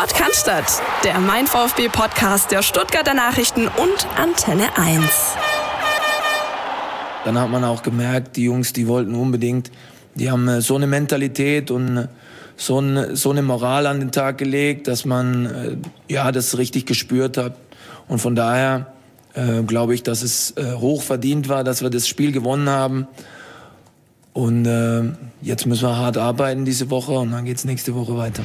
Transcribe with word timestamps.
Podcast, 0.00 0.80
der 1.04 1.20
Mein 1.20 1.46
VfB 1.46 1.90
Podcast 1.90 2.50
der 2.50 2.62
Stuttgarter 2.62 3.12
Nachrichten 3.12 3.68
und 3.68 4.06
Antenne 4.16 4.74
1. 4.78 5.04
Dann 7.26 7.38
hat 7.38 7.50
man 7.50 7.64
auch 7.64 7.82
gemerkt, 7.82 8.38
die 8.38 8.44
Jungs, 8.44 8.72
die 8.72 8.88
wollten 8.88 9.14
unbedingt, 9.14 9.70
die 10.14 10.30
haben 10.30 10.48
äh, 10.48 10.62
so 10.62 10.76
eine 10.76 10.86
Mentalität 10.86 11.70
und 11.70 11.98
äh, 11.98 12.08
so, 12.56 12.80
ein, 12.80 13.14
so 13.14 13.30
eine 13.30 13.42
Moral 13.42 13.86
an 13.86 14.00
den 14.00 14.10
Tag 14.10 14.38
gelegt, 14.38 14.88
dass 14.88 15.04
man 15.04 15.46
äh, 15.46 15.76
ja 16.10 16.32
das 16.32 16.56
richtig 16.56 16.86
gespürt 16.86 17.36
hat. 17.36 17.56
Und 18.08 18.20
von 18.20 18.34
daher 18.34 18.86
äh, 19.34 19.62
glaube 19.64 19.94
ich, 19.94 20.02
dass 20.02 20.22
es 20.22 20.56
äh, 20.56 20.76
hoch 20.76 21.02
verdient 21.02 21.50
war, 21.50 21.62
dass 21.62 21.82
wir 21.82 21.90
das 21.90 22.08
Spiel 22.08 22.32
gewonnen 22.32 22.70
haben. 22.70 23.06
Und 24.32 24.64
äh, 24.64 25.02
jetzt 25.42 25.66
müssen 25.66 25.86
wir 25.86 25.98
hart 25.98 26.16
arbeiten 26.16 26.64
diese 26.64 26.88
Woche 26.88 27.12
und 27.12 27.32
dann 27.32 27.44
geht 27.44 27.58
es 27.58 27.66
nächste 27.66 27.94
Woche 27.94 28.16
weiter. 28.16 28.42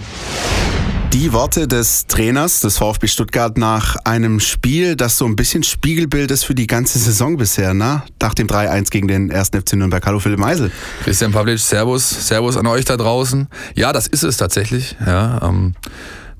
Die 1.16 1.32
Worte 1.32 1.66
des 1.66 2.08
Trainers 2.08 2.60
des 2.60 2.78
VfB 2.78 3.08
Stuttgart 3.08 3.58
nach 3.58 3.96
einem 4.04 4.42
Spiel, 4.42 4.98
das 4.98 5.18
so 5.18 5.24
ein 5.24 5.38
bisschen 5.38 5.64
Spiegelbild 5.64 6.30
ist 6.30 6.44
für 6.44 6.56
die 6.56 6.68
ganze 6.68 7.00
Saison 7.00 7.38
bisher, 7.38 7.74
ne? 7.74 8.04
Nach 8.22 8.34
dem 8.34 8.48
3-1 8.48 8.90
gegen 8.92 9.08
den 9.08 9.32
1. 9.32 9.52
FC 9.52 9.76
Nürnberg. 9.76 10.06
Hallo 10.06 10.20
Philipp 10.20 10.40
Meisel. 10.40 10.72
Christian 11.06 11.32
Pavlic, 11.32 11.60
Servus. 11.60 12.28
Servus 12.28 12.58
an 12.58 12.68
euch 12.68 12.84
da 12.84 12.98
draußen. 12.98 13.48
Ja, 13.76 13.94
das 13.94 14.08
ist 14.08 14.24
es 14.24 14.36
tatsächlich. 14.36 14.98
Ja, 15.06 15.42
ähm, 15.42 15.76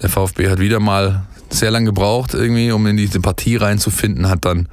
der 0.02 0.10
VfB 0.10 0.50
hat 0.50 0.60
wieder 0.60 0.82
mal 0.82 1.24
sehr 1.50 1.72
lange 1.72 1.86
gebraucht, 1.86 2.34
irgendwie, 2.34 2.74
um 2.74 2.86
in 2.86 2.98
diese 2.98 3.22
Partie 3.22 3.56
reinzufinden, 3.56 4.28
hat 4.28 4.44
dann 4.44 4.68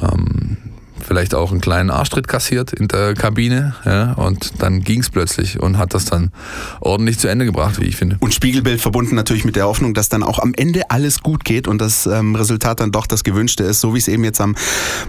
ähm, 0.00 0.58
vielleicht 1.04 1.34
auch 1.34 1.50
einen 1.50 1.60
kleinen 1.60 1.90
Arschtritt 1.90 2.28
kassiert 2.28 2.72
in 2.72 2.88
der 2.88 3.14
Kabine. 3.14 3.74
Ja, 3.84 4.12
und 4.12 4.62
dann 4.62 4.82
ging 4.82 5.00
es 5.00 5.10
plötzlich 5.10 5.60
und 5.60 5.78
hat 5.78 5.94
das 5.94 6.06
dann 6.06 6.32
ordentlich 6.80 7.18
zu 7.18 7.28
Ende 7.28 7.44
gebracht, 7.44 7.80
wie 7.80 7.84
ich 7.84 7.96
finde. 7.96 8.16
Und 8.20 8.34
Spiegelbild 8.34 8.80
verbunden 8.80 9.14
natürlich 9.14 9.44
mit 9.44 9.56
der 9.56 9.66
Hoffnung, 9.66 9.94
dass 9.94 10.08
dann 10.08 10.22
auch 10.22 10.38
am 10.38 10.52
Ende 10.54 10.90
alles 10.90 11.20
gut 11.20 11.44
geht 11.44 11.68
und 11.68 11.80
das 11.80 12.06
ähm, 12.06 12.34
Resultat 12.34 12.80
dann 12.80 12.92
doch 12.92 13.06
das 13.06 13.24
gewünschte 13.24 13.64
ist, 13.64 13.80
so 13.80 13.94
wie 13.94 13.98
es 13.98 14.08
eben 14.08 14.24
jetzt 14.24 14.40
am 14.40 14.56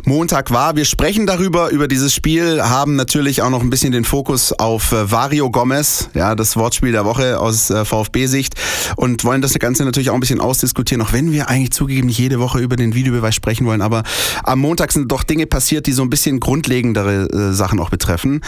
Montag 0.04 0.52
war. 0.52 0.76
Wir 0.76 0.86
sprechen 0.86 1.26
darüber, 1.26 1.70
über 1.70 1.88
dieses 1.88 2.14
Spiel, 2.14 2.62
haben 2.62 2.96
natürlich 2.96 3.42
auch 3.42 3.50
noch 3.50 3.62
ein 3.62 3.70
bisschen 3.70 3.92
den 3.92 4.04
Fokus 4.04 4.54
auf 4.54 4.92
äh, 4.92 5.12
Vario 5.12 5.50
Gomez, 5.50 6.10
ja, 6.14 6.36
das 6.36 6.58
Wortspiel 6.58 6.92
der 6.92 7.06
Woche 7.06 7.40
aus 7.40 7.70
äh, 7.70 7.86
VfB-Sicht 7.86 8.56
und 8.96 9.24
wollen 9.24 9.42
das 9.42 9.54
Ganze 9.60 9.86
natürlich 9.86 10.10
auch 10.10 10.16
ein 10.16 10.20
bisschen 10.20 10.42
ausdiskutieren, 10.42 11.02
auch 11.02 11.14
wenn 11.14 11.32
wir 11.32 11.50
eigentlich 11.50 11.72
zugegeben 11.72 12.10
jede 12.10 12.40
Woche 12.40 12.60
über 12.60 12.76
den 12.76 12.94
Videobeweis 12.94 13.36
sprechen 13.36 13.66
wollen, 13.66 13.82
aber 13.82 14.04
am 14.44 14.60
Montag 14.60 14.92
sind 14.92 15.12
doch 15.12 15.24
Dinge 15.24 15.46
passiert, 15.46 15.85
die 15.86 15.94
so 15.94 16.02
ein 16.02 16.10
bisschen 16.10 16.40
grundlegendere 16.40 17.28
äh, 17.30 17.54
Sachen 17.54 17.80
auch 17.80 17.90
betreffen. 17.90 18.42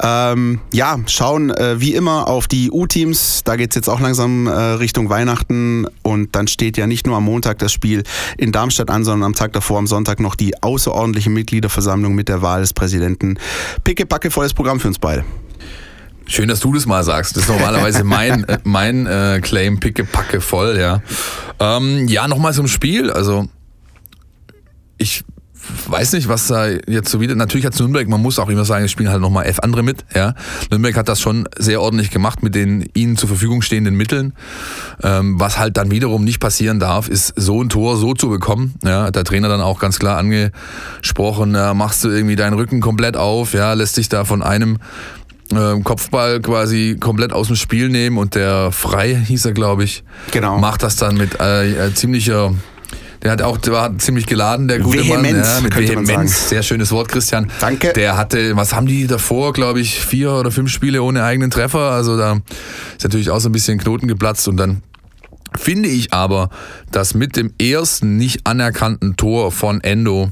Ähm, 0.00 0.60
ja, 0.72 0.98
schauen 1.06 1.50
äh, 1.50 1.80
wie 1.80 1.94
immer 1.94 2.28
auf 2.28 2.46
die 2.46 2.70
U-Teams. 2.70 3.42
Da 3.44 3.56
geht 3.56 3.70
es 3.70 3.76
jetzt 3.76 3.88
auch 3.88 4.00
langsam 4.00 4.46
äh, 4.46 4.52
Richtung 4.52 5.08
Weihnachten. 5.08 5.86
Und 6.02 6.34
dann 6.36 6.48
steht 6.48 6.76
ja 6.76 6.86
nicht 6.86 7.06
nur 7.06 7.16
am 7.16 7.24
Montag 7.24 7.58
das 7.58 7.72
Spiel 7.72 8.02
in 8.36 8.52
Darmstadt 8.52 8.90
an, 8.90 9.04
sondern 9.04 9.26
am 9.26 9.34
Tag 9.34 9.52
davor, 9.52 9.78
am 9.78 9.86
Sonntag, 9.86 10.20
noch 10.20 10.34
die 10.34 10.62
außerordentliche 10.62 11.30
Mitgliederversammlung 11.30 12.14
mit 12.14 12.28
der 12.28 12.42
Wahl 12.42 12.60
des 12.60 12.72
Präsidenten. 12.72 13.38
Pickepacke 13.84 14.30
volles 14.30 14.54
Programm 14.54 14.80
für 14.80 14.88
uns 14.88 14.98
beide. 14.98 15.24
Schön, 16.26 16.48
dass 16.48 16.60
du 16.60 16.72
das 16.72 16.86
mal 16.86 17.02
sagst. 17.04 17.36
Das 17.36 17.44
ist 17.44 17.48
normalerweise 17.48 18.04
mein, 18.04 18.46
mein 18.64 19.06
äh, 19.06 19.40
Claim, 19.42 19.80
pickepacke 19.80 20.40
voll, 20.40 20.78
ja. 20.78 21.02
Ähm, 21.58 22.06
ja, 22.08 22.28
nochmal 22.28 22.54
zum 22.54 22.68
Spiel. 22.68 23.10
Also, 23.10 23.48
ich 24.98 25.24
weiß 25.86 26.12
nicht, 26.14 26.28
was 26.28 26.48
da 26.48 26.68
jetzt 26.68 27.10
so 27.10 27.20
wieder. 27.20 27.34
Natürlich 27.34 27.66
hat 27.66 27.78
Nürnberg, 27.78 28.08
man 28.08 28.20
muss 28.20 28.38
auch 28.38 28.48
immer 28.48 28.64
sagen, 28.64 28.84
es 28.84 28.90
spielen 28.90 29.10
halt 29.10 29.20
nochmal 29.20 29.46
elf 29.46 29.60
andere 29.60 29.82
mit. 29.82 30.04
Ja. 30.14 30.34
Nürnberg 30.70 30.96
hat 30.96 31.08
das 31.08 31.20
schon 31.20 31.48
sehr 31.58 31.80
ordentlich 31.80 32.10
gemacht 32.10 32.42
mit 32.42 32.54
den 32.54 32.88
ihnen 32.94 33.16
zur 33.16 33.28
Verfügung 33.28 33.62
stehenden 33.62 33.94
Mitteln. 33.94 34.34
Ähm, 35.02 35.38
was 35.38 35.58
halt 35.58 35.76
dann 35.76 35.90
wiederum 35.90 36.24
nicht 36.24 36.40
passieren 36.40 36.80
darf, 36.80 37.08
ist 37.08 37.34
so 37.36 37.62
ein 37.62 37.68
Tor 37.68 37.96
so 37.96 38.14
zu 38.14 38.28
bekommen. 38.28 38.74
Ja. 38.84 39.04
Hat 39.04 39.16
der 39.16 39.24
Trainer 39.24 39.48
dann 39.48 39.60
auch 39.60 39.78
ganz 39.78 39.98
klar 39.98 40.18
angesprochen, 40.18 41.54
ja, 41.54 41.74
machst 41.74 42.04
du 42.04 42.08
irgendwie 42.08 42.36
deinen 42.36 42.54
Rücken 42.54 42.80
komplett 42.80 43.16
auf, 43.16 43.54
ja, 43.54 43.72
lässt 43.72 43.96
dich 43.96 44.08
da 44.08 44.24
von 44.24 44.42
einem 44.42 44.78
ähm, 45.52 45.84
Kopfball 45.84 46.40
quasi 46.40 46.96
komplett 46.98 47.32
aus 47.32 47.48
dem 47.48 47.56
Spiel 47.56 47.88
nehmen 47.88 48.18
und 48.18 48.34
der 48.34 48.72
Frei 48.72 49.14
hieß 49.14 49.44
er, 49.46 49.52
glaube 49.52 49.84
ich, 49.84 50.04
genau. 50.30 50.58
macht 50.58 50.82
das 50.82 50.96
dann 50.96 51.16
mit 51.16 51.40
äh, 51.40 51.86
äh 51.86 51.94
ziemlicher 51.94 52.54
der 53.22 53.30
hat 53.30 53.42
auch, 53.42 53.56
der 53.56 53.72
war 53.72 53.98
ziemlich 53.98 54.26
geladen, 54.26 54.68
der 54.68 54.80
gute 54.80 54.98
Vehemenz, 54.98 55.46
Mann. 55.46 55.56
Ja, 55.56 55.60
mit 55.60 55.76
Vehemenz. 55.76 56.48
Sehr 56.48 56.62
schönes 56.62 56.90
Wort, 56.90 57.08
Christian. 57.08 57.50
Danke. 57.60 57.92
Der 57.92 58.16
hatte, 58.16 58.56
was 58.56 58.74
haben 58.74 58.86
die 58.86 59.06
davor, 59.06 59.52
glaube 59.52 59.80
ich, 59.80 60.00
vier 60.00 60.32
oder 60.32 60.50
fünf 60.50 60.70
Spiele 60.70 61.02
ohne 61.02 61.22
eigenen 61.22 61.50
Treffer. 61.50 61.92
Also 61.92 62.16
da 62.16 62.40
ist 62.96 63.04
natürlich 63.04 63.30
auch 63.30 63.38
so 63.38 63.48
ein 63.48 63.52
bisschen 63.52 63.78
Knoten 63.78 64.08
geplatzt 64.08 64.48
und 64.48 64.56
dann 64.56 64.82
finde 65.56 65.88
ich 65.88 66.12
aber, 66.12 66.50
dass 66.90 67.14
mit 67.14 67.36
dem 67.36 67.52
ersten 67.60 68.16
nicht 68.16 68.46
anerkannten 68.46 69.16
Tor 69.16 69.52
von 69.52 69.80
Endo, 69.82 70.30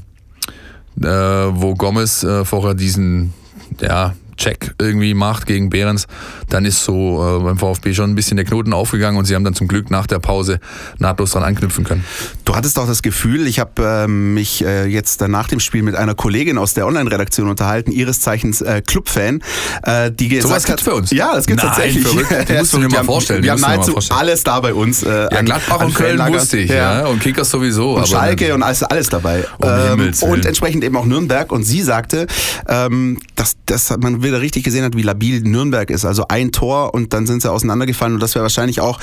äh, 0.99 1.05
wo 1.05 1.75
Gomez 1.75 2.23
äh, 2.23 2.43
vorher 2.43 2.73
diesen, 2.73 3.33
ja, 3.79 4.15
Check 4.41 4.73
irgendwie 4.79 5.13
macht 5.13 5.45
gegen 5.45 5.69
Behrens, 5.69 6.07
dann 6.49 6.65
ist 6.65 6.83
so 6.83 7.39
äh, 7.39 7.43
beim 7.43 7.57
VfB 7.57 7.93
schon 7.93 8.09
ein 8.09 8.15
bisschen 8.15 8.37
der 8.37 8.45
Knoten 8.45 8.73
aufgegangen 8.73 9.19
und 9.19 9.25
sie 9.25 9.35
haben 9.35 9.43
dann 9.43 9.53
zum 9.53 9.67
Glück 9.67 9.91
nach 9.91 10.07
der 10.07 10.17
Pause 10.19 10.59
nahtlos 10.97 11.31
dran 11.31 11.43
anknüpfen 11.43 11.83
können. 11.83 12.03
Du 12.45 12.55
hattest 12.55 12.79
auch 12.79 12.87
das 12.87 13.03
Gefühl, 13.03 13.45
ich 13.45 13.59
habe 13.59 14.05
äh, 14.05 14.07
mich 14.07 14.65
äh, 14.65 14.85
jetzt 14.85 15.21
nach 15.21 15.47
dem 15.47 15.59
Spiel 15.59 15.83
mit 15.83 15.95
einer 15.95 16.15
Kollegin 16.15 16.57
aus 16.57 16.73
der 16.73 16.87
Online-Redaktion 16.87 17.49
unterhalten, 17.49 17.91
ihres 17.91 18.19
Zeichens 18.21 18.61
äh, 18.61 18.81
Clubfan, 18.81 19.43
äh, 19.83 20.11
die 20.11 20.27
gesagt 20.27 20.49
so 20.49 20.55
was 20.55 20.65
gibt's 20.65 20.83
für 20.83 20.95
uns? 20.95 21.11
Ja, 21.11 21.35
das 21.35 21.45
gibt's 21.45 21.63
Nein, 21.63 21.73
tatsächlich. 21.73 22.07
Verrückt. 22.07 22.49
Die 22.49 22.53
musst 22.53 22.73
du 22.73 22.77
dir 22.81 22.89
mal 22.89 23.03
vorstellen. 23.03 23.43
Wir 23.43 23.51
haben 23.51 23.61
nahezu 23.61 23.97
alles 24.09 24.43
da 24.43 24.59
bei 24.59 24.73
uns. 24.73 25.03
Äh, 25.03 25.27
ja, 25.31 25.41
Gladbach 25.41 25.81
und 25.81 25.93
Köln 25.93 26.19
wusste 26.33 26.57
ich, 26.57 26.69
ja. 26.69 27.01
ja. 27.01 27.05
Und 27.07 27.21
Kickers 27.21 27.49
sowieso. 27.49 27.95
Und 27.95 28.07
Schalke 28.07 28.53
und 28.55 28.63
alles, 28.63 28.83
alles 28.83 29.09
dabei. 29.09 29.45
Um 29.59 29.69
ähm, 29.69 30.13
und 30.21 30.45
entsprechend 30.45 30.83
eben 30.83 30.97
auch 30.97 31.05
Nürnberg. 31.05 31.51
Und 31.51 31.63
sie 31.63 31.81
sagte, 31.81 32.27
ähm, 32.67 33.19
dass, 33.35 33.55
dass 33.65 33.95
man 33.99 34.23
wieder 34.31 34.41
richtig 34.41 34.63
gesehen 34.63 34.83
hat, 34.83 34.95
wie 34.95 35.03
labil 35.03 35.41
Nürnberg 35.41 35.89
ist. 35.89 36.05
Also 36.05 36.25
ein 36.27 36.51
Tor 36.51 36.93
und 36.93 37.13
dann 37.13 37.27
sind 37.27 37.41
sie 37.41 37.51
auseinandergefallen 37.51 38.15
und 38.15 38.23
das 38.23 38.35
wäre 38.35 38.43
wahrscheinlich 38.43 38.81
auch 38.81 38.99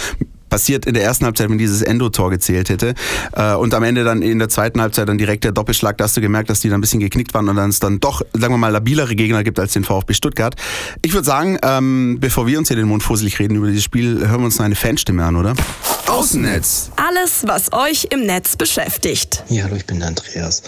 passiert 0.49 0.87
in 0.87 0.95
der 0.95 1.05
ersten 1.05 1.25
Halbzeit, 1.25 1.51
wenn 1.51 1.59
dieses 1.59 1.83
Endo-Tor 1.83 2.31
gezählt 2.31 2.69
hätte. 2.69 2.95
Äh, 3.33 3.55
und 3.55 3.75
am 3.75 3.83
Ende 3.83 4.05
dann 4.05 4.23
in 4.23 4.39
der 4.39 4.49
zweiten 4.49 4.81
Halbzeit 4.81 5.09
dann 5.09 5.19
direkt 5.19 5.45
der 5.45 5.53
Doppelschlag, 5.53 5.99
da 5.99 6.05
hast 6.05 6.17
du 6.17 6.21
gemerkt, 6.21 6.51
dass 6.51 6.61
die 6.61 6.69
dann 6.69 6.79
ein 6.79 6.81
bisschen 6.81 7.01
geknickt 7.01 7.35
waren 7.35 7.49
und 7.49 7.57
dann 7.57 7.71
es 7.71 7.81
dann 7.81 8.01
doch, 8.01 8.23
sagen 8.33 8.55
wir 8.55 8.59
mal, 8.59 8.73
labilere 8.73 9.15
Gegner 9.15 9.45
gibt 9.45 9.59
als 9.61 9.73
den 9.73 9.85
VfB 9.85 10.15
Stuttgart. 10.15 10.55
Ich 11.03 11.13
würde 11.13 11.27
sagen, 11.27 11.59
ähm, 11.63 12.19
bevor 12.21 12.47
wir 12.47 12.59
uns 12.59 12.69
hier 12.69 12.77
den 12.77 12.89
Mund 12.89 13.03
fusselig 13.03 13.39
reden 13.39 13.57
über 13.57 13.69
dieses 13.69 13.85
Spiel, 13.85 14.27
hören 14.27 14.41
wir 14.41 14.47
uns 14.47 14.59
noch 14.59 14.65
eine 14.65 14.75
Fanstimme 14.75 15.25
an, 15.25 15.37
oder? 15.37 15.55
Außennetz. 16.07 16.91
Alles, 16.97 17.43
was 17.47 17.73
euch 17.73 18.09
im 18.11 18.25
Netz 18.25 18.57
beschäftigt. 18.57 19.45
Ja, 19.51 19.65
hallo, 19.65 19.77
ich 19.77 19.85
bin 19.85 19.99
der 19.99 20.09
Andreas. 20.09 20.63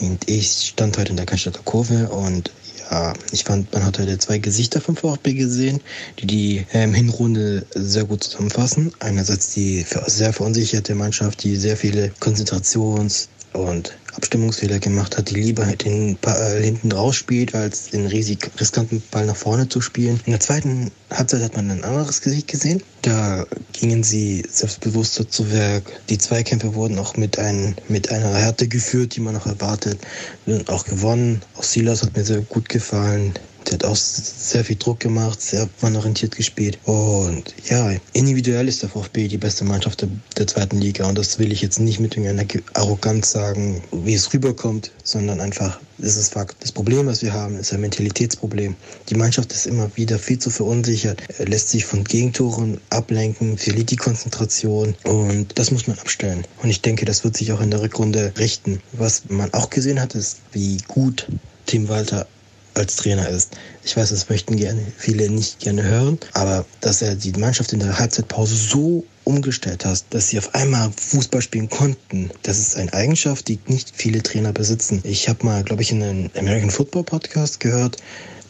Und 0.00 0.28
ich 0.28 0.68
stand 0.68 0.96
heute 0.96 1.10
in 1.10 1.16
der 1.16 1.26
Cannstatter 1.26 1.60
Kurve 1.64 2.08
und 2.08 2.50
ja, 2.90 3.12
ich 3.32 3.44
fand, 3.44 3.72
man 3.72 3.84
hat 3.84 3.98
heute 3.98 4.18
zwei 4.18 4.38
Gesichter 4.38 4.80
vom 4.80 4.96
VfB 4.96 5.34
gesehen, 5.34 5.80
die 6.18 6.26
die 6.26 6.66
ähm, 6.72 6.94
Hinrunde 6.94 7.66
sehr 7.74 8.04
gut 8.04 8.24
zusammenfassen. 8.24 8.92
Einerseits 9.00 9.50
die 9.50 9.84
sehr 10.06 10.32
verunsicherte 10.32 10.94
Mannschaft, 10.94 11.42
die 11.44 11.56
sehr 11.56 11.76
viele 11.76 12.12
Konzentrations- 12.20 13.28
und 13.52 13.94
Abstimmungsfehler 14.16 14.78
gemacht 14.78 15.16
hat, 15.16 15.30
die 15.30 15.34
lieber 15.34 15.64
den 15.66 16.16
Ball 16.20 16.60
hinten 16.62 16.92
raus 16.92 17.16
spielt, 17.16 17.54
als 17.54 17.90
den 17.90 18.06
riesig 18.06 18.50
riskanten 18.58 19.02
Ball 19.10 19.26
nach 19.26 19.36
vorne 19.36 19.68
zu 19.68 19.80
spielen. 19.80 20.20
In 20.26 20.32
der 20.32 20.40
zweiten 20.40 20.90
Halbzeit 21.10 21.42
hat 21.42 21.56
man 21.56 21.70
ein 21.70 21.84
anderes 21.84 22.20
Gesicht 22.20 22.48
gesehen. 22.48 22.82
Da 23.02 23.46
gingen 23.72 24.02
sie 24.02 24.44
selbstbewusster 24.48 25.28
zu 25.28 25.50
Werk. 25.52 25.84
Die 26.08 26.18
Zweikämpfe 26.18 26.74
wurden 26.74 26.98
auch 26.98 27.16
mit, 27.16 27.38
ein, 27.38 27.76
mit 27.88 28.10
einer 28.10 28.34
Härte 28.34 28.68
geführt, 28.68 29.16
die 29.16 29.20
man 29.20 29.34
noch 29.34 29.46
erwartet. 29.46 29.98
Und 30.46 30.68
auch 30.70 30.84
gewonnen. 30.84 31.42
Auch 31.56 31.64
Silas 31.64 32.02
hat 32.02 32.16
mir 32.16 32.24
sehr 32.24 32.40
gut 32.40 32.68
gefallen. 32.68 33.34
Der 33.66 33.74
hat 33.74 33.84
auch 33.84 33.96
sehr 33.96 34.64
viel 34.64 34.76
Druck 34.76 35.00
gemacht, 35.00 35.40
sehr 35.40 35.68
mannorientiert 35.80 36.36
gespielt. 36.36 36.78
Und 36.84 37.54
ja, 37.68 37.92
individuell 38.12 38.68
ist 38.68 38.82
der 38.82 38.90
VfB 38.90 39.28
die 39.28 39.38
beste 39.38 39.64
Mannschaft 39.64 40.02
der, 40.02 40.08
der 40.36 40.46
zweiten 40.46 40.80
Liga. 40.80 41.06
Und 41.06 41.16
das 41.16 41.38
will 41.38 41.50
ich 41.50 41.62
jetzt 41.62 41.80
nicht 41.80 42.00
mit 42.00 42.16
irgendeiner 42.16 42.46
Arroganz 42.74 43.30
sagen, 43.30 43.82
wie 43.92 44.14
es 44.14 44.32
rüberkommt, 44.32 44.90
sondern 45.02 45.40
einfach, 45.40 45.80
das 45.98 46.16
ist 46.16 46.32
Fakt. 46.34 46.56
Das 46.62 46.72
Problem, 46.72 47.06
was 47.06 47.22
wir 47.22 47.32
haben, 47.32 47.56
ist 47.56 47.72
ein 47.72 47.80
Mentalitätsproblem. 47.80 48.74
Die 49.08 49.14
Mannschaft 49.14 49.52
ist 49.52 49.66
immer 49.66 49.90
wieder 49.96 50.18
viel 50.18 50.38
zu 50.38 50.50
verunsichert, 50.50 51.22
lässt 51.38 51.70
sich 51.70 51.86
von 51.86 52.04
Gegentoren 52.04 52.80
ablenken, 52.90 53.56
verliert 53.56 53.90
die 53.90 53.96
Konzentration. 53.96 54.94
Und 55.04 55.58
das 55.58 55.70
muss 55.70 55.86
man 55.86 55.98
abstellen. 55.98 56.46
Und 56.62 56.70
ich 56.70 56.82
denke, 56.82 57.04
das 57.04 57.24
wird 57.24 57.36
sich 57.36 57.52
auch 57.52 57.60
in 57.60 57.70
der 57.70 57.80
Rückrunde 57.80 58.32
richten. 58.38 58.80
Was 58.92 59.22
man 59.28 59.52
auch 59.54 59.70
gesehen 59.70 60.00
hat, 60.00 60.14
ist, 60.14 60.38
wie 60.52 60.78
gut 60.88 61.26
Tim 61.66 61.88
Walter 61.88 62.26
als 62.74 62.96
Trainer 62.96 63.28
ist. 63.28 63.52
Ich 63.84 63.96
weiß, 63.96 64.10
das 64.10 64.28
möchten 64.28 64.56
gerne 64.56 64.82
viele 64.96 65.30
nicht 65.30 65.60
gerne 65.60 65.82
hören, 65.84 66.18
aber 66.32 66.64
dass 66.80 67.02
er 67.02 67.14
die 67.14 67.32
Mannschaft 67.32 67.72
in 67.72 67.80
der 67.80 67.98
Halbzeitpause 67.98 68.56
so 68.56 69.04
umgestellt 69.24 69.84
hat, 69.84 70.04
dass 70.10 70.28
sie 70.28 70.38
auf 70.38 70.54
einmal 70.54 70.90
Fußball 70.92 71.40
spielen 71.40 71.70
konnten, 71.70 72.30
das 72.42 72.58
ist 72.58 72.76
eine 72.76 72.92
Eigenschaft, 72.92 73.48
die 73.48 73.58
nicht 73.66 73.92
viele 73.94 74.22
Trainer 74.22 74.52
besitzen. 74.52 75.00
Ich 75.04 75.28
habe 75.28 75.44
mal, 75.46 75.62
glaube 75.64 75.82
ich, 75.82 75.92
in 75.92 76.02
einem 76.02 76.30
American 76.36 76.70
Football 76.70 77.04
Podcast 77.04 77.60
gehört, 77.60 77.96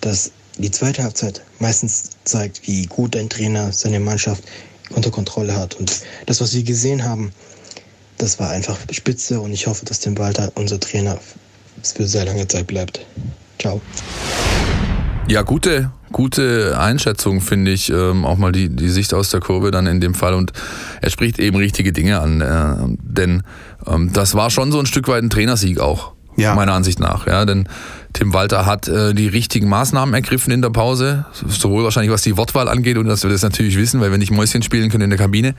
dass 0.01 0.33
die 0.59 0.71
zweite 0.71 1.03
Halbzeit 1.03 1.43
meistens 1.59 2.11
zeigt, 2.25 2.67
wie 2.67 2.87
gut 2.87 3.17
ein 3.17 3.29
Trainer 3.29 3.73
seine 3.73 4.01
Mannschaft 4.01 4.45
unter 4.91 5.11
Kontrolle 5.11 5.57
hat. 5.57 5.75
Und 5.75 6.01
das, 6.27 6.41
was 6.41 6.55
wir 6.55 6.63
gesehen 6.63 7.05
haben, 7.05 7.33
das 8.19 8.39
war 8.39 8.51
einfach 8.51 8.79
spitze 8.91 9.41
und 9.41 9.53
ich 9.53 9.67
hoffe, 9.67 9.85
dass 9.85 10.01
Tim 10.01 10.17
Walter 10.19 10.53
unser 10.55 10.79
Trainer 10.79 11.19
für 11.83 12.07
sehr 12.07 12.25
lange 12.25 12.47
Zeit 12.47 12.67
bleibt. 12.67 13.05
Ciao. 13.65 13.81
Ja, 15.27 15.41
gute, 15.41 15.91
gute 16.13 16.79
Einschätzung, 16.79 17.41
finde 17.41 17.71
ich. 17.71 17.91
Ähm, 17.91 18.27
auch 18.27 18.37
mal 18.37 18.53
die, 18.53 18.69
die 18.69 18.91
Sicht 18.91 19.15
aus 19.15 19.31
der 19.31 19.41
Kurve 19.41 19.71
dann 19.71 19.87
in 19.87 20.03
dem 20.03 20.13
Fall. 20.13 20.35
Und 20.35 20.53
er 21.01 21.09
spricht 21.09 21.39
eben 21.39 21.57
richtige 21.57 21.91
Dinge 21.91 22.21
an. 22.21 22.43
Äh, 22.43 22.99
denn 23.01 23.43
ähm, 23.87 24.13
das 24.13 24.35
war 24.35 24.51
schon 24.51 24.71
so 24.71 24.79
ein 24.79 24.85
Stück 24.85 25.09
weit 25.09 25.23
ein 25.23 25.31
Trainersieg 25.31 25.81
auch. 25.81 26.13
Ja. 26.37 26.55
Meiner 26.55 26.73
Ansicht 26.75 27.01
nach. 27.01 27.27
Ja, 27.27 27.47
denn 27.47 27.67
Tim 28.13 28.35
Walter 28.35 28.67
hat 28.67 28.87
äh, 28.89 29.15
die 29.15 29.29
richtigen 29.29 29.69
Maßnahmen 29.69 30.15
ergriffen 30.15 30.53
in 30.53 30.61
der 30.61 30.71
Pause, 30.71 31.25
sowohl 31.33 31.85
wahrscheinlich 31.85 32.13
was 32.13 32.23
die 32.23 32.37
Wortwahl 32.37 32.69
angeht 32.69 32.99
und 32.99 33.07
dass 33.07 33.23
wir 33.23 33.31
das 33.31 33.43
natürlich 33.43 33.79
wissen, 33.79 34.01
weil 34.01 34.11
wir 34.11 34.19
nicht 34.19 34.33
Mäuschen 34.33 34.63
spielen 34.63 34.91
können 34.91 35.05
in 35.05 35.11
der 35.11 35.19
Kabine, 35.19 35.55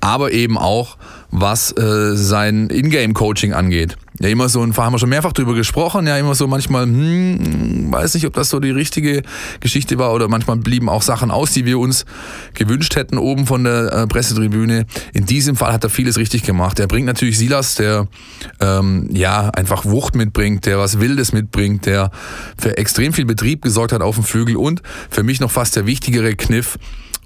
aber 0.00 0.32
eben 0.32 0.58
auch 0.58 0.96
was 1.34 1.72
äh, 1.72 2.16
sein 2.16 2.70
Ingame-Coaching 2.70 3.52
angeht 3.52 3.96
ja 4.20 4.28
immer 4.28 4.48
so, 4.48 4.60
und 4.60 4.76
haben 4.76 4.94
wir 4.94 4.98
schon 4.98 5.08
mehrfach 5.08 5.32
drüber 5.32 5.54
gesprochen, 5.54 6.06
ja 6.06 6.16
immer 6.16 6.34
so 6.34 6.46
manchmal, 6.46 6.84
hm, 6.84 7.90
weiß 7.90 8.14
nicht, 8.14 8.26
ob 8.26 8.34
das 8.34 8.48
so 8.48 8.60
die 8.60 8.70
richtige 8.70 9.22
Geschichte 9.60 9.98
war 9.98 10.12
oder 10.12 10.28
manchmal 10.28 10.56
blieben 10.56 10.88
auch 10.88 11.02
Sachen 11.02 11.30
aus, 11.30 11.52
die 11.52 11.64
wir 11.64 11.78
uns 11.78 12.04
gewünscht 12.54 12.94
hätten 12.96 13.18
oben 13.18 13.46
von 13.46 13.64
der 13.64 13.92
äh, 13.92 14.06
Pressetribüne. 14.06 14.86
In 15.12 15.26
diesem 15.26 15.56
Fall 15.56 15.72
hat 15.72 15.84
er 15.84 15.90
vieles 15.90 16.16
richtig 16.16 16.44
gemacht. 16.44 16.78
Er 16.78 16.86
bringt 16.86 17.06
natürlich 17.06 17.38
Silas, 17.38 17.74
der 17.74 18.06
ähm, 18.60 19.08
ja 19.12 19.50
einfach 19.50 19.84
Wucht 19.84 20.14
mitbringt, 20.14 20.66
der 20.66 20.78
was 20.78 21.00
Wildes 21.00 21.32
mitbringt, 21.32 21.86
der 21.86 22.10
für 22.56 22.76
extrem 22.78 23.12
viel 23.12 23.24
Betrieb 23.24 23.62
gesorgt 23.62 23.92
hat 23.92 24.02
auf 24.02 24.14
dem 24.14 24.24
Flügel 24.24 24.56
und 24.56 24.82
für 25.10 25.24
mich 25.24 25.40
noch 25.40 25.50
fast 25.50 25.74
der 25.74 25.86
wichtigere 25.86 26.36
Kniff, 26.36 26.78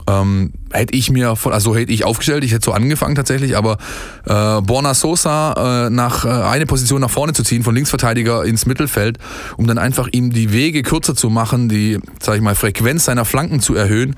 ähm, 0.09 0.53
hätte 0.73 0.95
ich 0.95 1.11
mir, 1.11 1.37
von, 1.37 1.53
also 1.53 1.77
hätte 1.77 1.93
ich 1.93 2.05
aufgestellt, 2.05 2.43
ich 2.43 2.53
hätte 2.53 2.65
so 2.65 2.73
angefangen 2.73 3.15
tatsächlich, 3.15 3.57
aber 3.57 3.77
äh, 4.25 4.61
Borna 4.63 4.95
Sosa 4.95 5.87
äh, 5.87 5.91
nach 5.91 6.25
äh, 6.25 6.29
eine 6.29 6.67
Position 6.67 7.01
nach 7.01 7.11
vorne 7.11 7.35
zu 7.35 7.43
ziehen, 7.43 7.63
von 7.63 7.75
Linksverteidiger 7.75 8.45
ins 8.45 8.67
Mittelfeld, 8.67 9.19
um 9.57 9.67
dann 9.67 9.79
einfach 9.79 10.09
ihm 10.11 10.33
die 10.33 10.53
Wege 10.53 10.83
kürzer 10.83 11.15
zu 11.15 11.29
machen, 11.29 11.69
die, 11.69 11.99
sag 12.21 12.37
ich 12.37 12.43
mal, 12.43 12.55
Frequenz 12.55 13.05
seiner 13.05 13.25
Flanken 13.25 13.61
zu 13.61 13.75
erhöhen, 13.75 14.17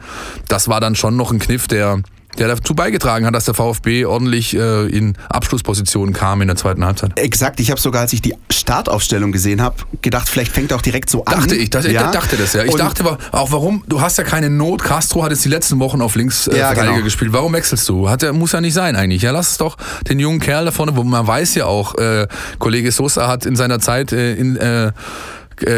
das 0.49 0.69
war 0.69 0.81
dann 0.81 0.95
schon 0.95 1.17
noch 1.17 1.33
ein 1.33 1.41
Kniff, 1.41 1.67
der 1.67 2.03
der 2.39 2.49
dazu 2.49 2.75
beigetragen 2.75 3.27
hat, 3.27 3.35
dass 3.35 3.45
der 3.45 3.55
VfB 3.55 4.05
ordentlich 4.05 4.57
äh, 4.57 4.87
in 4.87 5.17
Abschlusspositionen 5.29 6.15
kam 6.15 6.43
in 6.43 6.49
der 6.49 6.57
zweiten 6.57 6.85
Halbzeit. 6.85 7.19
Exakt, 7.19 7.61
ich 7.61 7.71
habe 7.71 7.81
sogar, 7.81 8.03
als 8.03 8.13
ich 8.13 8.23
die 8.23 8.35
Startaufstellung 8.51 9.33
gesehen 9.33 9.61
habe, 9.61 9.77
gedacht, 10.01 10.29
vielleicht 10.29 10.53
fängt 10.53 10.71
er 10.71 10.77
auch 10.77 10.83
direkt 10.83 11.11
so 11.11 11.25
an. 11.25 11.41
Dachte 11.41 11.57
ich, 11.57 11.71
das, 11.71 11.87
ja. 11.87 12.11
dachte 12.11 12.37
das 12.37 12.53
ja. 12.53 12.65
Ich 12.65 12.73
Und 12.73 12.81
dachte 12.81 13.19
auch, 13.33 13.53
warum, 13.53 13.85
du 13.89 14.01
hast 14.01 14.19
ja 14.19 14.25
keine 14.25 14.51
Not, 14.51 14.83
Castro 14.83 15.23
hat 15.25 15.31
jetzt 15.31 15.45
die 15.45 15.49
letzten 15.49 15.79
Wochen 15.81 16.01
auf 16.01 16.15
Linksverteidiger 16.15 16.83
äh, 16.83 16.87
ja, 16.87 16.93
genau. 16.93 17.05
gespielt, 17.05 17.33
warum 17.33 17.53
wechselst 17.53 17.89
du? 17.89 18.09
Hat 18.09 18.23
er, 18.23 18.33
muss 18.33 18.53
ja 18.53 18.61
nicht 18.61 18.75
sein 18.75 18.97
eigentlich. 18.97 19.23
Ja, 19.23 19.33
lass 19.33 19.53
es 19.53 19.59
doch 19.59 19.77
den 20.09 20.19
jungen 20.19 20.41
Kerl 20.41 20.65
da 20.65 20.71
vorne, 20.71 20.97
wo 20.97 21.03
man 21.03 21.27
weiß 21.27 21.55
ja 21.57 21.67
auch, 21.67 21.97
äh, 21.97 22.27
Kollege 22.59 22.93
Sosa 22.93 23.29
hat 23.29 23.47
in 23.47 23.57
seiner 23.57 23.81
Zeit 23.81 24.13
äh, 24.13 24.35
in 24.35 24.57
äh, 24.57 24.93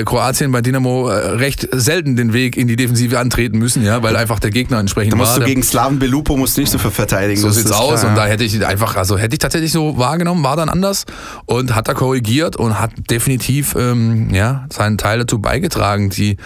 Kroatien 0.05 0.53
bei 0.53 0.63
Dynamo 0.63 1.09
äh, 1.09 1.15
recht 1.37 1.69
selten 1.73 2.17
den 2.17 2.33
Weg 2.33 2.57
in 2.57 2.69
die 2.69 2.77
Defensive 2.77 3.19
antreten 3.19 3.59
müssen, 3.59 3.85
ja, 3.85 4.03
weil 4.03 4.17
einfach 4.17 4.41
der 4.41 4.51
Gegner 4.51 4.79
entsprechend 4.79 5.13
da 5.13 5.17
musst 5.17 5.33
war. 5.33 5.41
Du 5.41 5.47
gegen 5.47 5.63
Slaven 5.63 5.99
Belupo 5.99 6.37
musst 6.37 6.57
du 6.57 6.61
nicht 6.61 6.71
so 6.71 6.79
für 6.79 6.91
verteidigen. 6.91 7.41
So 7.41 7.51
sieht's 7.51 7.73
aus 7.73 8.01
klar, 8.01 8.11
und 8.11 8.17
da 8.17 8.27
hätte 8.27 8.45
ich 8.45 8.65
einfach, 8.65 8.97
also 8.97 9.19
hätte 9.19 9.35
ich 9.35 9.39
tatsächlich 9.39 9.73
so 9.73 9.99
wahrgenommen, 9.99 10.45
war 10.45 10.57
dann 10.57 10.69
anders 10.69 11.05
und 11.47 11.75
hat 11.75 11.89
da 11.89 11.95
korrigiert 11.95 12.57
und 12.57 12.79
hat 12.79 12.93
definitiv 13.11 13.75
ähm, 13.77 14.33
ja, 14.33 14.67
seinen 14.71 14.99
Teil 14.99 15.21
dazu 15.21 15.39
beigetragen, 15.39 16.11
die 16.11 16.37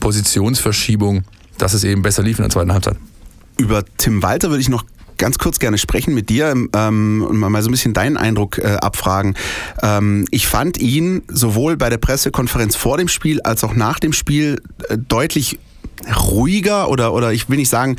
Positionsverschiebung, 0.00 1.24
dass 1.58 1.74
es 1.74 1.84
eben 1.84 2.02
besser 2.02 2.22
lief 2.22 2.38
in 2.38 2.44
der 2.44 2.50
zweiten 2.50 2.72
Halbzeit. 2.72 2.96
Über 3.58 3.84
Tim 3.98 4.22
Walter 4.22 4.50
würde 4.50 4.60
ich 4.60 4.68
noch 4.68 4.84
ganz 5.22 5.38
kurz 5.38 5.60
gerne 5.60 5.78
sprechen 5.78 6.14
mit 6.14 6.30
dir 6.30 6.52
ähm, 6.74 7.24
und 7.28 7.38
mal 7.38 7.62
so 7.62 7.68
ein 7.68 7.70
bisschen 7.70 7.92
deinen 7.94 8.16
Eindruck 8.16 8.58
äh, 8.58 8.76
abfragen. 8.80 9.34
Ähm, 9.80 10.24
ich 10.32 10.48
fand 10.48 10.78
ihn 10.78 11.22
sowohl 11.28 11.76
bei 11.76 11.88
der 11.90 11.98
Pressekonferenz 11.98 12.74
vor 12.74 12.98
dem 12.98 13.06
Spiel 13.06 13.40
als 13.40 13.62
auch 13.62 13.72
nach 13.72 14.00
dem 14.00 14.12
Spiel 14.12 14.60
äh, 14.88 14.98
deutlich 14.98 15.60
ruhiger 16.12 16.90
oder, 16.90 17.14
oder 17.14 17.32
ich 17.32 17.48
will 17.48 17.56
nicht 17.56 17.68
sagen, 17.68 17.98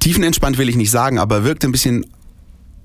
tiefenentspannt 0.00 0.58
will 0.58 0.68
ich 0.68 0.74
nicht 0.74 0.90
sagen, 0.90 1.20
aber 1.20 1.44
wirkte 1.44 1.68
ein 1.68 1.72
bisschen 1.72 2.04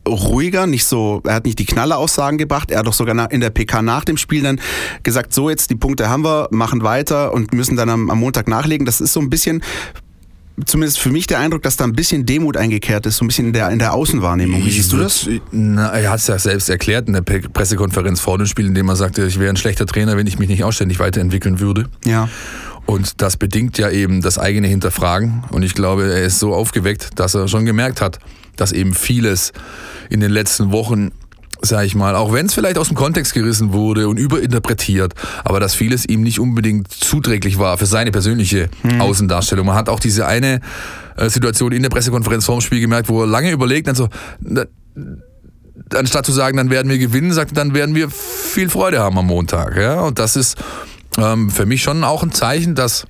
ruhiger, 0.07 0.67
nicht 0.67 0.85
so, 0.85 1.21
er 1.25 1.35
hat 1.35 1.45
nicht 1.45 1.59
die 1.59 1.65
Knalle-Aussagen 1.65 2.37
gebracht, 2.37 2.71
er 2.71 2.79
hat 2.79 2.87
doch 2.87 2.93
sogar 2.93 3.31
in 3.31 3.41
der 3.41 3.49
PK 3.49 3.81
nach 3.81 4.03
dem 4.03 4.17
Spiel 4.17 4.43
dann 4.43 4.59
gesagt, 5.03 5.33
so 5.33 5.49
jetzt 5.49 5.69
die 5.69 5.75
Punkte 5.75 6.09
haben 6.09 6.23
wir, 6.23 6.47
machen 6.51 6.83
weiter 6.83 7.33
und 7.33 7.53
müssen 7.53 7.75
dann 7.75 7.89
am, 7.89 8.09
am 8.09 8.19
Montag 8.19 8.47
nachlegen. 8.47 8.85
Das 8.85 9.01
ist 9.01 9.13
so 9.13 9.19
ein 9.19 9.29
bisschen 9.29 9.63
zumindest 10.65 10.99
für 10.99 11.09
mich 11.09 11.27
der 11.27 11.39
Eindruck, 11.39 11.61
dass 11.61 11.77
da 11.77 11.83
ein 11.83 11.93
bisschen 11.93 12.25
Demut 12.25 12.57
eingekehrt 12.57 13.05
ist, 13.05 13.17
so 13.17 13.25
ein 13.25 13.27
bisschen 13.27 13.47
in 13.47 13.53
der, 13.53 13.69
in 13.69 13.79
der 13.79 13.93
Außenwahrnehmung. 13.93 14.65
Wie 14.65 14.71
siehst 14.71 14.91
du 14.91 14.97
das? 14.97 15.27
Na, 15.51 15.89
er 15.89 16.11
hat 16.11 16.19
es 16.19 16.27
ja 16.27 16.37
selbst 16.39 16.69
erklärt 16.69 17.07
in 17.07 17.13
der 17.13 17.21
Pressekonferenz 17.21 18.19
vor 18.19 18.37
dem 18.37 18.47
Spiel, 18.47 18.65
indem 18.65 18.89
er 18.89 18.95
sagte, 18.95 19.25
ich 19.25 19.39
wäre 19.39 19.49
ein 19.49 19.57
schlechter 19.57 19.85
Trainer, 19.85 20.17
wenn 20.17 20.27
ich 20.27 20.39
mich 20.39 20.49
nicht 20.49 20.63
ausständig 20.63 20.99
weiterentwickeln 20.99 21.59
würde. 21.59 21.89
Ja. 22.05 22.29
Und 22.85 23.21
das 23.21 23.37
bedingt 23.37 23.77
ja 23.77 23.89
eben 23.89 24.21
das 24.21 24.37
eigene 24.37 24.67
Hinterfragen. 24.67 25.43
Und 25.51 25.63
ich 25.63 25.75
glaube, 25.75 26.11
er 26.11 26.23
ist 26.23 26.39
so 26.39 26.53
aufgeweckt, 26.53 27.19
dass 27.19 27.35
er 27.35 27.47
schon 27.47 27.65
gemerkt 27.65 28.01
hat, 28.01 28.19
dass 28.55 28.71
eben 28.71 28.93
vieles 28.93 29.53
in 30.09 30.19
den 30.19 30.31
letzten 30.31 30.71
Wochen 30.71 31.11
sag 31.63 31.85
ich 31.85 31.95
mal, 31.95 32.15
auch 32.15 32.33
wenn 32.33 32.45
es 32.45 32.53
vielleicht 32.53 32.77
aus 32.77 32.87
dem 32.87 32.97
Kontext 32.97 33.33
gerissen 33.33 33.73
wurde 33.73 34.07
und 34.07 34.17
überinterpretiert, 34.17 35.13
aber 35.43 35.59
dass 35.59 35.75
vieles 35.75 36.07
ihm 36.07 36.21
nicht 36.21 36.39
unbedingt 36.39 36.91
zuträglich 36.91 37.59
war 37.59 37.77
für 37.77 37.85
seine 37.85 38.11
persönliche 38.11 38.69
hm. 38.81 39.01
Außendarstellung. 39.01 39.65
Man 39.65 39.75
hat 39.75 39.89
auch 39.89 39.99
diese 39.99 40.27
eine 40.27 40.61
äh, 41.17 41.29
Situation 41.29 41.71
in 41.71 41.83
der 41.83 41.89
Pressekonferenz 41.89 42.45
vorm 42.45 42.61
Spiel 42.61 42.79
gemerkt, 42.79 43.09
wo 43.09 43.21
er 43.21 43.27
lange 43.27 43.51
überlegt, 43.51 43.87
also 43.87 44.09
anstatt 45.93 46.25
zu 46.25 46.31
sagen, 46.31 46.57
dann 46.57 46.69
werden 46.69 46.89
wir 46.89 46.97
gewinnen, 46.97 47.31
sagt 47.33 47.55
dann 47.57 47.73
werden 47.73 47.95
wir 47.95 48.09
viel 48.09 48.69
Freude 48.69 48.99
haben 48.99 49.17
am 49.17 49.27
Montag. 49.27 49.77
Ja? 49.77 50.01
Und 50.01 50.19
das 50.19 50.35
ist 50.35 50.57
ähm, 51.17 51.49
für 51.49 51.65
mich 51.65 51.83
schon 51.83 52.03
auch 52.03 52.23
ein 52.23 52.31
Zeichen, 52.31 52.75
dass 52.75 53.05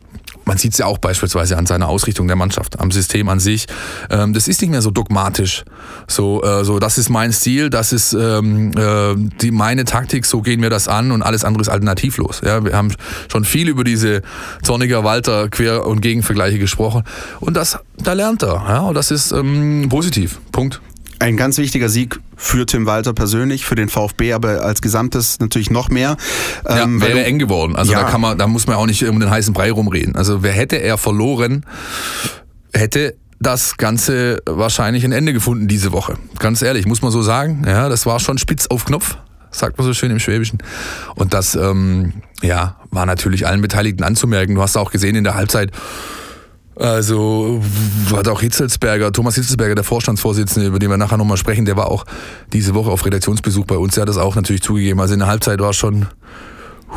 man 0.45 0.57
sieht 0.57 0.73
es 0.73 0.79
ja 0.79 0.85
auch 0.85 0.97
beispielsweise 0.97 1.57
an 1.57 1.65
seiner 1.65 1.87
Ausrichtung 1.87 2.27
der 2.27 2.35
Mannschaft, 2.35 2.79
am 2.79 2.91
System 2.91 3.29
an 3.29 3.39
sich. 3.39 3.67
Ähm, 4.09 4.33
das 4.33 4.47
ist 4.47 4.61
nicht 4.61 4.71
mehr 4.71 4.81
so 4.81 4.91
dogmatisch. 4.91 5.63
So, 6.07 6.43
äh, 6.43 6.63
so 6.63 6.79
das 6.79 6.97
ist 6.97 7.09
mein 7.09 7.31
Stil, 7.31 7.69
das 7.69 7.93
ist 7.93 8.13
ähm, 8.13 8.71
äh, 8.77 9.15
die, 9.41 9.51
meine 9.51 9.85
Taktik, 9.85 10.25
so 10.25 10.41
gehen 10.41 10.61
wir 10.61 10.69
das 10.69 10.87
an 10.87 11.11
und 11.11 11.21
alles 11.21 11.43
andere 11.43 11.61
ist 11.61 11.69
alternativlos. 11.69 12.41
Ja, 12.43 12.63
wir 12.63 12.73
haben 12.73 12.93
schon 13.31 13.45
viel 13.45 13.69
über 13.69 13.83
diese 13.83 14.21
Zorniger 14.63 15.03
Walter 15.03 15.47
Quer- 15.49 15.85
und 15.85 16.01
Gegenvergleiche 16.01 16.59
gesprochen 16.59 17.03
und 17.39 17.55
das, 17.55 17.79
da 17.97 18.13
lernt 18.13 18.43
er. 18.43 18.63
Ja, 18.67 18.79
und 18.81 18.95
das 18.95 19.11
ist 19.11 19.31
ähm, 19.31 19.87
positiv. 19.89 20.39
Punkt. 20.51 20.81
Ein 21.21 21.37
ganz 21.37 21.59
wichtiger 21.59 21.87
Sieg 21.87 22.19
für 22.35 22.65
Tim 22.65 22.87
Walter 22.87 23.13
persönlich, 23.13 23.63
für 23.63 23.75
den 23.75 23.89
VfB, 23.89 24.33
aber 24.33 24.63
als 24.63 24.81
Gesamtes 24.81 25.39
natürlich 25.39 25.69
noch 25.69 25.89
mehr. 25.89 26.17
Ja, 26.67 26.81
ähm, 26.81 26.99
wäre 26.99 27.23
eng 27.23 27.37
geworden. 27.37 27.75
Also 27.75 27.91
ja. 27.91 28.01
da 28.01 28.09
kann 28.09 28.21
man, 28.21 28.39
da 28.39 28.47
muss 28.47 28.65
man 28.65 28.75
auch 28.75 28.87
nicht 28.87 29.05
um 29.05 29.19
den 29.19 29.29
heißen 29.29 29.53
Brei 29.53 29.71
rumreden. 29.71 30.15
Also 30.15 30.41
wer 30.41 30.51
hätte 30.51 30.77
er 30.77 30.97
verloren, 30.97 31.63
hätte 32.73 33.15
das 33.39 33.77
Ganze 33.77 34.41
wahrscheinlich 34.47 35.05
ein 35.05 35.11
Ende 35.11 35.31
gefunden 35.31 35.67
diese 35.67 35.91
Woche. 35.91 36.15
Ganz 36.39 36.63
ehrlich, 36.63 36.87
muss 36.87 37.03
man 37.03 37.11
so 37.11 37.21
sagen. 37.21 37.65
Ja, 37.67 37.87
das 37.87 38.07
war 38.07 38.19
schon 38.19 38.39
spitz 38.39 38.65
auf 38.65 38.85
Knopf, 38.85 39.17
sagt 39.51 39.77
man 39.77 39.85
so 39.85 39.93
schön 39.93 40.09
im 40.09 40.17
Schwäbischen. 40.17 40.57
Und 41.13 41.35
das, 41.35 41.53
ähm, 41.53 42.13
ja, 42.41 42.77
war 42.89 43.05
natürlich 43.05 43.45
allen 43.45 43.61
Beteiligten 43.61 44.03
anzumerken. 44.03 44.55
Du 44.55 44.63
hast 44.63 44.75
auch 44.75 44.89
gesehen 44.89 45.15
in 45.15 45.23
der 45.23 45.35
Halbzeit, 45.35 45.71
also 46.75 47.61
hat 48.15 48.27
auch 48.27 48.41
Hitzelsberger, 48.41 49.11
Thomas 49.11 49.35
Hitzelsberger, 49.35 49.75
der 49.75 49.83
Vorstandsvorsitzende, 49.83 50.67
über 50.67 50.79
den 50.79 50.89
wir 50.89 50.97
nachher 50.97 51.17
nochmal 51.17 51.37
sprechen, 51.37 51.65
der 51.65 51.75
war 51.75 51.87
auch 51.87 52.05
diese 52.53 52.73
Woche 52.73 52.89
auf 52.89 53.05
Redaktionsbesuch 53.05 53.65
bei 53.65 53.77
uns. 53.77 53.95
Der 53.95 54.03
hat 54.03 54.09
das 54.09 54.17
auch 54.17 54.35
natürlich 54.35 54.61
zugegeben. 54.61 54.99
Also 54.99 55.13
in 55.13 55.19
der 55.19 55.27
Halbzeit 55.27 55.59
war 55.59 55.73
schon 55.73 56.07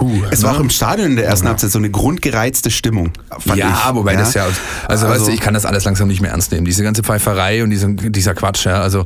Huh, 0.01 0.11
es 0.31 0.43
war 0.43 0.53
ne? 0.53 0.59
auch 0.59 0.61
im 0.61 0.71
Stadion 0.71 1.11
in 1.11 1.17
der 1.17 1.27
ersten. 1.27 1.47
Halbzeit 1.47 1.71
so 1.71 1.79
eine 1.79 1.91
grundgereizte 1.91 2.71
Stimmung. 2.71 3.13
ja, 3.55 3.55
ich. 3.89 3.95
wobei 3.95 4.15
ja? 4.15 4.21
das 4.21 4.35
ja, 4.35 4.45
also, 4.45 4.59
also 4.89 5.09
weißt 5.09 5.29
du, 5.29 5.31
ich 5.33 5.41
kann 5.41 5.55
das 5.55 5.67
alles 5.67 5.85
langsam 5.85 6.09
nicht 6.09 6.21
mehr 6.21 6.31
ernst 6.31 6.53
nehmen. 6.53 6.65
Diese 6.65 6.83
ganze 6.83 7.03
Pfeiferei 7.03 7.63
und 7.63 7.71
dieser, 7.71 7.89
dieser 7.89 8.35
Quatsch, 8.35 8.67
ja. 8.67 8.81
Also 8.81 9.05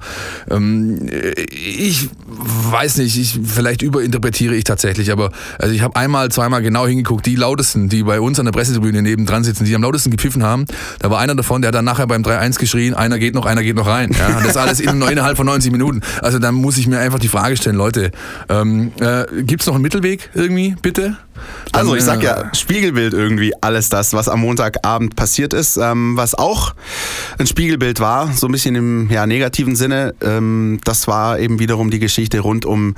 ähm, 0.51 1.09
ich 1.49 2.09
weiß 2.27 2.99
nicht, 2.99 3.19
ich, 3.19 3.39
vielleicht 3.45 3.83
überinterpretiere 3.83 4.55
ich 4.55 4.65
tatsächlich, 4.65 5.13
aber 5.13 5.31
also 5.59 5.75
ich 5.75 5.83
habe 5.83 5.97
einmal, 5.97 6.31
zweimal 6.31 6.63
genau 6.63 6.87
hingeguckt, 6.87 7.27
die 7.27 7.37
lautesten, 7.37 7.89
die 7.89 8.03
bei 8.03 8.21
uns 8.21 8.39
an 8.39 8.47
der 8.47 8.53
Pressetribüne 8.53 9.03
nebendran 9.03 9.45
sitzen, 9.45 9.65
die 9.65 9.75
am 9.75 9.83
lautesten 9.83 10.11
gepfiffen 10.11 10.43
haben, 10.43 10.65
da 11.01 11.11
war 11.11 11.19
einer 11.19 11.35
davon, 11.35 11.61
der 11.61 11.69
hat 11.69 11.75
dann 11.75 11.85
nachher 11.85 12.07
beim 12.07 12.23
3-1 12.23 12.59
geschrien, 12.59 12.95
einer 12.95 13.19
geht 13.19 13.35
noch, 13.35 13.47
einer 13.47 13.63
geht 13.63 13.77
noch 13.77 13.87
rein. 13.87 14.11
Ja. 14.19 14.41
Das 14.43 14.57
alles 14.57 14.81
in, 14.81 15.03
innerhalb 15.03 15.37
von 15.37 15.47
90 15.47 15.71
Minuten. 15.73 16.01
Also 16.23 16.39
dann 16.39 16.55
muss 16.55 16.79
ich 16.79 16.87
mir 16.87 16.99
einfach 16.99 17.19
die 17.19 17.29
Frage 17.29 17.57
stellen, 17.57 17.77
Leute, 17.77 18.11
ähm, 18.49 18.93
äh, 19.01 19.25
gibt 19.43 19.61
es 19.61 19.67
noch 19.67 19.75
einen 19.75 19.83
Mittelweg 19.83 20.31
irgendwie? 20.35 20.75
Bitte. 20.83 21.17
Dann, 21.73 21.83
also 21.83 21.95
ich 21.95 22.03
sag 22.03 22.23
ja, 22.23 22.43
äh, 22.43 22.55
Spiegelbild 22.55 23.13
irgendwie 23.13 23.53
alles 23.61 23.89
das, 23.89 24.13
was 24.13 24.29
am 24.29 24.41
Montagabend 24.41 25.17
passiert 25.17 25.53
ist. 25.53 25.77
Ähm, 25.77 26.17
was 26.17 26.35
auch 26.35 26.75
ein 27.39 27.47
Spiegelbild 27.47 28.01
war, 28.01 28.33
so 28.33 28.47
ein 28.47 28.53
bisschen 28.53 28.75
im 28.75 29.11
ja, 29.11 29.27
negativen 29.27 29.77
Sinne, 29.77 30.15
ähm, 30.21 30.81
das 30.85 31.07
war 31.07 31.39
eben 31.39 31.59
wiederum 31.59 31.91
die 31.91 31.99
Geschichte 31.99 32.41
rund 32.41 32.65
um 32.65 32.95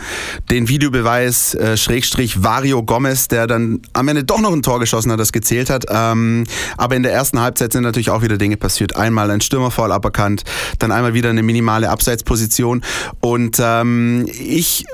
den 0.50 0.68
Videobeweis 0.68 1.54
äh, 1.54 1.76
Schrägstrich 1.76 2.42
Vario 2.42 2.82
Gomez, 2.82 3.28
der 3.28 3.46
dann 3.46 3.80
am 3.92 4.08
Ende 4.08 4.24
doch 4.24 4.40
noch 4.40 4.52
ein 4.52 4.62
Tor 4.62 4.80
geschossen 4.80 5.12
hat, 5.12 5.20
das 5.20 5.32
gezählt 5.32 5.68
hat. 5.68 5.86
Ähm, 5.90 6.44
aber 6.76 6.96
in 6.96 7.02
der 7.02 7.12
ersten 7.12 7.40
Halbzeit 7.40 7.72
sind 7.72 7.82
natürlich 7.82 8.10
auch 8.10 8.22
wieder 8.22 8.38
Dinge 8.38 8.56
passiert. 8.56 8.96
Einmal 8.96 9.30
ein 9.30 9.40
Stürmerfall 9.40 9.92
aberkannt, 9.92 10.44
dann 10.78 10.92
einmal 10.92 11.14
wieder 11.14 11.30
eine 11.30 11.42
minimale 11.42 11.90
Abseitsposition. 11.90 12.82
Und 13.20 13.58
ähm, 13.60 14.26
ich 14.28 14.86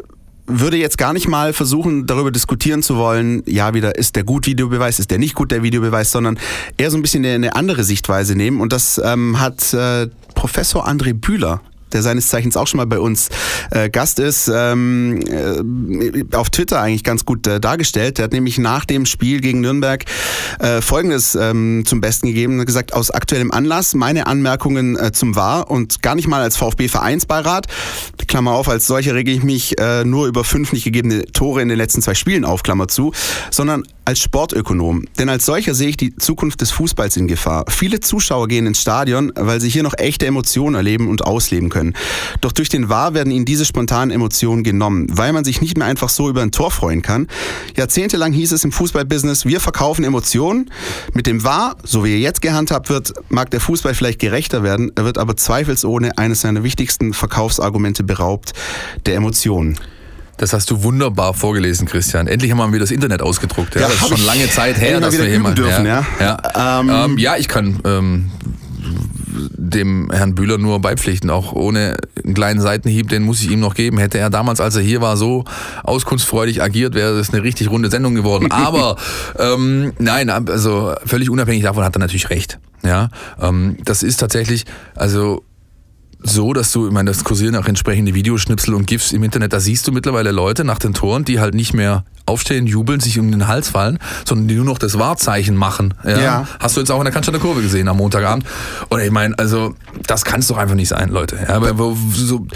würde 0.46 0.76
jetzt 0.76 0.98
gar 0.98 1.12
nicht 1.12 1.28
mal 1.28 1.52
versuchen, 1.52 2.06
darüber 2.06 2.30
diskutieren 2.30 2.82
zu 2.82 2.96
wollen, 2.96 3.42
ja, 3.46 3.74
wieder 3.74 3.96
ist 3.96 4.16
der 4.16 4.24
gut 4.24 4.46
Videobeweis, 4.46 4.98
ist 4.98 5.10
der 5.10 5.18
nicht 5.18 5.34
gut 5.34 5.50
der 5.50 5.62
Videobeweis, 5.62 6.10
sondern 6.10 6.38
eher 6.76 6.90
so 6.90 6.96
ein 6.96 7.02
bisschen 7.02 7.24
eine 7.24 7.54
andere 7.56 7.84
Sichtweise 7.84 8.34
nehmen. 8.36 8.60
Und 8.60 8.72
das 8.72 9.00
ähm, 9.04 9.40
hat 9.40 9.74
äh, 9.74 10.08
Professor 10.34 10.88
André 10.88 11.14
Bühler 11.14 11.60
der 11.92 12.02
seines 12.02 12.28
Zeichens 12.28 12.56
auch 12.56 12.66
schon 12.66 12.78
mal 12.78 12.86
bei 12.86 12.98
uns 12.98 13.28
äh, 13.70 13.88
Gast 13.90 14.18
ist, 14.18 14.50
ähm, 14.52 15.20
äh, 15.26 16.24
auf 16.36 16.50
Twitter 16.50 16.80
eigentlich 16.80 17.04
ganz 17.04 17.24
gut 17.24 17.46
äh, 17.46 17.60
dargestellt. 17.60 18.18
Der 18.18 18.24
hat 18.24 18.32
nämlich 18.32 18.58
nach 18.58 18.84
dem 18.84 19.06
Spiel 19.06 19.40
gegen 19.40 19.60
Nürnberg 19.60 20.04
äh, 20.60 20.80
Folgendes 20.80 21.34
ähm, 21.34 21.84
zum 21.86 22.00
Besten 22.00 22.28
gegeben. 22.28 22.58
Hat 22.60 22.66
gesagt, 22.66 22.92
aus 22.92 23.10
aktuellem 23.10 23.50
Anlass 23.50 23.94
meine 23.94 24.26
Anmerkungen 24.26 24.96
äh, 24.96 25.12
zum 25.12 25.36
War 25.36 25.70
und 25.70 26.02
gar 26.02 26.14
nicht 26.14 26.28
mal 26.28 26.42
als 26.42 26.56
VfB-Vereinsbeirat, 26.56 27.66
Klammer 28.26 28.52
auf, 28.52 28.68
als 28.68 28.86
solcher 28.86 29.14
rege 29.14 29.30
ich 29.30 29.42
mich 29.42 29.78
äh, 29.80 30.04
nur 30.04 30.26
über 30.26 30.44
fünf 30.44 30.72
nicht 30.72 30.84
gegebene 30.84 31.24
Tore 31.26 31.62
in 31.62 31.68
den 31.68 31.78
letzten 31.78 32.02
zwei 32.02 32.14
Spielen 32.14 32.44
auf, 32.44 32.62
Klammer 32.62 32.88
zu, 32.88 33.12
sondern 33.50 33.84
als 34.06 34.20
Sportökonom. 34.20 35.04
Denn 35.18 35.28
als 35.28 35.44
solcher 35.44 35.74
sehe 35.74 35.88
ich 35.88 35.96
die 35.96 36.14
Zukunft 36.16 36.60
des 36.60 36.70
Fußballs 36.70 37.16
in 37.16 37.26
Gefahr. 37.26 37.64
Viele 37.68 38.00
Zuschauer 38.00 38.48
gehen 38.48 38.66
ins 38.66 38.80
Stadion, 38.80 39.32
weil 39.34 39.60
sie 39.60 39.68
hier 39.68 39.82
noch 39.82 39.94
echte 39.98 40.26
Emotionen 40.26 40.76
erleben 40.76 41.08
und 41.08 41.24
ausleben 41.24 41.68
können. 41.68 41.94
Doch 42.40 42.52
durch 42.52 42.68
den 42.68 42.88
Wahr 42.88 43.14
werden 43.14 43.32
ihnen 43.32 43.44
diese 43.44 43.64
spontanen 43.64 44.12
Emotionen 44.12 44.62
genommen, 44.62 45.08
weil 45.10 45.32
man 45.32 45.44
sich 45.44 45.60
nicht 45.60 45.76
mehr 45.76 45.86
einfach 45.86 46.08
so 46.08 46.28
über 46.28 46.42
ein 46.42 46.52
Tor 46.52 46.70
freuen 46.70 47.02
kann. 47.02 47.26
Jahrzehntelang 47.76 48.32
hieß 48.32 48.52
es 48.52 48.64
im 48.64 48.72
Fußballbusiness, 48.72 49.44
wir 49.44 49.60
verkaufen 49.60 50.04
Emotionen. 50.04 50.70
Mit 51.12 51.26
dem 51.26 51.42
Wahr, 51.42 51.76
so 51.82 52.04
wie 52.04 52.12
er 52.12 52.20
jetzt 52.20 52.42
gehandhabt 52.42 52.88
wird, 52.88 53.12
mag 53.28 53.50
der 53.50 53.60
Fußball 53.60 53.94
vielleicht 53.94 54.20
gerechter 54.20 54.62
werden, 54.62 54.92
er 54.94 55.04
wird 55.04 55.18
aber 55.18 55.36
zweifelsohne 55.36 56.16
eines 56.16 56.42
seiner 56.42 56.62
wichtigsten 56.62 57.12
Verkaufsargumente 57.12 58.04
beraubt, 58.04 58.52
der 59.04 59.16
Emotionen. 59.16 59.78
Das 60.38 60.52
hast 60.52 60.70
du 60.70 60.82
wunderbar 60.82 61.32
vorgelesen, 61.32 61.86
Christian. 61.86 62.26
Endlich 62.26 62.50
haben 62.50 62.58
wir 62.58 62.68
wieder 62.68 62.80
das 62.80 62.90
Internet 62.90 63.22
ausgedruckt. 63.22 63.74
Ja, 63.74 63.82
Ja, 63.82 63.88
das 63.88 64.00
ist 64.00 64.08
schon 64.08 64.26
lange 64.26 64.48
Zeit 64.50 64.78
her, 64.80 65.00
dass 65.00 65.16
wir 65.16 65.24
hier 65.24 65.40
mal 65.40 65.54
dürfen, 65.54 65.86
ja. 65.86 66.04
ja. 66.20 66.36
Ja, 66.54 66.80
Ähm, 66.80 66.90
ähm, 66.92 67.18
ja 67.18 67.36
ich 67.36 67.48
kann 67.48 67.80
ähm, 67.84 68.30
dem 69.56 70.10
Herrn 70.12 70.34
Bühler 70.34 70.58
nur 70.58 70.80
beipflichten, 70.80 71.30
auch 71.30 71.52
ohne 71.52 71.96
einen 72.22 72.34
kleinen 72.34 72.60
Seitenhieb, 72.60 73.08
den 73.08 73.22
muss 73.22 73.40
ich 73.40 73.50
ihm 73.50 73.60
noch 73.60 73.74
geben. 73.74 73.98
Hätte 73.98 74.18
er 74.18 74.30
damals, 74.30 74.60
als 74.60 74.76
er 74.76 74.82
hier 74.82 75.00
war, 75.00 75.16
so 75.16 75.44
auskunftsfreudig 75.82 76.62
agiert, 76.62 76.94
wäre 76.94 77.16
das 77.16 77.32
eine 77.32 77.42
richtig 77.42 77.70
runde 77.70 77.90
Sendung 77.90 78.14
geworden. 78.14 78.48
Aber 78.50 78.96
ähm, 79.38 79.92
nein, 79.98 80.30
also 80.30 80.94
völlig 81.04 81.30
unabhängig 81.30 81.62
davon 81.62 81.84
hat 81.84 81.96
er 81.96 82.00
natürlich 82.00 82.30
recht. 82.30 82.58
Ja, 82.82 83.08
ähm, 83.40 83.76
das 83.84 84.02
ist 84.02 84.18
tatsächlich, 84.18 84.64
also 84.94 85.42
so, 86.22 86.52
dass 86.52 86.72
du, 86.72 86.86
ich 86.86 86.92
meine, 86.92 87.10
das 87.10 87.24
kursieren 87.24 87.54
auch 87.56 87.66
entsprechende 87.66 88.14
Videoschnipsel 88.14 88.74
und 88.74 88.86
GIFs 88.86 89.12
im 89.12 89.22
Internet, 89.22 89.52
da 89.52 89.60
siehst 89.60 89.86
du 89.86 89.92
mittlerweile 89.92 90.32
Leute 90.32 90.64
nach 90.64 90.78
den 90.78 90.94
Toren, 90.94 91.24
die 91.24 91.40
halt 91.40 91.54
nicht 91.54 91.74
mehr 91.74 92.04
aufstehen, 92.24 92.66
jubeln, 92.66 92.98
sich 93.00 93.18
um 93.18 93.30
den 93.30 93.46
Hals 93.46 93.68
fallen, 93.68 93.98
sondern 94.26 94.48
die 94.48 94.54
nur 94.56 94.64
noch 94.64 94.78
das 94.78 94.98
Wahrzeichen 94.98 95.54
machen. 95.54 95.94
Ja? 96.04 96.18
Ja. 96.20 96.48
Hast 96.58 96.76
du 96.76 96.80
jetzt 96.80 96.90
auch 96.90 96.98
in 96.98 97.04
der 97.04 97.12
Cannstatter 97.12 97.38
Kurve 97.38 97.62
gesehen 97.62 97.86
am 97.88 97.98
Montagabend. 97.98 98.44
Und 98.88 99.00
ich 99.00 99.10
meine, 99.12 99.38
also, 99.38 99.74
das 100.06 100.24
kann 100.24 100.40
es 100.40 100.48
doch 100.48 100.56
einfach 100.56 100.74
nicht 100.74 100.88
sein, 100.88 101.10
Leute. 101.10 101.36
Ja, 101.36 101.54
aber 101.54 101.78
wo- 101.78 101.96
so, 102.12 102.46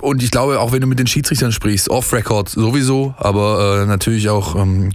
und 0.00 0.22
ich 0.22 0.30
glaube, 0.30 0.60
auch 0.60 0.72
wenn 0.72 0.80
du 0.80 0.86
mit 0.86 0.98
den 0.98 1.06
Schiedsrichtern 1.08 1.52
sprichst, 1.52 1.90
off-Record 1.90 2.48
sowieso, 2.48 3.14
aber 3.18 3.82
äh, 3.82 3.86
natürlich 3.86 4.30
auch, 4.30 4.54
ähm, 4.54 4.92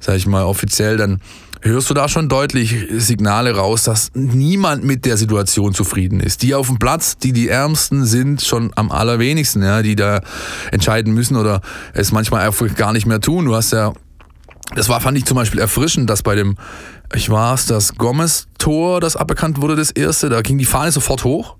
sag 0.00 0.16
ich 0.16 0.26
mal, 0.26 0.44
offiziell, 0.44 0.96
dann 0.96 1.20
hörst 1.64 1.90
du 1.90 1.94
da 1.94 2.08
schon 2.08 2.28
deutlich 2.28 2.86
Signale 2.90 3.56
raus, 3.56 3.84
dass 3.84 4.10
niemand 4.14 4.84
mit 4.84 5.04
der 5.04 5.16
Situation 5.16 5.74
zufrieden 5.74 6.20
ist. 6.20 6.42
Die 6.42 6.54
auf 6.54 6.68
dem 6.68 6.78
Platz, 6.78 7.16
die 7.16 7.32
die 7.32 7.48
Ärmsten 7.48 8.04
sind, 8.04 8.42
schon 8.42 8.70
am 8.76 8.90
allerwenigsten, 8.90 9.62
ja, 9.62 9.82
die 9.82 9.96
da 9.96 10.20
entscheiden 10.70 11.14
müssen 11.14 11.36
oder 11.36 11.60
es 11.94 12.12
manchmal 12.12 12.46
einfach 12.46 12.72
gar 12.74 12.92
nicht 12.92 13.06
mehr 13.06 13.20
tun. 13.20 13.46
Du 13.46 13.54
hast 13.54 13.72
ja 13.72 13.92
das 14.74 14.88
war, 14.88 15.00
fand 15.00 15.16
ich 15.18 15.24
zum 15.24 15.36
Beispiel 15.36 15.60
erfrischend, 15.60 16.10
dass 16.10 16.22
bei 16.22 16.34
dem, 16.34 16.56
ich 17.14 17.30
war 17.30 17.54
es, 17.54 17.66
das 17.66 17.94
Gomez-Tor, 17.94 19.00
das 19.00 19.16
aberkannt 19.16 19.60
wurde, 19.60 19.76
das 19.76 19.90
erste, 19.90 20.28
da 20.28 20.42
ging 20.42 20.58
die 20.58 20.64
Fahne 20.64 20.90
sofort 20.90 21.24
hoch. 21.24 21.56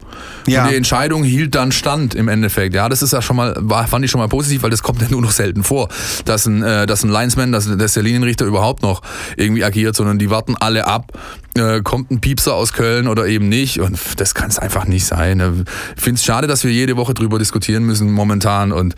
Ja. 0.47 0.65
Und 0.65 0.71
die 0.71 0.77
Entscheidung 0.77 1.25
hielt 1.25 1.55
dann 1.55 1.73
stand 1.73 2.15
im 2.15 2.29
Endeffekt. 2.29 2.75
Ja, 2.75 2.89
das 2.89 3.03
ist 3.03 3.13
ja 3.13 3.23
schon 3.23 3.37
mal, 3.37 3.55
war, 3.59 3.87
fand 3.87 4.05
ich 4.05 4.11
schon 4.11 4.21
mal 4.21 4.29
positiv, 4.29 4.63
weil 4.63 4.71
das 4.71 4.83
kommt 4.83 5.03
ja 5.03 5.09
nur 5.11 5.23
noch 5.23 5.31
selten 5.31 5.65
vor, 5.65 5.89
dass 6.25 6.47
ein, 6.47 6.63
äh, 6.63 6.87
dass 6.87 7.05
ein 7.05 7.11
Linesman, 7.11 7.53
dass, 7.53 7.69
dass 7.77 7.95
der 7.95 8.03
Linienrichter 8.03 8.45
überhaupt 8.45 8.83
noch 8.83 9.03
irgendwie 9.37 9.65
agiert, 9.65 9.97
sondern 9.97 10.19
die 10.19 10.31
warten 10.31 10.57
alle 10.57 10.87
ab. 10.87 11.13
Äh, 11.57 11.83
kommt 11.83 12.11
ein 12.11 12.21
Piepser 12.21 12.55
aus 12.55 12.73
Köln 12.73 13.07
oder 13.07 13.27
eben 13.27 13.49
nicht. 13.49 13.81
Und 13.81 13.99
das 14.17 14.35
kann 14.35 14.51
es 14.51 14.59
einfach 14.59 14.87
nicht 14.87 15.07
sein. 15.07 15.39
ne? 15.39 15.65
Ich 15.97 16.03
finde 16.03 16.19
es 16.19 16.25
schade, 16.25 16.47
dass 16.47 16.65
wir 16.65 16.73
jede 16.73 16.97
Woche 16.97 17.15
drüber 17.15 17.39
diskutieren 17.39 17.85
müssen 17.85 18.11
momentan 18.11 18.73
und 18.73 18.95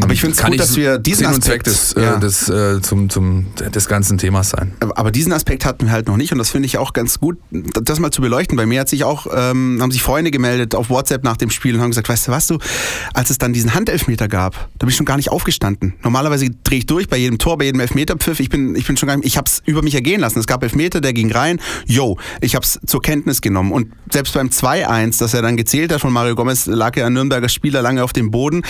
Aber 0.00 0.12
ich 0.12 0.20
find's 0.20 0.38
kann 0.38 0.52
gut, 0.52 0.60
dass 0.60 0.76
wir 0.76 0.98
diesen 0.98 1.26
Sinn 1.26 1.38
Aspekt- 1.38 1.66
des, 1.66 1.92
äh, 1.94 2.02
ja. 2.02 2.16
des, 2.16 2.48
äh, 2.48 2.80
zum, 2.80 3.10
zum, 3.10 3.46
des 3.56 3.88
ganzen 3.88 4.18
Themas 4.18 4.50
sein. 4.50 4.72
Aber 4.80 5.10
diesen 5.10 5.32
Aspekt 5.32 5.64
hatten 5.64 5.86
wir 5.86 5.92
halt 5.92 6.06
noch 6.06 6.16
nicht 6.16 6.30
und 6.32 6.38
das 6.38 6.50
finde 6.50 6.66
ich 6.66 6.78
auch 6.78 6.92
ganz 6.92 7.18
gut, 7.18 7.38
das 7.50 7.98
mal 7.98 8.12
zu 8.12 8.20
beleuchten. 8.20 8.56
Bei 8.56 8.66
mir 8.66 8.80
hat 8.80 8.88
sich 8.88 9.02
auch, 9.02 9.26
ähm, 9.34 9.78
haben 9.80 9.90
sich 9.90 10.02
Freunde 10.02 10.30
gemeldet 10.30 10.74
auf 10.76 10.90
WhatsApp 10.90 11.24
nach 11.24 11.36
dem 11.36 11.50
Spiel 11.50 11.74
und 11.74 11.80
haben 11.80 11.90
gesagt, 11.90 12.08
weißt 12.08 12.28
du 12.28 12.32
was 12.32 12.46
du, 12.46 12.58
als 13.14 13.30
es 13.30 13.38
dann 13.38 13.52
diesen 13.52 13.74
Handelfmeter 13.74 14.28
gab, 14.28 14.54
da 14.78 14.86
bin 14.86 14.90
ich 14.90 14.96
schon 14.96 15.06
gar 15.06 15.16
nicht 15.16 15.30
aufgestanden. 15.30 15.94
Normalerweise 16.04 16.46
drehe 16.62 16.78
ich 16.78 16.86
durch 16.86 17.08
bei 17.08 17.16
jedem 17.16 17.38
Tor, 17.38 17.58
bei 17.58 17.64
jedem 17.64 17.80
Elfmeterpfiff. 17.80 18.38
Ich 18.38 18.48
bin, 18.48 18.76
ich 18.76 18.86
bin 18.86 18.96
schon 18.96 19.08
gar 19.08 19.16
nicht, 19.16 19.26
ich 19.26 19.36
habe 19.36 19.46
es 19.46 19.60
über 19.66 19.82
mich 19.82 19.94
ergehen 19.96 20.20
lassen. 20.20 20.38
Es 20.38 20.46
gab 20.46 20.62
Elfmeter, 20.62 21.00
der 21.00 21.12
ging 21.12 21.32
rein. 21.32 21.60
Yo, 21.86 22.16
ich 22.40 22.54
habe 22.54 22.64
es 22.64 22.78
zur 22.86 23.02
Kenntnis 23.02 23.40
genommen 23.40 23.72
und 23.72 23.88
selbst 24.12 24.34
beim 24.34 24.48
2-1, 24.48 25.18
das 25.18 25.34
er 25.34 25.42
dann 25.42 25.56
gezählt 25.56 25.92
hat 25.92 26.00
von 26.00 26.12
Mario 26.12 26.36
Gomez, 26.36 26.66
lag 26.66 26.96
ja 26.96 27.06
ein 27.06 27.12
Nürnberger 27.12 27.48
Spieler 27.48 27.82
lange 27.82 28.04
auf 28.04 28.12
dem 28.12 28.30
Boden. 28.30 28.62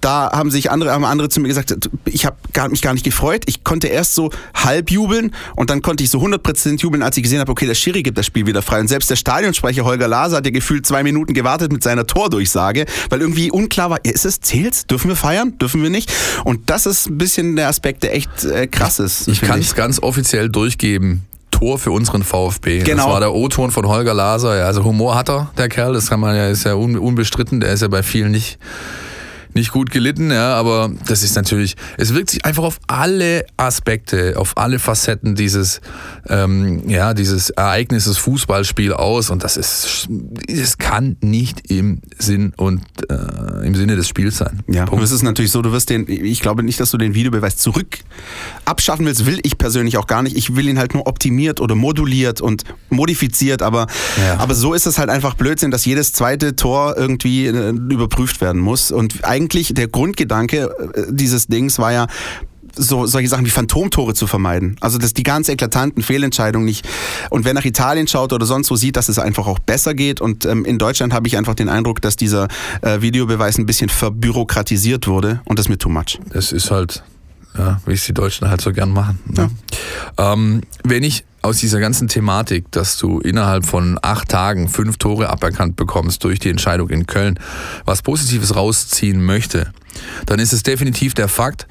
Da 0.00 0.30
haben 0.32 0.50
sich 0.50 0.70
andere, 0.70 0.92
haben 0.92 1.04
andere 1.04 1.28
zu 1.28 1.40
mir 1.40 1.48
gesagt, 1.48 1.74
ich 2.04 2.26
habe 2.26 2.36
mich 2.70 2.82
gar 2.82 2.92
nicht 2.92 3.04
gefreut. 3.04 3.42
Ich 3.46 3.64
konnte 3.64 3.88
erst 3.88 4.14
so 4.14 4.30
halb 4.54 4.90
jubeln 4.90 5.34
und 5.56 5.70
dann 5.70 5.82
konnte 5.82 6.04
ich 6.04 6.10
so 6.10 6.18
100% 6.20 6.80
jubeln, 6.80 7.02
als 7.02 7.16
ich 7.16 7.22
gesehen 7.22 7.40
habe, 7.40 7.50
okay, 7.50 7.66
der 7.66 7.74
Schiri 7.74 8.02
gibt 8.02 8.18
das 8.18 8.26
Spiel 8.26 8.46
wieder 8.46 8.62
frei. 8.62 8.80
Und 8.80 8.88
selbst 8.88 9.10
der 9.10 9.16
Stadionsprecher 9.16 9.84
Holger 9.84 10.08
Laser 10.08 10.38
hat 10.38 10.44
ja 10.44 10.52
gefühlt 10.52 10.86
zwei 10.86 11.02
Minuten 11.02 11.34
gewartet 11.34 11.72
mit 11.72 11.82
seiner 11.82 12.06
Tordurchsage, 12.06 12.86
weil 13.10 13.20
irgendwie 13.20 13.50
unklar 13.50 13.90
war, 13.90 14.04
ist 14.04 14.24
es, 14.24 14.40
zählt's? 14.40 14.86
Dürfen 14.86 15.08
wir 15.08 15.16
feiern? 15.16 15.58
Dürfen 15.58 15.82
wir 15.82 15.90
nicht? 15.90 16.12
Und 16.44 16.70
das 16.70 16.86
ist 16.86 17.08
ein 17.08 17.18
bisschen 17.18 17.56
der 17.56 17.68
Aspekt, 17.68 18.02
der 18.02 18.14
echt 18.14 18.44
äh, 18.44 18.66
krass 18.66 18.98
ist. 18.98 19.28
Ich 19.28 19.40
kann 19.40 19.60
es 19.60 19.74
ganz 19.74 20.02
offiziell 20.02 20.48
durchgeben. 20.48 21.26
Tor 21.50 21.78
für 21.78 21.90
unseren 21.90 22.22
VfB. 22.22 22.80
Genau. 22.80 23.04
Das 23.04 23.06
war 23.06 23.20
der 23.20 23.32
O-Ton 23.32 23.70
von 23.70 23.86
Holger 23.86 24.12
Laser. 24.12 24.58
Ja, 24.58 24.66
also 24.66 24.84
Humor 24.84 25.14
hat 25.14 25.30
er, 25.30 25.50
der 25.56 25.68
Kerl. 25.68 25.94
Das 25.94 26.10
kann 26.10 26.20
man 26.20 26.36
ja, 26.36 26.48
ist 26.48 26.64
ja 26.64 26.74
un, 26.74 26.98
unbestritten. 26.98 27.60
Der 27.60 27.72
ist 27.72 27.80
ja 27.80 27.88
bei 27.88 28.02
vielen 28.02 28.30
nicht, 28.30 28.58
nicht 29.56 29.72
gut 29.72 29.90
gelitten, 29.90 30.30
ja, 30.30 30.54
aber 30.54 30.92
das 31.08 31.22
ist 31.24 31.34
natürlich, 31.34 31.74
es 31.98 32.14
wirkt 32.14 32.30
sich 32.30 32.44
einfach 32.44 32.62
auf 32.62 32.78
alle 32.86 33.44
Aspekte, 33.56 34.34
auf 34.36 34.56
alle 34.56 34.78
Facetten 34.78 35.34
dieses, 35.34 35.80
ähm, 36.28 36.88
ja, 36.88 37.12
dieses 37.14 37.50
Ereignisses 37.50 38.18
Fußballspiel 38.18 38.92
aus 38.92 39.30
und 39.30 39.42
das 39.42 39.56
ist, 39.56 40.08
es 40.46 40.78
kann 40.78 41.16
nicht 41.20 41.70
im 41.70 42.00
Sinn 42.18 42.52
und 42.56 42.82
äh, 43.10 43.66
im 43.66 43.74
Sinne 43.74 43.96
des 43.96 44.08
Spiels 44.08 44.36
sein. 44.38 44.60
Ja, 44.68 44.84
Punkt. 44.84 44.98
und 45.00 45.02
es 45.02 45.10
ist 45.10 45.22
natürlich 45.22 45.50
so, 45.50 45.62
du 45.62 45.72
wirst 45.72 45.90
den, 45.90 46.06
ich 46.08 46.40
glaube 46.40 46.62
nicht, 46.62 46.78
dass 46.78 46.90
du 46.90 46.98
den 46.98 47.14
Videobeweis 47.14 47.56
zurück 47.56 47.98
abschaffen 48.64 49.06
willst, 49.06 49.26
will 49.26 49.40
ich 49.42 49.58
persönlich 49.58 49.96
auch 49.96 50.06
gar 50.06 50.22
nicht. 50.22 50.36
Ich 50.36 50.54
will 50.54 50.68
ihn 50.68 50.78
halt 50.78 50.94
nur 50.94 51.06
optimiert 51.06 51.60
oder 51.60 51.74
moduliert 51.74 52.40
und 52.40 52.64
modifiziert, 52.90 53.62
aber, 53.62 53.86
Ja. 54.18 54.38
aber 54.38 54.54
so 54.54 54.74
ist 54.74 54.86
es 54.86 54.98
halt 54.98 55.08
einfach 55.10 55.34
Blödsinn, 55.34 55.70
dass 55.70 55.84
jedes 55.84 56.12
zweite 56.12 56.54
Tor 56.56 56.94
irgendwie 56.96 57.46
äh, 57.46 57.70
überprüft 57.70 58.40
werden 58.40 58.60
muss. 58.60 58.92
Und 58.92 59.24
eigentlich 59.24 59.45
der 59.48 59.88
Grundgedanke 59.88 60.70
äh, 60.94 61.02
dieses 61.10 61.46
Dings 61.46 61.78
war 61.78 61.92
ja, 61.92 62.06
so, 62.76 63.06
solche 63.06 63.28
Sachen 63.28 63.46
wie 63.46 63.50
Phantomtore 63.50 64.14
zu 64.14 64.26
vermeiden. 64.26 64.76
Also 64.80 64.98
dass 64.98 65.14
die 65.14 65.22
ganz 65.22 65.48
eklatanten 65.48 66.02
Fehlentscheidungen 66.02 66.66
nicht. 66.66 66.86
Und 67.30 67.44
wer 67.44 67.54
nach 67.54 67.64
Italien 67.64 68.06
schaut 68.06 68.32
oder 68.32 68.46
sonst 68.46 68.70
wo 68.70 68.76
sieht, 68.76 68.96
dass 68.96 69.08
es 69.08 69.18
einfach 69.18 69.46
auch 69.46 69.58
besser 69.58 69.94
geht. 69.94 70.20
Und 70.20 70.44
ähm, 70.44 70.64
in 70.64 70.78
Deutschland 70.78 71.12
habe 71.12 71.26
ich 71.26 71.36
einfach 71.36 71.54
den 71.54 71.68
Eindruck, 71.68 72.00
dass 72.02 72.16
dieser 72.16 72.48
äh, 72.82 73.00
Videobeweis 73.00 73.58
ein 73.58 73.66
bisschen 73.66 73.88
verbürokratisiert 73.88 75.08
wurde 75.08 75.40
und 75.44 75.58
das 75.58 75.66
ist 75.66 75.70
mir 75.70 75.78
too 75.78 75.88
much. 75.88 76.18
Das 76.32 76.52
ist 76.52 76.70
halt, 76.70 77.02
ja, 77.56 77.80
wie 77.86 77.92
es 77.92 78.04
die 78.04 78.14
Deutschen 78.14 78.48
halt 78.48 78.60
so 78.60 78.72
gern 78.72 78.90
machen. 78.90 79.18
Ne? 79.26 79.50
Ähm, 80.18 80.60
wenn 80.84 81.02
ich 81.02 81.24
aus 81.46 81.58
dieser 81.58 81.78
ganzen 81.78 82.08
Thematik, 82.08 82.70
dass 82.72 82.98
du 82.98 83.20
innerhalb 83.20 83.64
von 83.64 83.98
acht 84.02 84.28
Tagen 84.28 84.68
fünf 84.68 84.96
Tore 84.98 85.30
aberkannt 85.30 85.76
bekommst 85.76 86.24
durch 86.24 86.40
die 86.40 86.50
Entscheidung 86.50 86.90
in 86.90 87.06
Köln, 87.06 87.38
was 87.84 88.02
Positives 88.02 88.56
rausziehen 88.56 89.24
möchte, 89.24 89.72
dann 90.26 90.40
ist 90.40 90.52
es 90.52 90.64
definitiv 90.64 91.14
der 91.14 91.28
Fakt, 91.28 91.68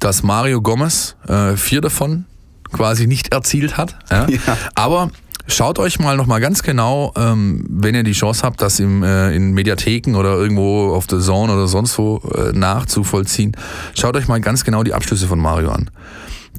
dass 0.00 0.22
Mario 0.22 0.62
Gomez 0.62 1.16
äh, 1.28 1.56
vier 1.56 1.82
davon 1.82 2.24
quasi 2.72 3.06
nicht 3.06 3.32
erzielt 3.32 3.76
hat. 3.76 3.96
Ja? 4.10 4.26
Ja. 4.28 4.56
Aber 4.74 5.10
schaut 5.46 5.78
euch 5.78 5.98
mal 6.00 6.16
nochmal 6.16 6.40
ganz 6.40 6.62
genau, 6.62 7.12
ähm, 7.16 7.66
wenn 7.68 7.94
ihr 7.94 8.04
die 8.04 8.12
Chance 8.12 8.42
habt, 8.42 8.62
das 8.62 8.80
im, 8.80 9.02
äh, 9.02 9.36
in 9.36 9.52
Mediatheken 9.52 10.16
oder 10.16 10.34
irgendwo 10.34 10.94
auf 10.94 11.06
der 11.06 11.20
Zone 11.20 11.52
oder 11.52 11.68
sonst 11.68 11.98
wo 11.98 12.22
äh, 12.34 12.52
nachzuvollziehen, 12.52 13.54
schaut 13.94 14.16
euch 14.16 14.28
mal 14.28 14.40
ganz 14.40 14.64
genau 14.64 14.82
die 14.82 14.94
Abschlüsse 14.94 15.26
von 15.26 15.38
Mario 15.38 15.70
an. 15.70 15.90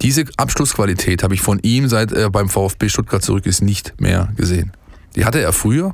Diese 0.01 0.25
Abschlussqualität 0.37 1.23
habe 1.23 1.33
ich 1.33 1.41
von 1.41 1.59
ihm, 1.59 1.87
seit 1.87 2.11
er 2.11 2.29
beim 2.29 2.49
VfB 2.49 2.89
Stuttgart 2.89 3.23
zurück 3.23 3.45
ist, 3.45 3.61
nicht 3.61 3.99
mehr 3.99 4.29
gesehen. 4.35 4.71
Die 5.15 5.25
hatte 5.25 5.41
er 5.41 5.53
früher. 5.53 5.93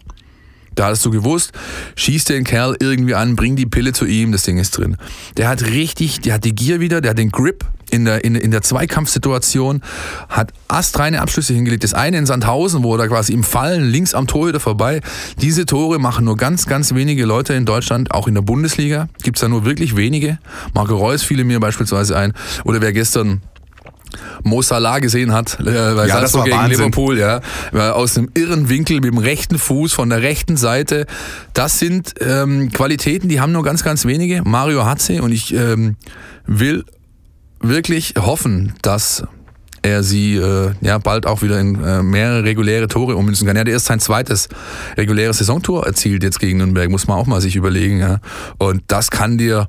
Da 0.73 0.85
hattest 0.85 1.05
du 1.05 1.11
gewusst, 1.11 1.51
schieß 1.95 2.23
den 2.25 2.45
Kerl 2.45 2.77
irgendwie 2.79 3.13
an, 3.13 3.35
bring 3.35 3.57
die 3.57 3.65
Pille 3.65 3.91
zu 3.91 4.05
ihm, 4.05 4.31
das 4.31 4.43
Ding 4.43 4.57
ist 4.57 4.77
drin. 4.77 4.95
Der 5.35 5.49
hat 5.49 5.63
richtig, 5.63 6.21
der 6.21 6.35
hat 6.35 6.45
die 6.45 6.55
Gier 6.55 6.79
wieder, 6.79 7.01
der 7.01 7.11
hat 7.11 7.17
den 7.17 7.29
Grip 7.29 7.65
in 7.89 8.05
der, 8.05 8.23
in, 8.23 8.35
in 8.35 8.51
der 8.51 8.61
Zweikampfsituation, 8.61 9.81
hat 10.29 10.53
astreine 10.69 11.21
Abschlüsse 11.21 11.53
hingelegt. 11.53 11.83
Das 11.83 11.93
eine 11.93 12.17
in 12.17 12.25
Sandhausen, 12.25 12.83
wo 12.83 12.95
er 12.95 12.99
da 12.99 13.07
quasi 13.07 13.33
im 13.33 13.43
Fallen 13.43 13.83
links 13.83 14.13
am 14.13 14.27
Torhüter 14.27 14.61
vorbei. 14.61 15.01
Diese 15.41 15.65
Tore 15.65 15.99
machen 15.99 16.23
nur 16.23 16.37
ganz, 16.37 16.65
ganz 16.65 16.95
wenige 16.95 17.25
Leute 17.25 17.53
in 17.53 17.65
Deutschland, 17.65 18.11
auch 18.11 18.29
in 18.29 18.33
der 18.33 18.41
Bundesliga. 18.41 19.09
Gibt 19.23 19.37
es 19.37 19.41
da 19.41 19.49
nur 19.49 19.65
wirklich 19.65 19.97
wenige. 19.97 20.39
Marco 20.73 20.95
Reus 20.95 21.21
fiele 21.21 21.43
mir 21.43 21.59
beispielsweise 21.59 22.17
ein. 22.17 22.31
Oder 22.63 22.79
wer 22.79 22.93
gestern 22.93 23.41
Mo 24.43 24.61
Salah 24.61 24.99
gesehen 24.99 25.33
hat, 25.33 25.59
äh, 25.59 25.63
bei 25.63 25.71
Ja, 25.71 25.93
das 25.93 26.31
Salzburg 26.31 26.45
gegen 26.45 26.57
Wahnsinn. 26.57 26.77
Liverpool, 26.77 27.17
ja, 27.19 27.41
aus 27.93 28.17
einem 28.17 28.29
irren 28.33 28.69
Winkel 28.69 28.95
mit 29.01 29.05
dem 29.05 29.17
rechten 29.17 29.57
Fuß 29.57 29.93
von 29.93 30.09
der 30.09 30.21
rechten 30.21 30.57
Seite. 30.57 31.05
Das 31.53 31.79
sind 31.79 32.15
ähm, 32.21 32.71
Qualitäten, 32.71 33.29
die 33.29 33.39
haben 33.39 33.51
nur 33.51 33.63
ganz, 33.63 33.83
ganz 33.83 34.05
wenige. 34.05 34.41
Mario 34.43 34.85
hat 34.85 35.01
sie 35.01 35.19
und 35.19 35.31
ich 35.31 35.53
ähm, 35.53 35.95
will 36.45 36.83
wirklich 37.61 38.15
hoffen, 38.17 38.73
dass 38.81 39.23
er 39.83 40.03
sie 40.03 40.35
äh, 40.35 40.71
ja 40.81 40.97
bald 40.99 41.25
auch 41.25 41.41
wieder 41.41 41.59
in 41.59 41.83
äh, 41.83 42.03
mehrere 42.03 42.43
reguläre 42.43 42.87
Tore 42.87 43.15
ummünzen 43.15 43.47
kann. 43.47 43.55
Er 43.55 43.61
hat 43.61 43.67
erst 43.67 43.87
sein 43.87 43.99
zweites 43.99 44.47
reguläres 44.97 45.39
Saisontor 45.39 45.85
erzielt 45.85 46.23
jetzt 46.23 46.39
gegen 46.39 46.59
Nürnberg, 46.59 46.89
muss 46.89 47.07
man 47.07 47.17
auch 47.17 47.25
mal 47.25 47.41
sich 47.41 47.55
überlegen. 47.55 47.99
Ja. 47.99 48.19
Und 48.57 48.83
das 48.87 49.09
kann 49.09 49.37
dir 49.37 49.67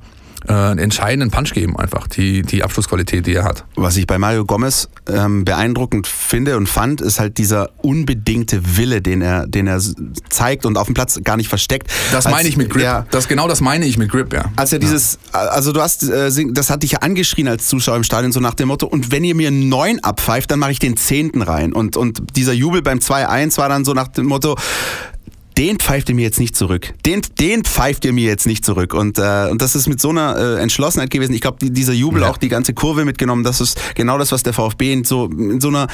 äh, 0.48 0.52
einen 0.52 0.78
entscheidenden 0.78 1.30
Punch 1.30 1.52
geben, 1.52 1.76
einfach 1.78 2.06
die, 2.08 2.42
die 2.42 2.62
Abschlussqualität, 2.62 3.26
die 3.26 3.34
er 3.34 3.44
hat. 3.44 3.64
Was 3.76 3.96
ich 3.96 4.06
bei 4.06 4.18
Mario 4.18 4.44
Gomez 4.44 4.88
ähm, 5.08 5.44
beeindruckend 5.44 6.06
finde 6.06 6.56
und 6.56 6.68
fand, 6.68 7.00
ist 7.00 7.20
halt 7.20 7.38
dieser 7.38 7.70
unbedingte 7.78 8.76
Wille, 8.76 9.02
den 9.02 9.22
er, 9.22 9.46
den 9.46 9.66
er 9.66 9.80
zeigt 10.28 10.66
und 10.66 10.76
auf 10.78 10.86
dem 10.86 10.94
Platz 10.94 11.20
gar 11.24 11.36
nicht 11.36 11.48
versteckt. 11.48 11.88
Das 12.10 12.26
Als- 12.26 12.34
meine 12.34 12.48
ich 12.48 12.56
mit 12.56 12.70
Grip. 12.70 12.82
Ja, 12.82 13.06
Das, 13.10 13.28
genau 13.28 13.48
das 13.48 13.60
meine 13.60 13.86
ich 13.86 13.98
mit 13.98 14.10
Grip, 14.10 14.32
ja. 14.32 14.44
als 14.56 14.72
er 14.72 14.78
dieses, 14.78 15.18
also 15.32 15.72
du 15.72 15.80
hast, 15.80 16.02
äh, 16.08 16.30
das 16.52 16.70
hat 16.70 16.82
dich 16.82 16.92
ja 16.92 16.98
angeschrien 16.98 17.48
als 17.48 17.66
Zuschauer 17.68 17.96
im 17.96 18.04
Stadion, 18.04 18.32
so 18.32 18.40
nach 18.40 18.54
dem 18.54 18.68
Motto, 18.68 18.86
und 18.86 19.10
wenn 19.12 19.24
ihr 19.24 19.34
mir 19.34 19.50
neun 19.50 19.98
abpfeift, 20.00 20.50
dann 20.50 20.58
mache 20.58 20.72
ich 20.72 20.78
den 20.78 20.96
zehnten 20.96 21.42
rein. 21.42 21.72
Und, 21.72 21.96
und 21.96 22.36
dieser 22.36 22.52
Jubel 22.52 22.82
beim 22.82 22.98
2-1 22.98 23.58
war 23.58 23.68
dann 23.68 23.84
so 23.84 23.92
nach 23.94 24.08
dem 24.08 24.26
Motto, 24.26 24.56
den 25.58 25.78
pfeift 25.78 26.08
ihr 26.08 26.14
mir 26.14 26.22
jetzt 26.22 26.38
nicht 26.40 26.56
zurück. 26.56 26.94
Den, 27.04 27.22
den 27.40 27.64
pfeift 27.64 28.04
ihr 28.04 28.12
mir 28.12 28.26
jetzt 28.26 28.46
nicht 28.46 28.64
zurück. 28.64 28.94
Und, 28.94 29.18
äh, 29.18 29.48
und 29.50 29.60
das 29.62 29.74
ist 29.74 29.88
mit 29.88 30.00
so 30.00 30.10
einer 30.10 30.36
äh, 30.36 30.60
Entschlossenheit 30.60 31.10
gewesen. 31.10 31.34
Ich 31.34 31.40
glaube, 31.40 31.58
die, 31.60 31.70
dieser 31.70 31.92
Jubel, 31.92 32.22
Ja. 32.22 32.30
auch 32.30 32.36
die 32.38 32.48
ganze 32.48 32.74
Kurve 32.74 33.04
mitgenommen, 33.04 33.44
das 33.44 33.60
ist 33.60 33.78
genau 33.94 34.18
das, 34.18 34.32
was 34.32 34.42
der 34.42 34.52
VfB 34.52 34.92
in 34.92 35.04
so, 35.04 35.26
in 35.26 35.60
so 35.60 35.68
einer 35.68 35.86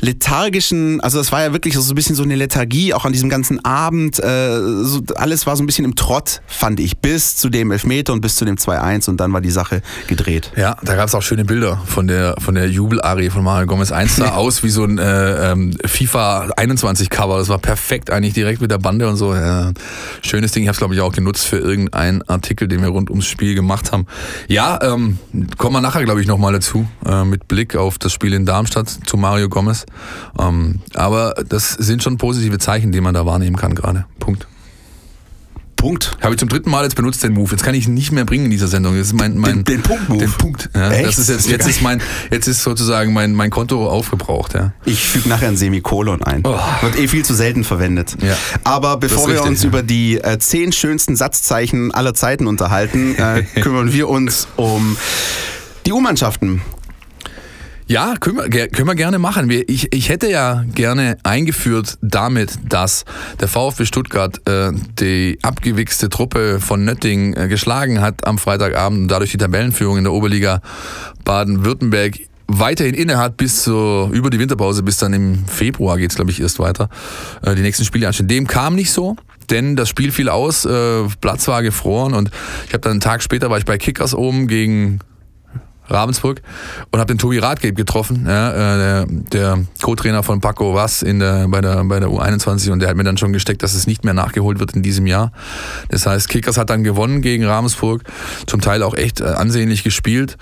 lethargischen, 0.00 1.00
also 1.00 1.18
das 1.18 1.32
war 1.32 1.42
ja 1.42 1.52
wirklich 1.52 1.74
so 1.74 1.92
ein 1.92 1.94
bisschen 1.94 2.16
so 2.16 2.22
eine 2.22 2.36
Lethargie, 2.36 2.94
auch 2.94 3.04
an 3.04 3.12
diesem 3.12 3.28
ganzen 3.28 3.64
Abend. 3.64 4.22
Äh, 4.22 4.60
so, 4.82 5.02
alles 5.14 5.46
war 5.46 5.56
so 5.56 5.62
ein 5.62 5.66
bisschen 5.66 5.84
im 5.84 5.96
Trott, 5.96 6.42
fand 6.46 6.80
ich, 6.80 6.98
bis 6.98 7.36
zu 7.36 7.48
dem 7.48 7.70
Elfmeter 7.70 8.12
und 8.12 8.20
bis 8.20 8.36
zu 8.36 8.44
dem 8.44 8.56
2-1 8.56 9.08
und 9.08 9.18
dann 9.18 9.32
war 9.32 9.40
die 9.40 9.50
Sache 9.50 9.82
gedreht. 10.06 10.52
Ja, 10.56 10.76
da 10.82 10.94
gab 10.94 11.08
es 11.08 11.14
auch 11.14 11.22
schöne 11.22 11.44
Bilder 11.44 11.80
von 11.86 12.06
der 12.06 12.34
von 12.38 12.54
der 12.54 12.68
Jubelarie 12.68 13.30
von 13.30 13.42
Mario 13.44 13.66
Gomez 13.66 13.92
1 13.92 14.16
sah 14.16 14.30
aus 14.34 14.62
wie 14.62 14.70
so 14.70 14.84
ein 14.84 14.98
äh, 14.98 15.52
ähm, 15.52 15.76
FIFA 15.84 16.50
21 16.56 17.10
Cover. 17.10 17.38
Das 17.38 17.48
war 17.48 17.58
perfekt 17.58 18.10
eigentlich 18.10 18.34
direkt 18.34 18.60
mit 18.60 18.70
der 18.70 18.78
Bande 18.78 19.08
und 19.08 19.16
so. 19.16 19.34
Ja, 19.34 19.72
schönes 20.22 20.52
Ding. 20.52 20.64
Ich 20.64 20.68
habe 20.68 20.74
es 20.74 20.78
glaube 20.78 20.94
ich 20.94 21.00
auch 21.00 21.12
genutzt 21.12 21.46
für 21.46 21.58
irgendeinen 21.58 22.22
Artikel, 22.22 22.68
den 22.68 22.82
wir 22.82 22.88
rund 22.88 23.10
ums 23.10 23.26
Spiel 23.26 23.54
gemacht 23.54 23.92
haben. 23.92 24.06
Ja, 24.48 24.78
ähm, 24.82 25.18
kommen 25.56 25.76
wir 25.76 25.80
nachher 25.80 26.04
glaube 26.04 26.20
ich 26.20 26.26
noch 26.26 26.38
mal 26.38 26.52
dazu 26.52 26.86
äh, 27.06 27.24
mit 27.24 27.48
Blick 27.48 27.76
auf 27.76 27.98
das 27.98 28.12
Spiel 28.12 28.34
in 28.34 28.46
Darmstadt 28.46 28.88
zu 28.88 29.16
Mario 29.16 29.48
Gomez. 29.48 29.83
Ähm, 30.38 30.80
aber 30.94 31.34
das 31.48 31.70
sind 31.72 32.02
schon 32.02 32.16
positive 32.18 32.58
Zeichen, 32.58 32.92
die 32.92 33.00
man 33.00 33.14
da 33.14 33.26
wahrnehmen 33.26 33.56
kann 33.56 33.74
gerade. 33.74 34.06
Punkt. 34.18 34.46
Punkt. 35.76 36.16
Habe 36.22 36.32
ich 36.32 36.38
zum 36.40 36.48
dritten 36.48 36.70
Mal 36.70 36.84
jetzt 36.84 36.96
benutzt 36.96 37.22
den 37.22 37.34
Move. 37.34 37.50
Jetzt 37.50 37.62
kann 37.62 37.74
ich 37.74 37.86
ihn 37.86 37.92
nicht 37.92 38.10
mehr 38.10 38.24
bringen 38.24 38.46
in 38.46 38.50
dieser 38.50 38.68
Sendung. 38.68 38.96
Das 38.96 39.08
ist 39.08 39.12
mein, 39.12 39.36
mein 39.36 39.64
Den- 39.64 39.64
den 39.64 39.82
Punkt-Move? 39.82 40.18
Den 40.18 40.32
Punkt. 40.32 40.70
Ja. 40.74 40.90
Echt? 40.90 41.06
Das 41.08 41.18
ist 41.18 41.28
jetzt, 41.28 41.46
jetzt 41.46 41.68
ist 41.68 41.82
mein, 41.82 42.00
jetzt 42.30 42.46
ist 42.48 42.62
sozusagen 42.62 43.12
mein, 43.12 43.34
mein 43.34 43.50
Konto 43.50 43.86
aufgebraucht. 43.90 44.54
Ja. 44.54 44.72
Ich 44.86 45.04
füge 45.06 45.28
nachher 45.28 45.48
ein 45.48 45.58
Semikolon 45.58 46.22
ein. 46.22 46.40
Oh. 46.44 46.58
Wird 46.80 46.98
eh 46.98 47.06
viel 47.06 47.22
zu 47.22 47.34
selten 47.34 47.64
verwendet. 47.64 48.16
Ja. 48.22 48.34
Aber 48.62 48.96
bevor 48.96 49.26
wir 49.26 49.34
richtig, 49.34 49.50
uns 49.50 49.62
ja. 49.62 49.68
über 49.68 49.82
die 49.82 50.16
äh, 50.22 50.38
zehn 50.38 50.72
schönsten 50.72 51.16
Satzzeichen 51.16 51.92
aller 51.92 52.14
Zeiten 52.14 52.46
unterhalten, 52.46 53.14
äh, 53.16 53.42
kümmern 53.60 53.92
wir 53.92 54.08
uns 54.08 54.48
um 54.56 54.96
die 55.84 55.92
U-Mannschaften. 55.92 56.62
Ja, 57.86 58.14
können 58.18 58.38
wir, 58.38 58.68
können 58.68 58.88
wir 58.88 58.94
gerne 58.94 59.18
machen. 59.18 59.50
Ich, 59.50 59.92
ich 59.92 60.08
hätte 60.08 60.30
ja 60.30 60.64
gerne 60.74 61.18
eingeführt 61.22 61.98
damit, 62.00 62.58
dass 62.66 63.04
der 63.40 63.48
VfB 63.48 63.84
Stuttgart 63.84 64.40
äh, 64.48 64.72
die 64.98 65.38
abgewichste 65.42 66.08
Truppe 66.08 66.60
von 66.60 66.84
Nötting 66.84 67.34
äh, 67.34 67.46
geschlagen 67.46 68.00
hat 68.00 68.26
am 68.26 68.38
Freitagabend 68.38 69.02
und 69.02 69.08
dadurch 69.08 69.32
die 69.32 69.36
Tabellenführung 69.36 69.98
in 69.98 70.04
der 70.04 70.14
Oberliga 70.14 70.62
Baden-Württemberg 71.24 72.20
weiterhin 72.46 72.94
inne 72.94 73.18
hat 73.18 73.36
bis 73.36 73.64
zur, 73.64 74.10
über 74.12 74.30
die 74.30 74.38
Winterpause, 74.38 74.82
bis 74.82 74.96
dann 74.96 75.12
im 75.12 75.44
Februar 75.46 75.98
geht's 75.98 76.14
glaube 76.14 76.30
ich, 76.30 76.40
erst 76.40 76.58
weiter. 76.58 76.88
Äh, 77.42 77.54
die 77.54 77.62
nächsten 77.62 77.84
Spiele 77.84 78.06
anstehen. 78.06 78.28
Dem 78.28 78.46
kam 78.46 78.76
nicht 78.76 78.92
so. 78.92 79.16
Denn 79.50 79.76
das 79.76 79.90
Spiel 79.90 80.10
fiel 80.10 80.30
aus, 80.30 80.64
äh, 80.64 81.02
Platz 81.20 81.48
war 81.48 81.62
gefroren 81.62 82.14
und 82.14 82.30
ich 82.66 82.72
habe 82.72 82.80
dann 82.80 82.92
einen 82.92 83.00
Tag 83.02 83.22
später 83.22 83.50
war 83.50 83.58
ich 83.58 83.66
bei 83.66 83.76
Kickers 83.76 84.14
oben 84.14 84.46
gegen 84.46 85.00
Ravensburg 85.88 86.40
und 86.90 86.98
habe 86.98 87.12
den 87.12 87.18
Tobi 87.18 87.38
Radgeb 87.38 87.76
getroffen, 87.76 88.24
ja, 88.26 88.50
äh, 88.50 88.78
der, 88.78 89.06
der 89.06 89.58
Co-Trainer 89.82 90.22
von 90.22 90.40
Paco 90.40 90.74
Was 90.74 91.02
in 91.02 91.18
der, 91.18 91.48
bei, 91.48 91.60
der, 91.60 91.84
bei 91.84 92.00
der 92.00 92.08
U21 92.08 92.70
und 92.70 92.80
der 92.80 92.88
hat 92.88 92.96
mir 92.96 93.04
dann 93.04 93.16
schon 93.16 93.32
gesteckt, 93.32 93.62
dass 93.62 93.74
es 93.74 93.86
nicht 93.86 94.04
mehr 94.04 94.14
nachgeholt 94.14 94.60
wird 94.60 94.72
in 94.72 94.82
diesem 94.82 95.06
Jahr. 95.06 95.32
Das 95.88 96.06
heißt, 96.06 96.28
Kickers 96.28 96.56
hat 96.56 96.70
dann 96.70 96.84
gewonnen 96.84 97.20
gegen 97.20 97.44
Ravensburg, 97.44 98.02
zum 98.46 98.60
Teil 98.60 98.82
auch 98.82 98.94
echt 98.94 99.20
äh, 99.20 99.24
ansehnlich 99.24 99.84
gespielt. 99.84 100.36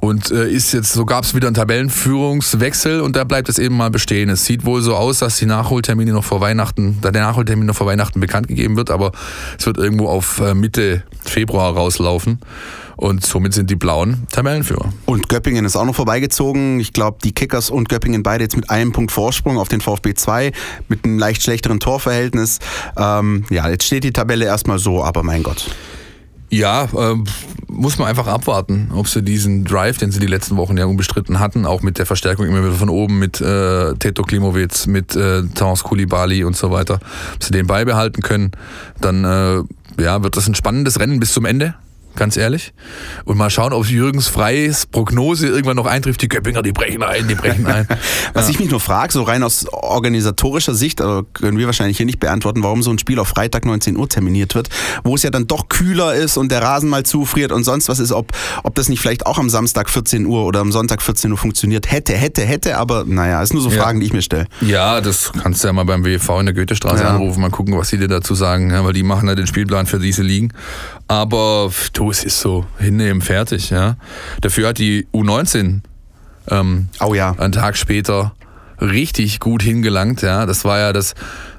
Und 0.00 0.30
äh, 0.30 0.50
ist 0.50 0.72
jetzt, 0.72 0.92
so 0.92 1.04
gab 1.04 1.24
es 1.24 1.34
wieder 1.34 1.48
einen 1.48 1.54
Tabellenführungswechsel 1.54 3.00
und 3.00 3.16
da 3.16 3.24
bleibt 3.24 3.48
es 3.48 3.58
eben 3.58 3.76
mal 3.76 3.90
bestehen. 3.90 4.30
Es 4.30 4.44
sieht 4.44 4.64
wohl 4.64 4.80
so 4.82 4.94
aus, 4.94 5.18
dass 5.18 5.38
die 5.38 5.46
Nachholtermine 5.46 6.12
noch 6.12 6.24
vor 6.24 6.40
Weihnachten, 6.40 6.98
da 7.02 7.10
der 7.10 7.22
Nachholtermin 7.22 7.66
noch 7.66 7.76
vor 7.76 7.86
Weihnachten 7.86 8.20
bekannt 8.20 8.48
gegeben 8.48 8.76
wird, 8.76 8.90
aber 8.90 9.12
es 9.58 9.66
wird 9.66 9.78
irgendwo 9.78 10.08
auf 10.08 10.40
äh, 10.40 10.54
Mitte 10.54 11.02
Februar 11.22 11.74
rauslaufen. 11.74 12.38
Und 12.96 13.24
somit 13.24 13.54
sind 13.54 13.70
die 13.70 13.76
Blauen 13.76 14.26
Tabellenführer. 14.30 14.92
Und 15.06 15.30
Göppingen 15.30 15.64
ist 15.64 15.74
auch 15.74 15.86
noch 15.86 15.94
vorbeigezogen. 15.94 16.80
Ich 16.80 16.92
glaube, 16.92 17.16
die 17.24 17.32
Kickers 17.32 17.70
und 17.70 17.88
Göppingen 17.88 18.22
beide 18.22 18.44
jetzt 18.44 18.56
mit 18.56 18.68
einem 18.68 18.92
Punkt 18.92 19.10
Vorsprung 19.10 19.56
auf 19.56 19.68
den 19.68 19.80
VfB 19.80 20.12
2 20.12 20.52
mit 20.88 21.06
einem 21.06 21.18
leicht 21.18 21.42
schlechteren 21.42 21.80
Torverhältnis. 21.80 22.58
Ähm, 22.98 23.46
ja, 23.48 23.70
jetzt 23.70 23.84
steht 23.84 24.04
die 24.04 24.12
Tabelle 24.12 24.44
erstmal 24.44 24.78
so, 24.78 25.02
aber 25.02 25.22
mein 25.22 25.42
Gott. 25.42 25.70
Ja, 26.50 26.88
ähm, 26.94 27.24
muss 27.80 27.96
man 27.96 28.08
einfach 28.08 28.26
abwarten, 28.26 28.90
ob 28.94 29.08
sie 29.08 29.22
diesen 29.22 29.64
Drive, 29.64 29.96
den 29.96 30.10
sie 30.10 30.20
die 30.20 30.26
letzten 30.26 30.58
Wochen 30.58 30.76
ja 30.76 30.84
unbestritten 30.84 31.40
hatten, 31.40 31.64
auch 31.64 31.80
mit 31.80 31.98
der 31.98 32.04
Verstärkung 32.04 32.46
immer 32.46 32.62
wieder 32.62 32.74
von 32.74 32.90
oben, 32.90 33.18
mit 33.18 33.40
äh, 33.40 33.94
Teto 33.94 34.22
Klimowitz, 34.22 34.86
mit 34.86 35.16
äh, 35.16 35.42
Tans 35.54 35.82
Kulibali 35.82 36.44
und 36.44 36.56
so 36.56 36.70
weiter, 36.70 37.00
ob 37.34 37.42
sie 37.42 37.52
den 37.52 37.66
beibehalten 37.66 38.22
können, 38.22 38.52
dann 39.00 39.24
äh, 39.24 40.02
ja, 40.02 40.22
wird 40.22 40.36
das 40.36 40.46
ein 40.46 40.54
spannendes 40.54 41.00
Rennen 41.00 41.20
bis 41.20 41.32
zum 41.32 41.46
Ende. 41.46 41.74
Ganz 42.16 42.36
ehrlich. 42.36 42.72
Und 43.24 43.38
mal 43.38 43.50
schauen, 43.50 43.72
ob 43.72 43.86
Jürgens 43.88 44.28
Freies 44.28 44.86
Prognose 44.86 45.46
irgendwann 45.46 45.76
noch 45.76 45.86
eintrifft. 45.86 46.20
Die 46.22 46.28
Köppinger, 46.28 46.62
die 46.62 46.72
brechen 46.72 47.02
ein, 47.02 47.28
die 47.28 47.34
brechen 47.34 47.66
ein. 47.66 47.86
Was 48.34 48.48
ich 48.48 48.58
mich 48.58 48.70
nur 48.70 48.80
frage, 48.80 49.12
so 49.12 49.22
rein 49.22 49.42
aus 49.42 49.66
organisatorischer 49.72 50.74
Sicht, 50.74 51.00
also 51.00 51.22
können 51.32 51.56
wir 51.58 51.66
wahrscheinlich 51.66 51.96
hier 51.96 52.06
nicht 52.06 52.20
beantworten, 52.20 52.62
warum 52.62 52.82
so 52.82 52.90
ein 52.90 52.98
Spiel 52.98 53.18
auf 53.18 53.28
Freitag 53.28 53.64
19 53.64 53.96
Uhr 53.96 54.08
terminiert 54.08 54.54
wird, 54.54 54.68
wo 55.04 55.14
es 55.14 55.22
ja 55.22 55.30
dann 55.30 55.46
doch 55.46 55.68
kühler 55.68 56.14
ist 56.14 56.36
und 56.36 56.50
der 56.50 56.62
Rasen 56.62 56.88
mal 56.88 57.04
zufriert 57.04 57.52
und 57.52 57.64
sonst 57.64 57.88
was 57.88 57.98
ist, 58.00 58.12
ob, 58.12 58.32
ob 58.64 58.74
das 58.74 58.88
nicht 58.88 59.00
vielleicht 59.00 59.26
auch 59.26 59.38
am 59.38 59.48
Samstag 59.50 59.88
14 59.88 60.26
Uhr 60.26 60.44
oder 60.44 60.60
am 60.60 60.72
Sonntag 60.72 61.02
14 61.02 61.30
Uhr 61.30 61.38
funktioniert 61.38 61.90
hätte, 61.90 62.14
hätte, 62.14 62.42
hätte, 62.42 62.76
aber 62.76 63.04
naja, 63.06 63.42
ist 63.42 63.52
nur 63.54 63.62
so 63.62 63.70
Ja. 63.70 63.82
Fragen, 63.82 64.00
die 64.00 64.06
ich 64.06 64.12
mir 64.12 64.22
stelle. 64.22 64.46
Ja, 64.60 65.00
das 65.00 65.32
kannst 65.42 65.62
du 65.62 65.68
ja 65.68 65.72
mal 65.72 65.84
beim 65.84 66.04
WV 66.04 66.40
in 66.40 66.46
der 66.46 66.54
Goethestraße 66.54 67.02
Ja. 67.04 67.10
anrufen, 67.10 67.40
mal 67.40 67.50
gucken, 67.50 67.76
was 67.78 67.88
sie 67.88 67.98
dir 67.98 68.08
dazu 68.08 68.34
sagen, 68.34 68.70
ja, 68.70 68.84
weil 68.84 68.92
die 68.92 69.02
machen 69.02 69.28
ja 69.28 69.34
den 69.34 69.46
Spielplan 69.46 69.86
für 69.86 69.98
diese 69.98 70.22
Ligen. 70.22 70.52
Aber 71.10 71.72
du, 71.92 72.12
es 72.12 72.22
ist 72.22 72.38
so, 72.38 72.66
hinnehmen, 72.78 73.20
fertig, 73.20 73.70
ja. 73.70 73.96
Dafür 74.42 74.68
hat 74.68 74.78
die 74.78 75.08
U19 75.12 75.80
ähm, 76.48 76.88
Oh 77.00 77.14
ja. 77.14 77.34
einen 77.36 77.50
Tag 77.50 77.76
später 77.76 78.32
richtig 78.80 79.40
gut 79.40 79.60
hingelangt, 79.60 80.22
ja. 80.22 80.46
Das 80.46 80.64
war 80.64 80.78
ja 80.78 80.92
das 80.92 81.14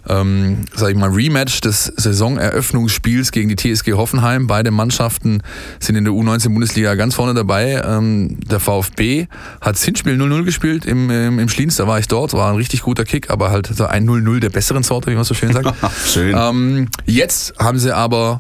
ähm, 0.08 0.64
sag 0.74 0.92
ich 0.92 0.96
mal, 0.96 1.10
Rematch 1.10 1.60
des 1.60 1.92
Saisoneröffnungsspiels 1.98 3.34
gegen 3.34 3.54
die 3.54 3.58
TSG 3.58 3.92
Hoffenheim. 3.92 4.48
Beide 4.48 4.72
Mannschaften 4.72 5.44
sind 5.82 5.98
in 5.98 6.06
der 6.06 6.14
U19-Bundesliga 6.14 6.96
ganz 6.96 7.16
vorne 7.16 7.34
dabei. 7.34 7.82
Ähm, 7.86 8.40
der 8.50 8.62
VfB 8.62 9.28
hat 9.60 9.76
das 9.76 9.84
Hinspiel 9.84 10.14
0-0 10.14 10.46
gespielt 10.46 10.86
im, 10.86 11.10
im, 11.10 11.40
im 11.40 11.50
Schliens, 11.50 11.76
da 11.76 11.88
war 11.88 12.00
ich 12.00 12.08
dort, 12.08 12.32
war 12.32 12.52
ein 12.52 12.56
richtig 12.56 12.84
guter 12.84 13.04
Kick, 13.04 13.30
aber 13.30 13.52
halt 13.52 13.68
so 13.68 13.86
ein 13.86 14.08
0-0 14.08 14.40
der 14.40 14.50
besseren 14.50 14.84
Sorte, 14.84 15.12
wie 15.12 15.16
man 15.16 15.26
so 15.26 15.34
schön 15.34 15.52
sagt. 15.52 15.74
Schön. 16.06 16.36
Ähm, 16.38 16.88
jetzt 17.06 17.54
haben 17.60 17.78
sie 17.78 17.94
aber 17.94 18.40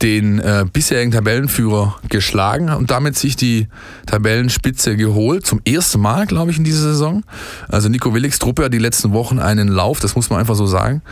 den 0.00 0.38
äh, 0.38 0.64
bisherigen 0.72 1.10
Tabellenführer 1.10 1.98
geschlagen 2.08 2.70
und 2.70 2.90
damit 2.90 3.16
sich 3.16 3.36
die 3.36 3.68
Tabellenspitze 4.06 4.96
geholt. 4.96 5.46
Zum 5.46 5.60
ersten 5.64 6.00
Mal, 6.00 6.26
glaube 6.26 6.50
ich, 6.50 6.58
in 6.58 6.64
dieser 6.64 6.82
Saison. 6.82 7.22
Also 7.68 7.88
Nico 7.88 8.14
Willigs 8.14 8.38
Truppe 8.38 8.64
hat 8.64 8.72
die 8.72 8.78
letzten 8.78 9.12
Wochen 9.12 9.38
einen 9.38 9.68
Lauf, 9.68 10.00
das 10.00 10.16
muss 10.16 10.30
man 10.30 10.40
einfach 10.40 10.56
so 10.56 10.66
sagen. 10.66 11.02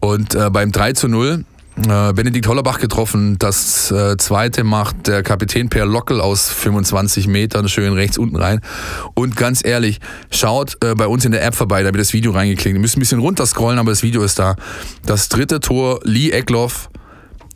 Und 0.00 0.34
äh, 0.34 0.50
beim 0.50 0.72
3 0.72 0.92
zu 0.92 1.08
0 1.08 1.44
äh, 1.76 2.12
Benedikt 2.14 2.46
Hollerbach 2.48 2.78
getroffen. 2.78 3.36
Das 3.38 3.90
äh, 3.90 4.16
zweite 4.16 4.64
macht 4.64 5.08
der 5.08 5.22
Kapitän 5.22 5.68
Per 5.68 5.84
Lockel 5.84 6.20
aus 6.20 6.48
25 6.48 7.28
Metern 7.28 7.68
schön 7.68 7.92
rechts 7.92 8.16
unten 8.16 8.36
rein. 8.36 8.60
Und 9.14 9.36
ganz 9.36 9.64
ehrlich, 9.64 10.00
schaut 10.30 10.82
äh, 10.82 10.94
bei 10.94 11.06
uns 11.06 11.26
in 11.26 11.32
der 11.32 11.44
App 11.44 11.54
vorbei, 11.54 11.82
da 11.82 11.92
wird 11.92 12.00
das 12.00 12.14
Video 12.14 12.32
reingeklingt. 12.32 12.76
Ihr 12.76 12.80
müsst 12.80 12.96
ein 12.96 13.00
bisschen 13.00 13.20
runterscrollen, 13.20 13.78
aber 13.78 13.90
das 13.90 14.02
Video 14.02 14.22
ist 14.22 14.38
da. 14.38 14.56
Das 15.04 15.28
dritte 15.28 15.60
Tor, 15.60 16.00
Lee 16.02 16.30
Eckloff 16.30 16.88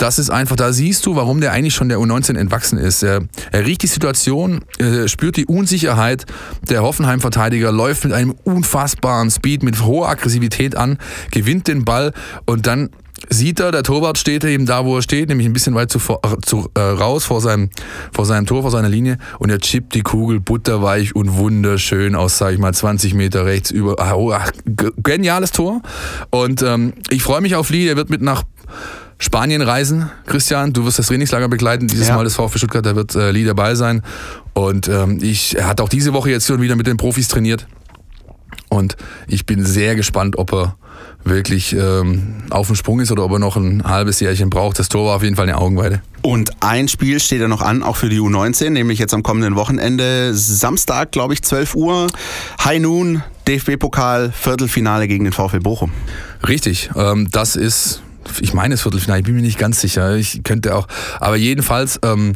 das 0.01 0.19
ist 0.19 0.31
einfach, 0.31 0.57
da 0.57 0.73
siehst 0.73 1.05
du, 1.05 1.15
warum 1.15 1.41
der 1.41 1.53
eigentlich 1.53 1.75
schon 1.75 1.91
der 1.91 1.99
U19 1.99 2.37
entwachsen 2.37 2.79
ist. 2.79 3.03
Er, 3.03 3.23
er 3.53 3.67
riecht 3.67 3.83
die 3.83 3.87
Situation, 3.87 4.65
er 4.79 5.09
spürt 5.09 5.37
die 5.37 5.45
Unsicherheit. 5.47 6.25
Der 6.69 6.83
Hoffenheim-Verteidiger 6.83 7.71
läuft 7.71 8.05
mit 8.05 8.15
einem 8.15 8.35
unfassbaren 8.45 9.31
Speed, 9.31 9.63
mit 9.63 9.85
hoher 9.85 10.09
Aggressivität 10.09 10.75
an, 10.75 10.99
gewinnt 11.31 11.69
den 11.69 11.85
Ball 11.85 12.13
und 12.47 12.67
dann 12.67 12.89
sieht 13.29 13.61
er, 13.61 13.71
der 13.73 13.83
Torwart 13.83 14.17
steht 14.17 14.43
eben 14.45 14.65
da, 14.65 14.87
wo 14.87 14.97
er 14.97 15.03
steht, 15.03 15.29
nämlich 15.29 15.47
ein 15.47 15.53
bisschen 15.53 15.75
weit 15.75 15.93
zu, 15.93 16.01
zu, 16.43 16.71
äh, 16.75 16.81
raus 16.81 17.27
vor 17.27 17.43
seinem, 17.43 17.69
vor 18.13 18.25
seinem 18.25 18.47
Tor, 18.47 18.63
vor 18.63 18.71
seiner 18.71 18.89
Linie 18.89 19.19
und 19.39 19.51
er 19.51 19.59
chippt 19.59 19.95
die 19.95 20.01
Kugel 20.01 20.41
butterweich 20.41 21.15
und 21.15 21.37
wunderschön 21.37 22.15
aus, 22.15 22.39
sag 22.39 22.55
ich 22.55 22.59
mal, 22.59 22.73
20 22.73 23.13
Meter 23.13 23.45
rechts 23.45 23.71
über. 23.71 24.01
Ah, 24.01 24.15
oh, 24.15 24.33
ach, 24.33 24.51
geniales 24.65 25.51
Tor 25.51 25.83
und 26.31 26.63
ähm, 26.63 26.95
ich 27.11 27.23
freue 27.23 27.43
mich 27.43 27.55
auf 27.55 27.69
Lee, 27.69 27.87
er 27.87 27.97
wird 27.97 28.09
mit 28.09 28.23
nach 28.23 28.45
Spanien 29.21 29.61
reisen. 29.61 30.11
Christian, 30.27 30.73
du 30.73 30.85
wirst 30.87 30.99
das 30.99 31.07
Trainingslager 31.07 31.49
begleiten, 31.49 31.87
dieses 31.87 32.09
ja. 32.09 32.17
Mal 32.17 32.25
das 32.25 32.35
VfB 32.35 32.59
Stuttgart, 32.59 32.85
da 32.85 32.97
wird 32.97 33.15
äh, 33.15 33.31
Lee 33.31 33.45
dabei 33.45 33.75
sein. 33.75 34.03
Und 34.55 34.89
ähm, 34.89 35.19
ich, 35.23 35.57
er 35.57 35.69
hat 35.69 35.81
auch 35.81 35.91
diese 35.91 36.15
Woche 36.15 36.31
jetzt 36.31 36.47
schon 36.47 36.61
wieder 36.63 36.75
mit 36.75 36.87
den 36.87 36.97
Profis 36.97 37.29
trainiert. 37.29 37.67
Und 38.71 38.97
ich 39.29 39.45
bin 39.45 39.65
sehr 39.65 39.95
gespannt, 39.95 40.39
ob 40.39 40.53
er 40.55 40.77
wirklich 41.23 41.75
ähm, 41.75 42.45
auf 42.49 42.69
dem 42.69 42.77
Sprung 42.77 43.01
ist 43.01 43.13
oder 43.13 43.25
ob 43.25 43.33
er 43.33 43.39
noch 43.39 43.57
ein 43.57 43.85
halbes 43.85 44.21
Jährchen 44.21 44.49
braucht. 44.49 44.79
Das 44.79 44.89
Tor 44.89 45.07
war 45.07 45.17
auf 45.17 45.23
jeden 45.23 45.37
Fall 45.37 45.49
eine 45.49 45.59
Augenweide. 45.59 46.01
Und 46.23 46.63
ein 46.63 46.89
Spiel 46.89 47.21
steht 47.21 47.43
ja 47.43 47.49
noch 47.49 47.61
an, 47.61 47.83
auch 47.83 47.97
für 47.97 48.09
die 48.09 48.21
U19, 48.21 48.71
nämlich 48.71 48.99
jetzt 48.99 49.13
am 49.13 49.23
kommenden 49.23 49.55
Wochenende, 49.55 50.35
Samstag, 50.35 51.13
glaube 51.13 51.35
ich, 51.35 51.43
12 51.43 51.75
Uhr, 51.75 52.11
High 52.65 52.81
Noon, 52.81 53.23
DFB-Pokal, 53.47 54.33
Viertelfinale 54.33 55.09
gegen 55.09 55.25
den 55.25 55.33
VfL 55.35 55.61
Bochum. 55.61 55.93
Richtig, 56.49 56.91
ähm, 56.97 57.29
das 57.31 57.57
ist 57.57 58.03
ich 58.41 58.55
meine 58.55 58.75
das 58.75 58.83
Viertelfinale, 58.83 59.21
ich 59.21 59.27
bin 59.27 59.35
mir 59.35 59.43
nicht 59.43 59.59
ganz 59.59 59.81
sicher. 59.81 60.17
Ich 60.17 60.43
könnte 60.43 60.75
auch, 60.75 60.87
aber 61.19 61.37
jedenfalls 61.37 61.99
ähm, 62.03 62.35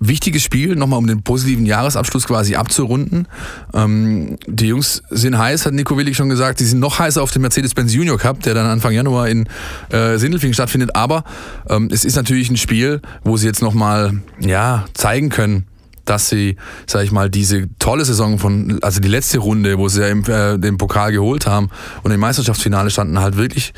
wichtiges 0.00 0.42
Spiel, 0.42 0.76
nochmal 0.76 0.98
um 0.98 1.06
den 1.06 1.22
positiven 1.22 1.66
Jahresabschluss 1.66 2.26
quasi 2.26 2.56
abzurunden. 2.56 3.26
Ähm, 3.72 4.36
die 4.46 4.66
Jungs 4.66 5.02
sind 5.10 5.38
heiß, 5.38 5.66
hat 5.66 5.74
Nico 5.74 5.96
Willig 5.96 6.16
schon 6.16 6.28
gesagt. 6.28 6.58
Sie 6.58 6.66
sind 6.66 6.80
noch 6.80 6.98
heißer 6.98 7.22
auf 7.22 7.30
dem 7.30 7.42
Mercedes-Benz 7.42 7.92
Junior 7.92 8.18
Cup, 8.18 8.42
der 8.42 8.54
dann 8.54 8.66
Anfang 8.66 8.92
Januar 8.92 9.28
in 9.28 9.48
äh, 9.90 10.18
Sindelfingen 10.18 10.54
stattfindet. 10.54 10.94
Aber 10.94 11.24
ähm, 11.68 11.88
es 11.90 12.04
ist 12.04 12.16
natürlich 12.16 12.50
ein 12.50 12.56
Spiel, 12.56 13.00
wo 13.24 13.36
sie 13.36 13.46
jetzt 13.46 13.62
nochmal 13.62 14.20
ja, 14.40 14.84
zeigen 14.94 15.28
können, 15.28 15.66
dass 16.04 16.28
sie, 16.28 16.56
sag 16.86 17.04
ich 17.04 17.12
mal, 17.12 17.30
diese 17.30 17.68
tolle 17.78 18.04
Saison 18.04 18.38
von, 18.38 18.78
also 18.82 19.00
die 19.00 19.08
letzte 19.08 19.38
Runde, 19.38 19.78
wo 19.78 19.88
sie 19.88 20.02
ja 20.02 20.08
im, 20.08 20.24
äh, 20.24 20.58
den 20.58 20.76
Pokal 20.76 21.12
geholt 21.12 21.46
haben 21.46 21.70
und 22.02 22.10
im 22.10 22.20
Meisterschaftsfinale 22.20 22.90
standen, 22.90 23.18
halt 23.20 23.36
wirklich 23.36 23.72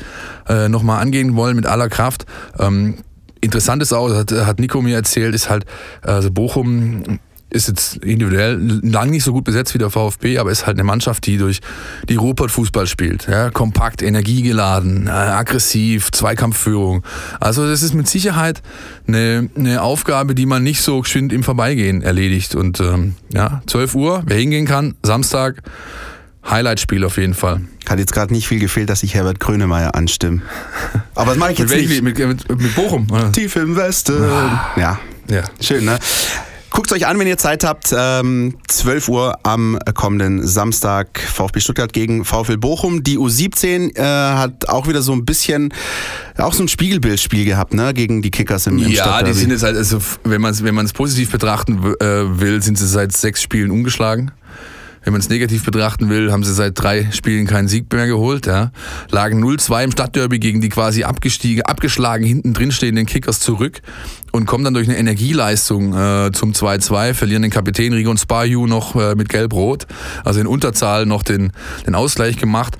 äh, 0.47 0.69
nochmal 0.69 1.01
angehen 1.01 1.35
wollen 1.35 1.55
mit 1.55 1.65
aller 1.65 1.89
Kraft. 1.89 2.25
Ähm, 2.59 2.95
interessant 3.41 3.81
ist 3.81 3.93
auch, 3.93 4.13
hat, 4.13 4.31
hat 4.31 4.59
Nico 4.59 4.81
mir 4.81 4.95
erzählt, 4.95 5.35
ist 5.35 5.49
halt, 5.49 5.65
also 6.01 6.31
Bochum 6.31 7.19
ist 7.49 7.67
jetzt 7.67 7.97
individuell 7.97 8.59
lang 8.83 9.09
nicht 9.09 9.23
so 9.23 9.31
gut 9.31 9.45
besetzt 9.45 9.73
wie 9.73 9.77
der 9.77 9.89
VfB, 9.89 10.37
aber 10.37 10.51
ist 10.51 10.67
halt 10.67 10.77
eine 10.77 10.83
Mannschaft, 10.83 11.25
die 11.25 11.37
durch 11.37 11.61
die 12.09 12.15
Ruhrpott-Fußball 12.15 12.87
spielt. 12.87 13.27
Ja, 13.27 13.49
kompakt, 13.49 14.01
energiegeladen, 14.01 15.07
äh, 15.07 15.11
aggressiv, 15.11 16.11
Zweikampfführung. 16.11 17.03
Also 17.39 17.67
das 17.67 17.83
ist 17.83 17.93
mit 17.93 18.07
Sicherheit 18.07 18.61
eine, 19.07 19.49
eine 19.55 19.81
Aufgabe, 19.81 20.35
die 20.35 20.45
man 20.45 20.63
nicht 20.63 20.81
so 20.81 21.01
geschwind 21.01 21.31
im 21.31 21.43
Vorbeigehen 21.43 22.01
erledigt. 22.01 22.55
Und 22.55 22.79
ähm, 22.81 23.15
ja, 23.33 23.61
12 23.67 23.95
Uhr, 23.95 24.23
wer 24.25 24.37
hingehen 24.37 24.65
kann, 24.65 24.95
Samstag, 25.03 25.63
Highlight-Spiel 26.49 27.03
auf 27.03 27.17
jeden 27.17 27.33
Fall. 27.33 27.61
Hat 27.87 27.99
jetzt 27.99 28.11
gerade 28.11 28.33
nicht 28.33 28.47
viel 28.47 28.59
gefehlt, 28.59 28.89
dass 28.89 29.03
ich 29.03 29.13
Herbert 29.15 29.39
Grönemeyer 29.39 29.95
anstimme. 29.95 30.41
Aber 31.15 31.31
das 31.31 31.37
mache 31.37 31.53
ich 31.53 31.59
jetzt 31.59 31.69
mit 31.69 31.89
nicht. 31.89 32.01
Mit, 32.01 32.17
mit, 32.19 32.61
mit 32.61 32.75
Bochum? 32.75 33.07
Oder? 33.11 33.31
Tief 33.31 33.55
im 33.55 33.75
Westen. 33.75 34.21
Ah. 34.21 34.73
Ja. 34.75 34.99
ja. 35.29 35.43
Schön, 35.61 35.85
ne? 35.85 35.97
Guckt 36.69 36.91
euch 36.91 37.07
an, 37.07 37.17
wenn 37.17 37.27
ihr 37.27 37.37
Zeit 37.37 37.63
habt. 37.63 37.93
Ähm, 37.97 38.57
12 38.67 39.09
Uhr 39.09 39.39
am 39.43 39.79
kommenden 39.93 40.45
Samstag 40.45 41.19
VfB 41.19 41.59
Stuttgart 41.59 41.93
gegen 41.93 42.25
VfL 42.25 42.57
Bochum. 42.57 43.03
Die 43.03 43.17
U17 43.17 43.95
äh, 43.95 44.01
hat 44.03 44.69
auch 44.69 44.87
wieder 44.87 45.01
so 45.01 45.13
ein 45.13 45.25
bisschen, 45.25 45.73
auch 46.37 46.53
so 46.53 46.63
ein 46.63 46.67
Spiegelbildspiel 46.67 47.45
gehabt, 47.45 47.73
ne, 47.73 47.93
gegen 47.93 48.21
die 48.21 48.31
Kickers 48.31 48.67
im, 48.67 48.77
im 48.77 48.89
Ja, 48.89 49.23
die 49.23 49.33
sind 49.33 49.51
jetzt 49.51 49.63
halt, 49.63 49.77
also 49.77 49.99
wenn 50.23 50.41
man 50.41 50.51
es 50.51 50.63
wenn 50.63 50.87
positiv 50.93 51.31
betrachten 51.31 51.95
äh, 51.99 52.39
will, 52.39 52.61
sind 52.61 52.77
sie 52.77 52.87
seit 52.87 53.15
sechs 53.15 53.41
Spielen 53.41 53.71
ungeschlagen. 53.71 54.31
Wenn 55.07 55.13
man 55.13 55.21
es 55.21 55.29
negativ 55.29 55.63
betrachten 55.63 56.09
will, 56.09 56.33
haben 56.33 56.43
sie 56.43 56.53
seit 56.53 56.77
drei 56.77 57.09
Spielen 57.13 57.47
keinen 57.47 57.69
Sieg 57.69 57.89
mehr 57.93 58.07
geholt. 58.07 58.45
Ja. 58.45 58.73
Lagen 59.09 59.41
0-2 59.41 59.85
im 59.85 59.91
Stadtderby 59.93 60.37
gegen 60.37 60.59
die 60.59 60.67
quasi 60.67 61.05
abgestiegen, 61.05 61.63
abgeschlagen 61.63 62.25
hinten 62.25 62.53
drin 62.53 62.73
stehenden 62.73 63.05
Kickers 63.05 63.39
zurück 63.39 63.79
und 64.33 64.47
kommen 64.47 64.65
dann 64.65 64.73
durch 64.73 64.89
eine 64.89 64.97
Energieleistung 64.97 65.93
äh, 65.93 66.31
zum 66.33 66.51
2-2, 66.51 67.13
verlieren 67.13 67.41
den 67.41 67.51
Kapitän 67.51 67.93
Rigon 67.93 68.17
Spaju 68.17 68.67
noch 68.67 68.97
äh, 68.97 69.15
mit 69.15 69.29
Gelb-Rot, 69.29 69.87
also 70.25 70.41
in 70.41 70.45
Unterzahl 70.45 71.05
noch 71.05 71.23
den, 71.23 71.53
den 71.85 71.95
Ausgleich 71.95 72.35
gemacht. 72.35 72.77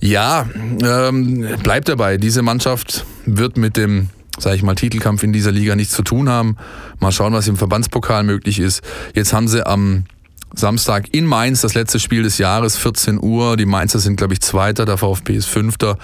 Ja, 0.00 0.48
ähm, 0.82 1.46
bleibt 1.62 1.88
dabei. 1.88 2.16
Diese 2.16 2.42
Mannschaft 2.42 3.06
wird 3.24 3.56
mit 3.56 3.76
dem 3.76 4.08
sage 4.36 4.56
ich 4.56 4.64
mal, 4.64 4.74
Titelkampf 4.74 5.22
in 5.22 5.32
dieser 5.32 5.52
Liga 5.52 5.76
nichts 5.76 5.94
zu 5.94 6.02
tun 6.02 6.28
haben. 6.28 6.56
Mal 6.98 7.12
schauen, 7.12 7.32
was 7.32 7.46
im 7.46 7.56
Verbandspokal 7.56 8.24
möglich 8.24 8.58
ist. 8.58 8.82
Jetzt 9.14 9.32
haben 9.32 9.46
sie 9.46 9.64
am 9.64 10.06
Samstag 10.54 11.08
in 11.12 11.26
Mainz, 11.26 11.62
das 11.62 11.74
letzte 11.74 11.98
Spiel 11.98 12.22
des 12.22 12.38
Jahres, 12.38 12.76
14 12.76 13.20
Uhr. 13.20 13.56
Die 13.56 13.66
Mainzer 13.66 13.98
sind, 13.98 14.16
glaube 14.16 14.34
ich, 14.34 14.40
Zweiter, 14.40 14.84
der 14.84 14.98
VfB 14.98 15.34
ist 15.36 15.46
Fünfter. 15.46 15.98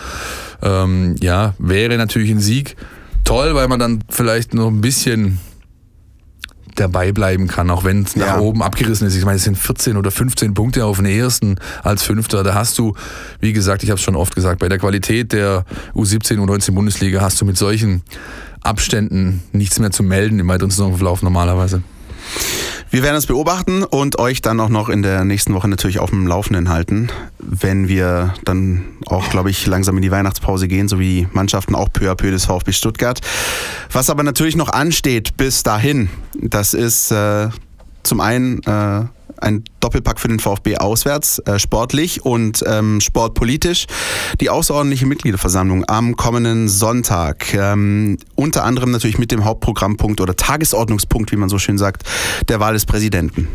Ähm, 0.62 1.16
ja, 1.20 1.54
wäre 1.58 1.96
natürlich 1.96 2.30
ein 2.30 2.40
Sieg 2.40 2.76
toll, 3.24 3.54
weil 3.54 3.68
man 3.68 3.78
dann 3.78 4.02
vielleicht 4.08 4.54
noch 4.54 4.68
ein 4.68 4.80
bisschen 4.80 5.38
dabei 6.78 7.12
bleiben 7.12 7.48
kann, 7.48 7.70
auch 7.70 7.84
wenn 7.84 8.02
es 8.02 8.16
nach 8.16 8.26
ja. 8.26 8.38
oben 8.38 8.62
abgerissen 8.62 9.06
ist. 9.06 9.16
Ich 9.16 9.24
meine, 9.24 9.36
es 9.36 9.44
sind 9.44 9.58
14 9.58 9.96
oder 9.96 10.10
15 10.10 10.54
Punkte 10.54 10.84
auf 10.84 10.98
den 10.98 11.06
ersten 11.06 11.56
als 11.82 12.02
Fünfter. 12.04 12.42
Da 12.44 12.54
hast 12.54 12.78
du, 12.78 12.94
wie 13.40 13.52
gesagt, 13.52 13.82
ich 13.82 13.90
habe 13.90 13.98
es 13.98 14.04
schon 14.04 14.16
oft 14.16 14.34
gesagt, 14.34 14.60
bei 14.60 14.68
der 14.68 14.78
Qualität 14.78 15.32
der 15.32 15.64
U17 15.94 16.38
und 16.38 16.50
U19 16.50 16.72
Bundesliga 16.72 17.20
hast 17.20 17.40
du 17.40 17.44
mit 17.44 17.58
solchen 17.58 18.02
Abständen 18.62 19.42
nichts 19.52 19.78
mehr 19.78 19.90
zu 19.90 20.02
melden 20.02 20.38
im 20.38 20.48
weiteren 20.48 20.70
Saisonverlauf 20.70 21.22
normalerweise. 21.22 21.82
Wir 22.90 23.02
werden 23.02 23.16
es 23.16 23.26
beobachten 23.26 23.84
und 23.84 24.18
euch 24.18 24.40
dann 24.40 24.58
auch 24.60 24.70
noch 24.70 24.88
in 24.88 25.02
der 25.02 25.24
nächsten 25.24 25.52
Woche 25.52 25.68
natürlich 25.68 25.98
auf 25.98 26.08
dem 26.08 26.26
Laufenden 26.26 26.70
halten, 26.70 27.08
wenn 27.38 27.86
wir 27.86 28.32
dann 28.44 28.84
auch, 29.04 29.28
glaube 29.28 29.50
ich, 29.50 29.66
langsam 29.66 29.96
in 29.96 30.02
die 30.02 30.10
Weihnachtspause 30.10 30.68
gehen, 30.68 30.88
so 30.88 30.98
wie 30.98 31.20
die 31.20 31.28
Mannschaften 31.32 31.74
auch 31.74 31.92
peu 31.92 32.10
à 32.10 32.14
peu 32.14 32.30
des 32.30 32.46
VfB 32.46 32.72
Stuttgart. 32.72 33.20
Was 33.92 34.08
aber 34.08 34.22
natürlich 34.22 34.56
noch 34.56 34.70
ansteht 34.70 35.36
bis 35.36 35.62
dahin, 35.62 36.08
das 36.40 36.72
ist 36.72 37.10
äh, 37.10 37.50
zum 38.04 38.20
einen 38.20 38.62
äh, 38.62 39.04
ein 39.40 39.64
Doppelpack 39.80 40.20
für 40.20 40.28
den 40.28 40.40
VfB 40.40 40.76
auswärts, 40.76 41.38
äh, 41.40 41.58
sportlich 41.58 42.24
und 42.24 42.64
ähm, 42.66 43.00
sportpolitisch. 43.00 43.86
Die 44.40 44.50
außerordentliche 44.50 45.06
Mitgliederversammlung 45.06 45.84
am 45.88 46.16
kommenden 46.16 46.68
Sonntag. 46.68 47.54
Ähm, 47.54 48.18
unter 48.34 48.64
anderem 48.64 48.90
natürlich 48.90 49.18
mit 49.18 49.30
dem 49.30 49.44
Hauptprogrammpunkt 49.44 50.20
oder 50.20 50.36
Tagesordnungspunkt, 50.36 51.32
wie 51.32 51.36
man 51.36 51.48
so 51.48 51.58
schön 51.58 51.78
sagt, 51.78 52.02
der 52.48 52.60
Wahl 52.60 52.74
des 52.74 52.86
Präsidenten. 52.86 53.48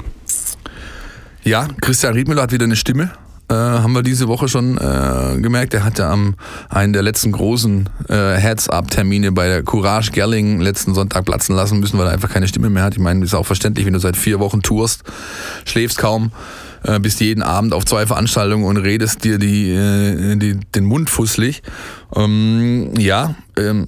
Ja, 1.43 1.67
Christian 1.81 2.13
Riedmüller 2.13 2.43
hat 2.43 2.51
wieder 2.51 2.65
eine 2.65 2.75
Stimme 2.75 3.11
äh, 3.49 3.53
haben 3.53 3.93
wir 3.93 4.03
diese 4.03 4.27
Woche 4.27 4.47
schon 4.47 4.77
äh, 4.77 5.39
gemerkt. 5.39 5.73
Er 5.73 5.83
hatte 5.83 6.07
am 6.07 6.35
einen 6.69 6.93
der 6.93 7.01
letzten 7.03 7.31
großen 7.31 7.89
äh, 8.09 8.35
Heads-Up-Termine 8.35 9.31
bei 9.31 9.47
der 9.47 9.63
Courage 9.63 10.11
Gerling 10.11 10.59
letzten 10.59 10.93
Sonntag 10.93 11.25
platzen 11.25 11.55
lassen 11.55 11.79
müssen, 11.79 11.97
weil 11.97 12.07
er 12.07 12.13
einfach 12.13 12.29
keine 12.29 12.47
Stimme 12.47 12.69
mehr 12.69 12.83
hat. 12.83 12.93
Ich 12.93 12.99
meine, 12.99 13.23
ist 13.23 13.33
auch 13.33 13.45
verständlich, 13.45 13.85
wenn 13.85 13.93
du 13.93 13.99
seit 13.99 14.17
vier 14.17 14.39
Wochen 14.39 14.61
tourst, 14.61 15.03
schläfst 15.65 15.97
kaum 15.97 16.31
äh, 16.83 16.99
bist 16.99 17.19
jeden 17.21 17.43
Abend 17.43 17.73
auf 17.73 17.85
zwei 17.85 18.05
Veranstaltungen 18.05 18.65
und 18.65 18.77
redest 18.77 19.23
dir 19.23 19.37
die, 19.37 19.71
äh, 19.71 20.35
die, 20.35 20.59
den 20.59 20.85
Mund 20.85 21.09
fusselig. 21.09 21.61
Ähm, 22.15 22.91
ja, 22.97 23.35
ähm, 23.57 23.87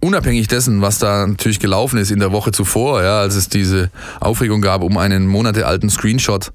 unabhängig 0.00 0.48
dessen, 0.48 0.80
was 0.80 0.98
da 0.98 1.26
natürlich 1.26 1.60
gelaufen 1.60 1.98
ist 1.98 2.10
in 2.10 2.18
der 2.18 2.32
Woche 2.32 2.52
zuvor, 2.52 3.02
ja, 3.02 3.20
als 3.20 3.34
es 3.34 3.48
diese 3.48 3.90
Aufregung 4.18 4.60
gab 4.60 4.82
um 4.82 4.96
einen 4.96 5.26
monatealten 5.26 5.90
Screenshot, 5.90 6.52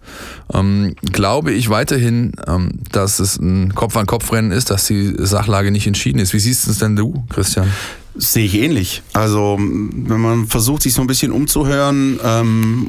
ähm, 0.53 0.95
glaube 1.11 1.51
ich 1.51 1.69
weiterhin, 1.69 2.33
ähm, 2.47 2.71
dass 2.91 3.19
es 3.19 3.37
ein 3.37 3.73
Kopf-an-Kopf-Rennen 3.75 4.51
ist, 4.51 4.71
dass 4.71 4.87
die 4.87 5.13
Sachlage 5.17 5.71
nicht 5.71 5.87
entschieden 5.87 6.19
ist. 6.19 6.33
Wie 6.33 6.39
siehst 6.39 6.65
du 6.65 6.71
es 6.71 6.79
denn 6.79 6.95
du, 6.95 7.23
Christian? 7.29 7.71
Sehe 8.15 8.45
ich 8.45 8.55
ähnlich. 8.55 9.03
Also, 9.13 9.57
wenn 9.59 10.21
man 10.21 10.47
versucht, 10.47 10.83
sich 10.83 10.93
so 10.93 11.01
ein 11.01 11.07
bisschen 11.07 11.31
umzuhören, 11.31 12.19
ähm, 12.23 12.87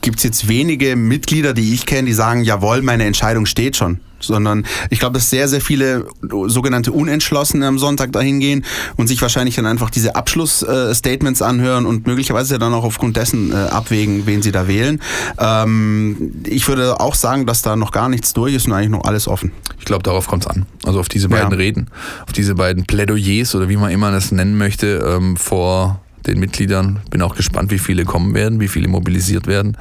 gibt 0.00 0.18
es 0.18 0.22
jetzt 0.22 0.48
wenige 0.48 0.96
Mitglieder, 0.96 1.54
die 1.54 1.74
ich 1.74 1.86
kenne, 1.86 2.06
die 2.06 2.12
sagen, 2.12 2.44
jawohl, 2.44 2.82
meine 2.82 3.04
Entscheidung 3.04 3.46
steht 3.46 3.76
schon 3.76 3.98
sondern 4.26 4.66
ich 4.90 5.00
glaube, 5.00 5.14
dass 5.14 5.30
sehr, 5.30 5.48
sehr 5.48 5.60
viele 5.60 6.06
sogenannte 6.46 6.92
Unentschlossene 6.92 7.66
am 7.66 7.78
Sonntag 7.78 8.12
dahin 8.12 8.40
gehen 8.40 8.64
und 8.96 9.06
sich 9.06 9.20
wahrscheinlich 9.22 9.56
dann 9.56 9.66
einfach 9.66 9.90
diese 9.90 10.16
Abschlussstatements 10.16 11.42
anhören 11.42 11.86
und 11.86 12.06
möglicherweise 12.06 12.58
dann 12.58 12.74
auch 12.74 12.84
aufgrund 12.84 13.16
dessen 13.16 13.52
äh, 13.52 13.56
abwägen, 13.56 14.26
wen 14.26 14.42
sie 14.42 14.52
da 14.52 14.68
wählen. 14.68 15.00
Ähm, 15.38 16.32
ich 16.46 16.68
würde 16.68 17.00
auch 17.00 17.14
sagen, 17.14 17.46
dass 17.46 17.62
da 17.62 17.76
noch 17.76 17.92
gar 17.92 18.08
nichts 18.08 18.32
durch 18.32 18.54
ist 18.54 18.66
und 18.66 18.72
eigentlich 18.72 18.90
noch 18.90 19.04
alles 19.04 19.28
offen. 19.28 19.52
Ich 19.78 19.84
glaube, 19.84 20.02
darauf 20.02 20.26
kommt 20.26 20.44
es 20.44 20.50
an. 20.50 20.66
Also 20.84 21.00
auf 21.00 21.08
diese 21.08 21.28
beiden 21.28 21.50
ja. 21.50 21.56
Reden, 21.56 21.88
auf 22.26 22.32
diese 22.32 22.54
beiden 22.54 22.84
Plädoyers 22.84 23.54
oder 23.54 23.68
wie 23.68 23.76
man 23.76 23.90
immer 23.90 24.10
das 24.10 24.32
nennen 24.32 24.56
möchte, 24.56 25.04
ähm, 25.06 25.36
vor 25.36 26.00
den 26.26 26.38
Mitgliedern. 26.40 27.00
Bin 27.10 27.22
auch 27.22 27.36
gespannt, 27.36 27.70
wie 27.70 27.78
viele 27.78 28.04
kommen 28.04 28.34
werden, 28.34 28.60
wie 28.60 28.68
viele 28.68 28.88
mobilisiert 28.88 29.46
werden 29.46 29.76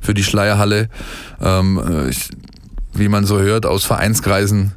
für 0.00 0.14
die 0.14 0.22
Schleierhalle. 0.22 0.88
Ähm, 1.40 1.80
äh, 1.82 2.10
ich 2.10 2.28
wie 2.92 3.08
man 3.08 3.24
so 3.24 3.40
hört 3.40 3.66
aus 3.66 3.84
Vereinskreisen, 3.84 4.74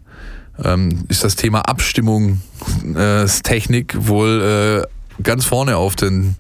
ähm, 0.63 1.06
ist 1.08 1.24
das 1.24 1.36
Thema 1.36 1.62
Abstimmungstechnik 1.62 3.95
äh, 3.95 4.08
wohl 4.08 4.41
äh, 4.41 4.84
ganz 5.24 5.45
vorne 5.45 5.78
auf 5.78 5.95
den 5.95 6.36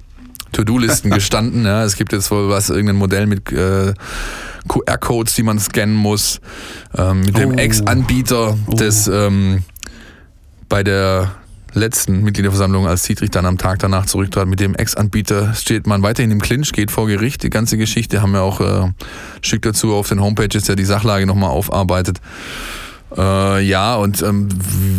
To-Do-Listen 0.51 1.09
gestanden. 1.11 1.65
ja. 1.65 1.83
Es 1.83 1.95
gibt 1.95 2.13
jetzt 2.13 2.29
wohl 2.31 2.49
was, 2.49 2.69
irgendein 2.69 2.97
Modell 2.97 3.25
mit 3.27 3.51
äh, 3.51 3.93
QR-Codes, 4.67 5.33
die 5.35 5.43
man 5.43 5.59
scannen 5.59 5.95
muss, 5.95 6.41
ähm, 6.97 7.21
mit 7.21 7.37
dem 7.37 7.51
oh. 7.51 7.55
Ex-Anbieter 7.55 8.57
oh. 8.67 8.73
des 8.73 9.07
ähm, 9.07 9.63
bei 10.69 10.83
der 10.83 11.31
letzten 11.73 12.23
Mitgliederversammlung, 12.23 12.87
als 12.87 13.03
Dietrich 13.03 13.29
dann 13.29 13.45
am 13.45 13.57
Tag 13.57 13.79
danach 13.79 14.05
zurücktrat, 14.05 14.47
mit 14.47 14.59
dem 14.59 14.75
Ex-Anbieter 14.75 15.53
steht 15.53 15.87
man 15.87 16.03
weiterhin 16.03 16.31
im 16.31 16.41
Clinch, 16.41 16.71
geht 16.73 16.91
vor 16.91 17.07
Gericht. 17.07 17.43
Die 17.43 17.49
ganze 17.49 17.77
Geschichte 17.77 18.21
haben 18.21 18.33
wir 18.33 18.41
auch 18.41 18.61
äh, 18.61 18.91
Stück 19.41 19.61
dazu 19.63 19.93
auf 19.93 20.09
den 20.09 20.21
Homepages, 20.21 20.65
der 20.65 20.75
die 20.75 20.85
Sachlage 20.85 21.25
nochmal 21.25 21.49
aufarbeitet. 21.49 22.19
Äh, 23.17 23.63
ja, 23.63 23.95
und 23.95 24.21
ähm, 24.21 24.49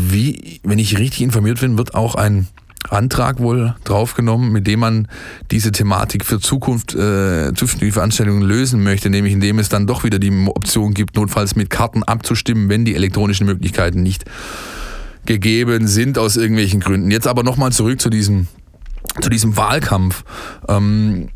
wie, 0.08 0.60
wenn 0.62 0.78
ich 0.78 0.98
richtig 0.98 1.22
informiert 1.22 1.60
bin, 1.60 1.78
wird 1.78 1.94
auch 1.94 2.14
ein 2.14 2.48
Antrag 2.90 3.38
wohl 3.38 3.74
draufgenommen, 3.84 4.52
mit 4.52 4.66
dem 4.66 4.80
man 4.80 5.08
diese 5.50 5.72
Thematik 5.72 6.24
für 6.24 6.40
Zukunft, 6.40 6.94
äh, 6.94 7.52
zukünftige 7.54 7.92
Veranstaltungen 7.92 8.42
lösen 8.42 8.82
möchte, 8.82 9.08
nämlich 9.08 9.32
indem 9.32 9.58
es 9.58 9.68
dann 9.68 9.86
doch 9.86 10.04
wieder 10.04 10.18
die 10.18 10.32
Option 10.48 10.92
gibt, 10.92 11.16
notfalls 11.16 11.54
mit 11.54 11.70
Karten 11.70 12.02
abzustimmen, 12.02 12.68
wenn 12.68 12.84
die 12.84 12.94
elektronischen 12.94 13.46
Möglichkeiten 13.46 14.02
nicht 14.02 14.24
gegeben 15.26 15.86
sind 15.86 16.18
aus 16.18 16.36
irgendwelchen 16.36 16.80
Gründen. 16.80 17.10
Jetzt 17.10 17.26
aber 17.26 17.42
nochmal 17.42 17.72
zurück 17.72 18.00
zu 18.00 18.10
diesem, 18.10 18.48
zu 19.20 19.30
diesem 19.30 19.56
Wahlkampf. 19.56 20.24
Ähm, 20.68 21.28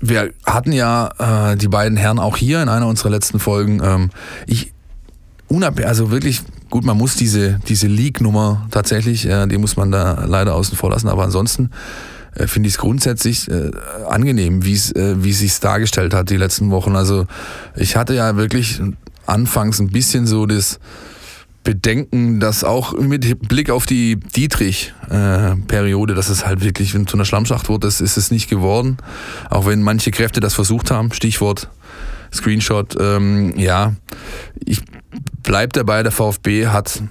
wir 0.00 0.32
hatten 0.44 0.72
ja 0.72 1.52
äh, 1.52 1.56
die 1.56 1.68
beiden 1.68 1.96
Herren 1.96 2.18
auch 2.18 2.36
hier 2.36 2.62
in 2.62 2.68
einer 2.68 2.86
unserer 2.86 3.10
letzten 3.10 3.38
Folgen. 3.38 3.80
Ähm, 3.82 4.10
ich 4.46 4.72
unabhängig, 5.48 5.88
also 5.88 6.10
wirklich 6.10 6.42
gut, 6.70 6.84
man 6.84 6.96
muss 6.96 7.14
diese, 7.14 7.60
diese 7.68 7.86
League-Nummer 7.86 8.66
tatsächlich, 8.70 9.26
äh, 9.26 9.46
die 9.46 9.58
muss 9.58 9.76
man 9.76 9.90
da 9.90 10.24
leider 10.26 10.54
außen 10.54 10.76
vor 10.76 10.90
lassen, 10.90 11.08
aber 11.08 11.24
ansonsten 11.24 11.70
äh, 12.34 12.46
finde 12.46 12.68
ich 12.68 12.74
es 12.74 12.78
grundsätzlich 12.78 13.50
äh, 13.50 13.70
angenehm, 14.08 14.64
wie 14.64 14.74
es 14.74 14.92
äh, 14.92 15.22
wie 15.22 15.32
sich 15.32 15.58
dargestellt 15.60 16.14
hat 16.14 16.30
die 16.30 16.36
letzten 16.36 16.70
Wochen. 16.70 16.96
Also 16.96 17.26
ich 17.74 17.96
hatte 17.96 18.14
ja 18.14 18.36
wirklich 18.36 18.80
anfangs 19.26 19.80
ein 19.80 19.88
bisschen 19.88 20.26
so 20.26 20.46
das 20.46 20.78
bedenken, 21.66 22.38
dass 22.38 22.62
auch 22.64 22.94
mit 22.94 23.48
Blick 23.48 23.70
auf 23.70 23.86
die 23.86 24.16
Dietrich-Periode, 24.16 26.14
dass 26.14 26.28
es 26.28 26.46
halt 26.46 26.62
wirklich 26.62 26.92
zu 26.92 27.16
einer 27.16 27.24
Schlammschacht 27.24 27.68
wurde, 27.68 27.88
das 27.88 28.00
ist 28.00 28.16
es 28.16 28.30
nicht 28.30 28.48
geworden. 28.48 28.98
Auch 29.50 29.66
wenn 29.66 29.82
manche 29.82 30.12
Kräfte 30.12 30.40
das 30.40 30.54
versucht 30.54 30.92
haben. 30.92 31.12
Stichwort 31.12 31.68
Screenshot. 32.32 32.96
Ähm, 33.00 33.52
ja, 33.58 33.94
ich 34.64 34.80
bleibe 35.42 35.72
dabei, 35.72 36.04
der 36.04 36.12
VfB 36.12 36.68
hat 36.68 37.02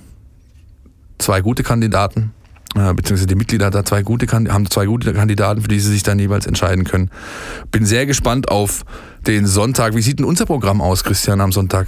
zwei 1.18 1.41
gute 1.41 1.63
Kandidaten, 1.63 2.32
äh, 2.76 2.94
beziehungsweise 2.94 3.28
die 3.28 3.36
Mitglieder 3.36 3.70
da 3.72 3.84
zwei 3.84 4.04
gute, 4.04 4.26
haben 4.32 4.70
zwei 4.70 4.86
gute 4.86 5.13
Kandidaten, 5.13 5.62
für 5.62 5.68
die 5.68 5.82
sie 5.82 5.91
sich 5.91 6.04
dann 6.04 6.18
jeweils 6.18 6.46
entscheiden 6.46 6.86
können. 6.86 7.12
Bin 7.72 7.86
sehr 7.86 8.06
gespannt 8.06 8.48
auf 8.48 8.86
den 9.28 9.48
Sonntag. 9.48 9.96
Wie 9.96 10.02
sieht 10.02 10.20
denn 10.20 10.26
unser 10.26 10.46
Programm 10.46 10.82
aus, 10.82 11.04
Christian, 11.04 11.41
am 11.41 11.52
Sonntag? 11.52 11.88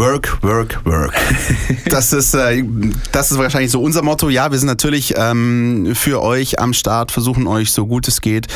Work, 0.00 0.42
work, 0.42 0.80
work. 0.86 1.12
Das 1.90 2.14
ist, 2.14 2.32
äh, 2.32 2.64
das 3.12 3.32
ist 3.32 3.36
wahrscheinlich 3.36 3.70
so 3.70 3.82
unser 3.82 4.00
Motto. 4.00 4.30
Ja, 4.30 4.50
wir 4.50 4.58
sind 4.58 4.66
natürlich 4.66 5.12
ähm, 5.16 5.92
für 5.94 6.22
euch 6.22 6.58
am 6.58 6.72
Start, 6.72 7.12
versuchen 7.12 7.46
euch 7.46 7.70
so 7.70 7.86
gut 7.86 8.08
es 8.08 8.22
geht, 8.22 8.46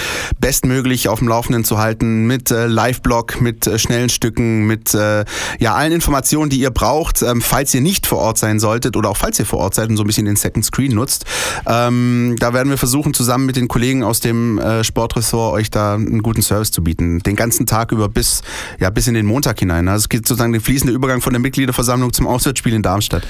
bestmöglich 0.41 1.11
auf 1.11 1.19
dem 1.19 1.29
Laufenden 1.29 1.63
zu 1.65 1.77
halten 1.77 2.27
mit 2.27 2.51
äh, 2.51 2.67
Live-Blog, 2.67 3.43
mit 3.43 3.67
äh, 3.67 3.79
schnellen 3.79 4.09
Stücken, 4.09 4.67
mit 4.67 4.95
äh, 4.95 5.27
ja, 5.59 5.75
allen 5.75 5.93
Informationen, 5.93 6.49
die 6.49 6.61
ihr 6.61 6.71
braucht, 6.71 7.21
ähm, 7.21 7.43
falls 7.43 7.75
ihr 7.75 7.83
nicht 7.83 8.07
vor 8.07 8.21
Ort 8.21 8.39
sein 8.39 8.59
solltet 8.59 8.97
oder 8.97 9.11
auch 9.11 9.19
falls 9.19 9.39
ihr 9.39 9.45
vor 9.45 9.59
Ort 9.59 9.75
seid 9.75 9.91
und 9.91 9.99
so 9.99 10.05
ein 10.05 10.07
bisschen 10.07 10.25
den 10.25 10.37
Second 10.37 10.65
Screen 10.65 10.95
nutzt. 10.95 11.27
Ähm, 11.67 12.37
da 12.39 12.55
werden 12.55 12.71
wir 12.71 12.79
versuchen, 12.79 13.13
zusammen 13.13 13.45
mit 13.45 13.57
den 13.57 13.69
Kollegen 13.69 14.03
aus 14.03 14.21
dem 14.21 14.59
äh, 14.59 14.83
Sportressort 14.83 15.53
euch 15.53 15.71
da 15.71 15.95
einen 15.95 16.23
guten 16.23 16.41
Service 16.41 16.71
zu 16.71 16.83
bieten. 16.83 17.19
Den 17.19 17.37
ganzen 17.37 17.67
Tag 17.67 17.93
über 17.93 18.09
bis, 18.09 18.41
ja, 18.81 18.89
bis 18.89 19.09
in 19.09 19.15
den 19.15 19.27
Montag 19.27 19.59
hinein. 19.59 19.89
Also 19.89 20.05
es 20.05 20.09
geht 20.09 20.27
sozusagen 20.27 20.53
der 20.53 20.63
fließende 20.63 20.95
Übergang 20.95 21.21
von 21.21 21.34
der 21.35 21.41
Mitgliederversammlung 21.41 22.13
zum 22.13 22.27
Auswärtsspiel 22.27 22.73
in 22.73 22.83
Darmstadt. 22.83 23.27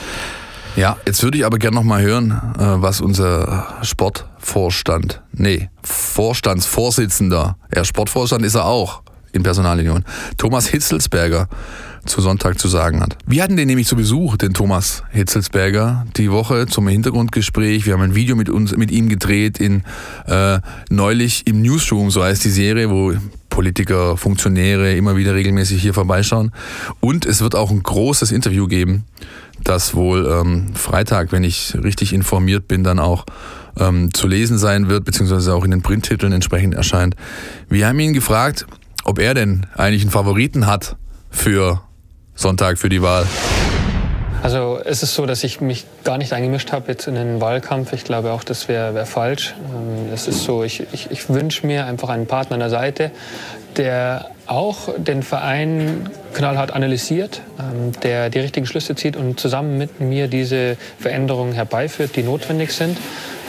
Ja, 0.76 0.96
jetzt 1.06 1.22
würde 1.22 1.38
ich 1.38 1.46
aber 1.46 1.58
gerne 1.58 1.76
noch 1.76 1.84
mal 1.84 2.02
hören, 2.02 2.32
äh, 2.58 2.82
was 2.82 3.00
unser 3.00 3.76
Sportvorstand, 3.82 5.22
nee, 5.32 5.70
Vorstandsvorsitzender, 5.82 7.56
er 7.70 7.84
Sportvorstand 7.84 8.44
ist 8.44 8.56
er 8.56 8.64
auch 8.64 9.02
in 9.32 9.42
Personalunion, 9.42 10.04
Thomas 10.36 10.66
Hitzelsberger 10.66 11.48
zu 12.06 12.20
Sonntag 12.20 12.58
zu 12.58 12.68
sagen 12.68 13.00
hat. 13.00 13.16
Wir 13.26 13.42
hatten 13.42 13.56
den 13.56 13.66
nämlich 13.66 13.86
zu 13.86 13.96
Besuch, 13.96 14.36
den 14.36 14.54
Thomas 14.54 15.02
Hitzelsberger, 15.10 16.06
die 16.16 16.30
Woche 16.30 16.66
zum 16.66 16.88
Hintergrundgespräch. 16.88 17.86
Wir 17.86 17.94
haben 17.94 18.02
ein 18.02 18.14
Video 18.14 18.36
mit 18.36 18.48
uns, 18.48 18.76
mit 18.76 18.90
ihm 18.90 19.08
gedreht 19.08 19.58
in 19.58 19.82
äh, 20.26 20.60
neulich 20.90 21.46
im 21.46 21.62
Newsroom, 21.62 22.10
so 22.10 22.22
heißt 22.22 22.44
die 22.44 22.50
Serie, 22.50 22.90
wo 22.90 23.14
Politiker, 23.54 24.16
Funktionäre 24.16 24.96
immer 24.96 25.16
wieder 25.16 25.34
regelmäßig 25.34 25.80
hier 25.80 25.94
vorbeischauen. 25.94 26.50
Und 26.98 27.24
es 27.24 27.40
wird 27.40 27.54
auch 27.54 27.70
ein 27.70 27.84
großes 27.84 28.32
Interview 28.32 28.66
geben, 28.66 29.04
das 29.62 29.94
wohl 29.94 30.26
ähm, 30.26 30.74
Freitag, 30.74 31.30
wenn 31.30 31.44
ich 31.44 31.76
richtig 31.80 32.12
informiert 32.12 32.66
bin, 32.66 32.82
dann 32.82 32.98
auch 32.98 33.24
ähm, 33.78 34.12
zu 34.12 34.26
lesen 34.26 34.58
sein 34.58 34.88
wird, 34.88 35.04
beziehungsweise 35.04 35.54
auch 35.54 35.64
in 35.64 35.70
den 35.70 35.82
Printtiteln 35.82 36.32
entsprechend 36.32 36.74
erscheint. 36.74 37.14
Wir 37.68 37.86
haben 37.86 38.00
ihn 38.00 38.12
gefragt, 38.12 38.66
ob 39.04 39.20
er 39.20 39.34
denn 39.34 39.66
eigentlich 39.76 40.02
einen 40.02 40.10
Favoriten 40.10 40.66
hat 40.66 40.96
für 41.30 41.80
Sonntag, 42.34 42.78
für 42.78 42.88
die 42.88 43.02
Wahl. 43.02 43.26
Also 44.42 44.78
es 44.84 45.02
ist 45.02 45.14
so, 45.14 45.24
dass 45.24 45.42
ich 45.42 45.62
mich 45.62 45.86
gar 46.04 46.18
nicht 46.18 46.34
eingemischt 46.34 46.70
habe 46.72 46.92
jetzt 46.92 47.06
in 47.06 47.14
den 47.14 47.40
Wahlkampf. 47.40 47.94
Ich 47.94 48.04
glaube 48.04 48.32
auch, 48.32 48.44
das 48.44 48.68
wäre 48.68 48.94
wär 48.94 49.06
falsch. 49.06 49.54
Ähm, 49.74 50.12
es 50.12 50.28
ist 50.28 50.44
so, 50.44 50.62
ich, 50.62 50.82
ich, 50.92 51.10
ich 51.10 51.30
wünsche 51.30 51.66
mir 51.66 51.86
einfach 51.86 52.10
einen 52.10 52.26
Partner 52.26 52.54
an 52.54 52.60
der 52.60 52.68
Seite, 52.68 53.10
der 53.78 54.30
auch 54.46 54.90
den 54.98 55.22
Verein 55.22 56.10
knallhart 56.34 56.72
analysiert, 56.72 57.40
ähm, 57.58 57.92
der 58.02 58.28
die 58.28 58.40
richtigen 58.40 58.66
Schlüsse 58.66 58.94
zieht 58.94 59.16
und 59.16 59.40
zusammen 59.40 59.78
mit 59.78 60.00
mir 60.00 60.28
diese 60.28 60.76
Veränderungen 60.98 61.54
herbeiführt, 61.54 62.14
die 62.14 62.22
notwendig 62.22 62.72
sind 62.72 62.98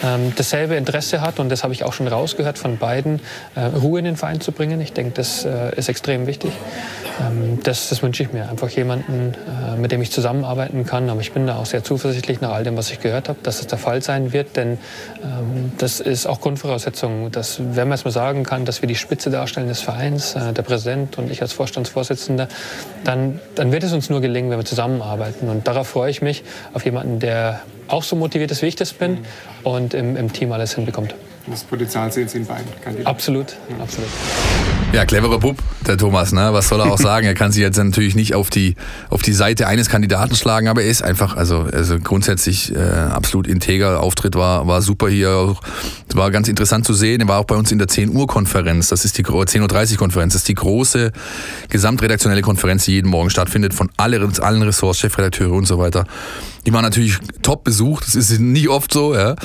ähm, 0.04 0.34
dasselbe 0.36 0.76
Interesse 0.76 1.22
hat, 1.22 1.40
und 1.40 1.50
das 1.50 1.64
habe 1.64 1.74
ich 1.74 1.84
auch 1.84 1.94
schon 1.94 2.08
rausgehört 2.08 2.58
von 2.58 2.78
beiden, 2.78 3.20
äh, 3.56 3.62
Ruhe 3.62 4.00
in 4.00 4.06
den 4.06 4.18
Verein 4.18 4.42
zu 4.42 4.52
bringen. 4.52 4.80
Ich 4.82 4.94
denke, 4.94 5.14
das 5.16 5.46
äh, 5.46 5.76
ist 5.76 5.90
extrem 5.90 6.28
wichtig. 6.28 6.52
Ähm, 7.22 7.60
das, 7.64 7.90
das 7.90 8.02
wünsche 8.02 8.24
ich 8.24 8.34
mir. 8.34 8.50
Einfach 8.50 8.70
jemanden, 8.70 9.34
äh, 9.34 9.78
mit 9.78 9.92
dem 9.92 10.02
ich 10.02 10.12
zusammenarbeiten 10.12 10.86
kann. 10.86 11.10
Aber 11.10 11.22
ich 11.22 11.32
bin 11.32 11.48
da 11.48 11.58
auch 11.58 11.66
sehr 11.66 11.84
zuversichtlich 11.84 12.42
nach 12.42 12.52
all 12.52 12.64
dem, 12.64 12.78
was 12.78 12.92
ich 12.92 13.00
gehört 13.00 13.30
habe, 13.30 13.40
dass 13.44 13.60
es 13.60 13.68
der 13.68 13.78
Fall 13.78 14.02
sein 14.02 14.34
wird. 14.34 14.56
Denn 14.56 14.78
ähm, 15.24 15.72
das 15.78 16.00
ist 16.00 16.26
auch 16.26 16.42
Grundvoraussetzung, 16.42 17.32
dass, 17.32 17.60
wenn 17.60 17.88
man 17.88 17.96
es 17.96 18.06
mal 18.06 18.12
sagen 18.12 18.44
kann, 18.44 18.66
dass 18.66 18.82
wir 18.82 18.88
die 18.88 18.96
Spitze 18.96 19.30
darstellen 19.30 19.68
des 19.68 19.82
Vereins, 19.82 20.36
äh, 20.36 20.54
der 20.54 20.64
Präsident 20.64 21.18
und 21.18 21.32
ich 21.32 21.42
als 21.42 21.54
Vorstandsvorsitzender, 21.54 22.48
dann, 23.04 23.40
dann 23.56 23.72
wird 23.72 23.84
es 23.84 23.94
uns 23.94 24.10
nur 24.10 24.22
gelingen, 24.22 24.50
wenn 24.50 24.58
wir 24.58 24.66
zusammenarbeiten. 24.66 25.50
Und 25.50 25.68
darauf 25.68 25.88
freue 25.88 26.10
ich 26.10 26.22
mich, 26.22 26.44
auf 26.74 26.86
jemanden, 26.86 27.20
der 27.20 27.62
auch 27.88 28.04
so 28.04 28.16
motiviert 28.16 28.52
ist, 28.52 28.62
wie 28.62 28.68
ich 28.68 28.76
das 28.76 28.94
bin 28.94 29.20
und 29.64 29.94
im, 29.94 30.16
im 30.18 30.34
Team 30.34 30.52
alles 30.52 30.76
hinbekommt. 30.76 31.16
das 31.48 31.64
Potenzial 31.64 32.12
sehen 32.12 32.28
Sie 32.28 32.40
in 32.40 32.46
beiden 32.46 32.66
Kandidaten. 32.82 33.08
Absolut, 33.08 33.56
absolut. 33.80 34.10
Ja, 34.96 35.04
cleverer 35.04 35.40
Bub, 35.40 35.58
der 35.86 35.98
Thomas, 35.98 36.32
ne? 36.32 36.54
Was 36.54 36.70
soll 36.70 36.80
er 36.80 36.90
auch 36.90 36.98
sagen? 36.98 37.28
Er 37.28 37.34
kann 37.34 37.52
sich 37.52 37.62
jetzt 37.62 37.76
natürlich 37.76 38.16
nicht 38.16 38.34
auf 38.34 38.50
die, 38.50 38.76
auf 39.10 39.22
die 39.22 39.34
Seite 39.34 39.68
eines 39.68 39.90
Kandidaten 39.90 40.38
schlagen, 40.38 40.70
aber 40.70 40.84
er 40.84 40.90
ist 40.90 41.04
einfach, 41.04 41.36
also, 41.36 41.68
also 41.70 42.00
grundsätzlich 42.00 42.74
äh, 42.74 42.80
absolut 42.80 43.46
integer. 43.46 44.00
Auftritt 44.00 44.36
war, 44.36 44.68
war 44.68 44.82
super 44.82 45.10
hier. 45.10 45.58
Es 46.08 46.16
war 46.16 46.32
ganz 46.32 46.48
interessant 46.48 46.86
zu 46.86 46.94
sehen. 46.94 47.20
Er 47.20 47.28
war 47.28 47.42
auch 47.42 47.46
bei 47.46 47.58
uns 47.58 47.74
in 47.74 47.78
der 47.78 47.90
10 47.90 48.16
Uhr 48.16 48.26
Konferenz. 48.26 48.88
Das 48.88 49.04
ist 49.04 49.18
die 49.18 49.26
10.30 49.26 49.92
Uhr 49.92 49.98
Konferenz. 49.98 50.32
Das 50.32 50.44
ist 50.44 50.48
die 50.48 50.56
große 50.56 51.12
gesamtredaktionelle 51.68 52.42
Konferenz, 52.42 52.86
die 52.86 52.94
jeden 52.94 53.10
Morgen 53.10 53.30
stattfindet, 53.30 53.74
von 53.74 53.90
allen, 53.98 54.40
allen 54.40 54.62
Ressorts, 54.62 55.00
Chefredakteure 55.00 55.52
und 55.52 55.68
so 55.68 55.78
weiter. 55.78 56.06
Die 56.66 56.72
war 56.72 56.82
natürlich 56.82 57.18
top 57.42 57.66
besucht. 57.66 58.08
Das 58.08 58.16
ist 58.16 58.40
nicht 58.40 58.70
oft 58.70 58.94
so, 58.94 59.14
ja 59.14 59.36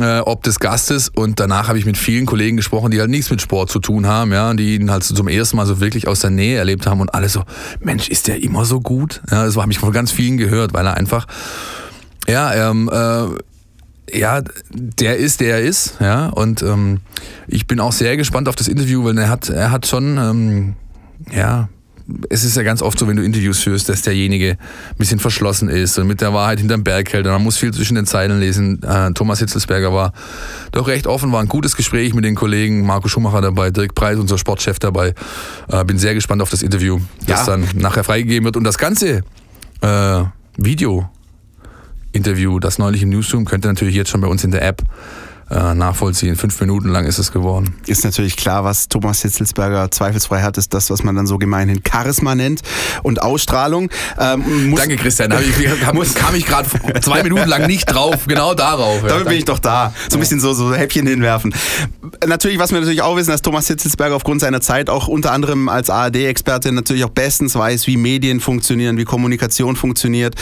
äh, 0.00 0.20
ob 0.20 0.42
des 0.42 0.60
Gastes 0.60 1.08
und 1.08 1.40
danach 1.40 1.68
habe 1.68 1.78
ich 1.78 1.86
mit 1.86 1.96
vielen 1.96 2.26
Kollegen 2.26 2.56
gesprochen, 2.56 2.90
die 2.90 3.00
halt 3.00 3.10
nichts 3.10 3.30
mit 3.30 3.40
Sport 3.40 3.70
zu 3.70 3.78
tun 3.78 4.06
haben, 4.06 4.32
ja, 4.32 4.52
die 4.54 4.76
ihn 4.76 4.90
halt 4.90 5.04
zum 5.04 5.28
ersten 5.28 5.56
Mal 5.56 5.66
so 5.66 5.80
wirklich 5.80 6.08
aus 6.08 6.20
der 6.20 6.30
Nähe 6.30 6.58
erlebt 6.58 6.86
haben 6.86 7.00
und 7.00 7.14
alle 7.14 7.28
so, 7.28 7.44
Mensch, 7.80 8.08
ist 8.08 8.26
der 8.26 8.42
immer 8.42 8.64
so 8.64 8.80
gut? 8.80 9.22
Ja, 9.30 9.44
das 9.44 9.56
habe 9.56 9.70
ich 9.72 9.78
von 9.78 9.92
ganz 9.92 10.12
vielen 10.12 10.36
gehört, 10.36 10.74
weil 10.74 10.86
er 10.86 10.96
einfach, 10.96 11.26
ja, 12.26 12.70
ähm, 12.70 12.90
äh, 12.92 14.18
ja, 14.18 14.42
der 14.72 15.16
ist, 15.16 15.40
der 15.40 15.58
er 15.58 15.62
ist, 15.62 15.96
ja, 16.00 16.28
und 16.28 16.62
ähm, 16.62 17.00
ich 17.46 17.66
bin 17.66 17.80
auch 17.80 17.92
sehr 17.92 18.16
gespannt 18.16 18.48
auf 18.48 18.56
das 18.56 18.68
Interview, 18.68 19.04
weil 19.04 19.18
er 19.18 19.28
hat, 19.28 19.48
er 19.50 19.70
hat 19.70 19.86
schon, 19.86 20.16
ähm, 20.16 20.74
ja, 21.30 21.68
es 22.30 22.44
ist 22.44 22.56
ja 22.56 22.62
ganz 22.62 22.80
oft 22.80 22.98
so, 22.98 23.06
wenn 23.06 23.16
du 23.16 23.22
Interviews 23.22 23.62
führst, 23.62 23.88
dass 23.88 24.02
derjenige 24.02 24.52
ein 24.52 24.96
bisschen 24.96 25.18
verschlossen 25.18 25.68
ist 25.68 25.98
und 25.98 26.06
mit 26.06 26.20
der 26.20 26.32
Wahrheit 26.32 26.58
hinterm 26.58 26.82
Berg 26.82 27.12
hält 27.12 27.26
und 27.26 27.32
man 27.32 27.42
muss 27.42 27.58
viel 27.58 27.72
zwischen 27.72 27.96
den 27.96 28.06
Zeilen 28.06 28.40
lesen. 28.40 28.82
Äh, 28.82 29.12
Thomas 29.12 29.40
Hitzelsberger 29.40 29.92
war 29.92 30.12
doch 30.72 30.88
recht 30.88 31.06
offen, 31.06 31.32
war 31.32 31.40
ein 31.40 31.48
gutes 31.48 31.76
Gespräch 31.76 32.14
mit 32.14 32.24
den 32.24 32.34
Kollegen, 32.34 32.86
Marco 32.86 33.08
Schumacher 33.08 33.40
dabei, 33.40 33.70
Dirk 33.70 33.94
Preis, 33.94 34.18
unser 34.18 34.38
Sportchef 34.38 34.78
dabei. 34.78 35.14
Äh, 35.68 35.84
bin 35.84 35.98
sehr 35.98 36.14
gespannt 36.14 36.40
auf 36.40 36.50
das 36.50 36.62
Interview, 36.62 36.98
das 37.26 37.40
ja. 37.40 37.46
dann 37.46 37.68
nachher 37.74 38.04
freigegeben 38.04 38.44
wird 38.44 38.56
und 38.56 38.64
das 38.64 38.78
ganze 38.78 39.22
äh, 39.82 40.22
Video 40.56 41.08
Interview, 42.12 42.58
das 42.58 42.78
neulich 42.78 43.02
im 43.02 43.10
Newsroom, 43.10 43.44
könnt 43.44 43.66
ihr 43.66 43.68
natürlich 43.68 43.94
jetzt 43.94 44.10
schon 44.10 44.22
bei 44.22 44.28
uns 44.28 44.42
in 44.42 44.50
der 44.50 44.62
App 44.62 44.82
äh, 45.50 45.74
nachvollziehen. 45.74 46.36
Fünf 46.36 46.60
Minuten 46.60 46.88
lang 46.88 47.06
ist 47.06 47.18
es 47.18 47.32
geworden. 47.32 47.74
Ist 47.86 48.04
natürlich 48.04 48.36
klar, 48.36 48.64
was 48.64 48.88
Thomas 48.88 49.22
Hitzelsberger 49.22 49.90
zweifelsfrei 49.90 50.42
hat, 50.42 50.58
ist 50.58 50.74
das, 50.74 50.90
was 50.90 51.02
man 51.02 51.16
dann 51.16 51.26
so 51.26 51.38
gemeinhin 51.38 51.82
Charisma 51.88 52.34
nennt 52.34 52.60
und 53.02 53.22
Ausstrahlung. 53.22 53.90
Ähm, 54.18 54.74
Danke, 54.76 54.96
Christian. 54.96 55.30
Da 55.30 55.40
ich, 55.40 55.56
muss, 55.94 56.14
kam 56.14 56.34
ich 56.34 56.44
gerade 56.44 56.68
zwei 57.00 57.22
Minuten 57.22 57.48
lang 57.48 57.66
nicht 57.66 57.86
drauf, 57.86 58.26
genau 58.26 58.54
darauf. 58.54 59.02
Ja, 59.02 59.08
Damit 59.08 59.28
bin 59.28 59.38
ich 59.38 59.44
doch 59.44 59.58
da. 59.58 59.94
So 60.10 60.16
ein 60.16 60.20
bisschen 60.20 60.40
so, 60.40 60.52
so 60.52 60.74
Häppchen 60.74 61.06
hinwerfen. 61.06 61.54
Natürlich, 62.26 62.58
was 62.58 62.70
wir 62.70 62.80
natürlich 62.80 63.02
auch 63.02 63.16
wissen, 63.16 63.30
dass 63.30 63.42
Thomas 63.42 63.68
Hitzelsberger 63.68 64.16
aufgrund 64.16 64.40
seiner 64.40 64.60
Zeit 64.60 64.90
auch 64.90 65.08
unter 65.08 65.32
anderem 65.32 65.68
als 65.68 65.90
ARD-Experte 65.90 66.72
natürlich 66.72 67.04
auch 67.04 67.10
bestens 67.10 67.54
weiß, 67.54 67.86
wie 67.86 67.96
Medien 67.96 68.40
funktionieren, 68.40 68.98
wie 68.98 69.04
Kommunikation 69.04 69.76
funktioniert 69.76 70.34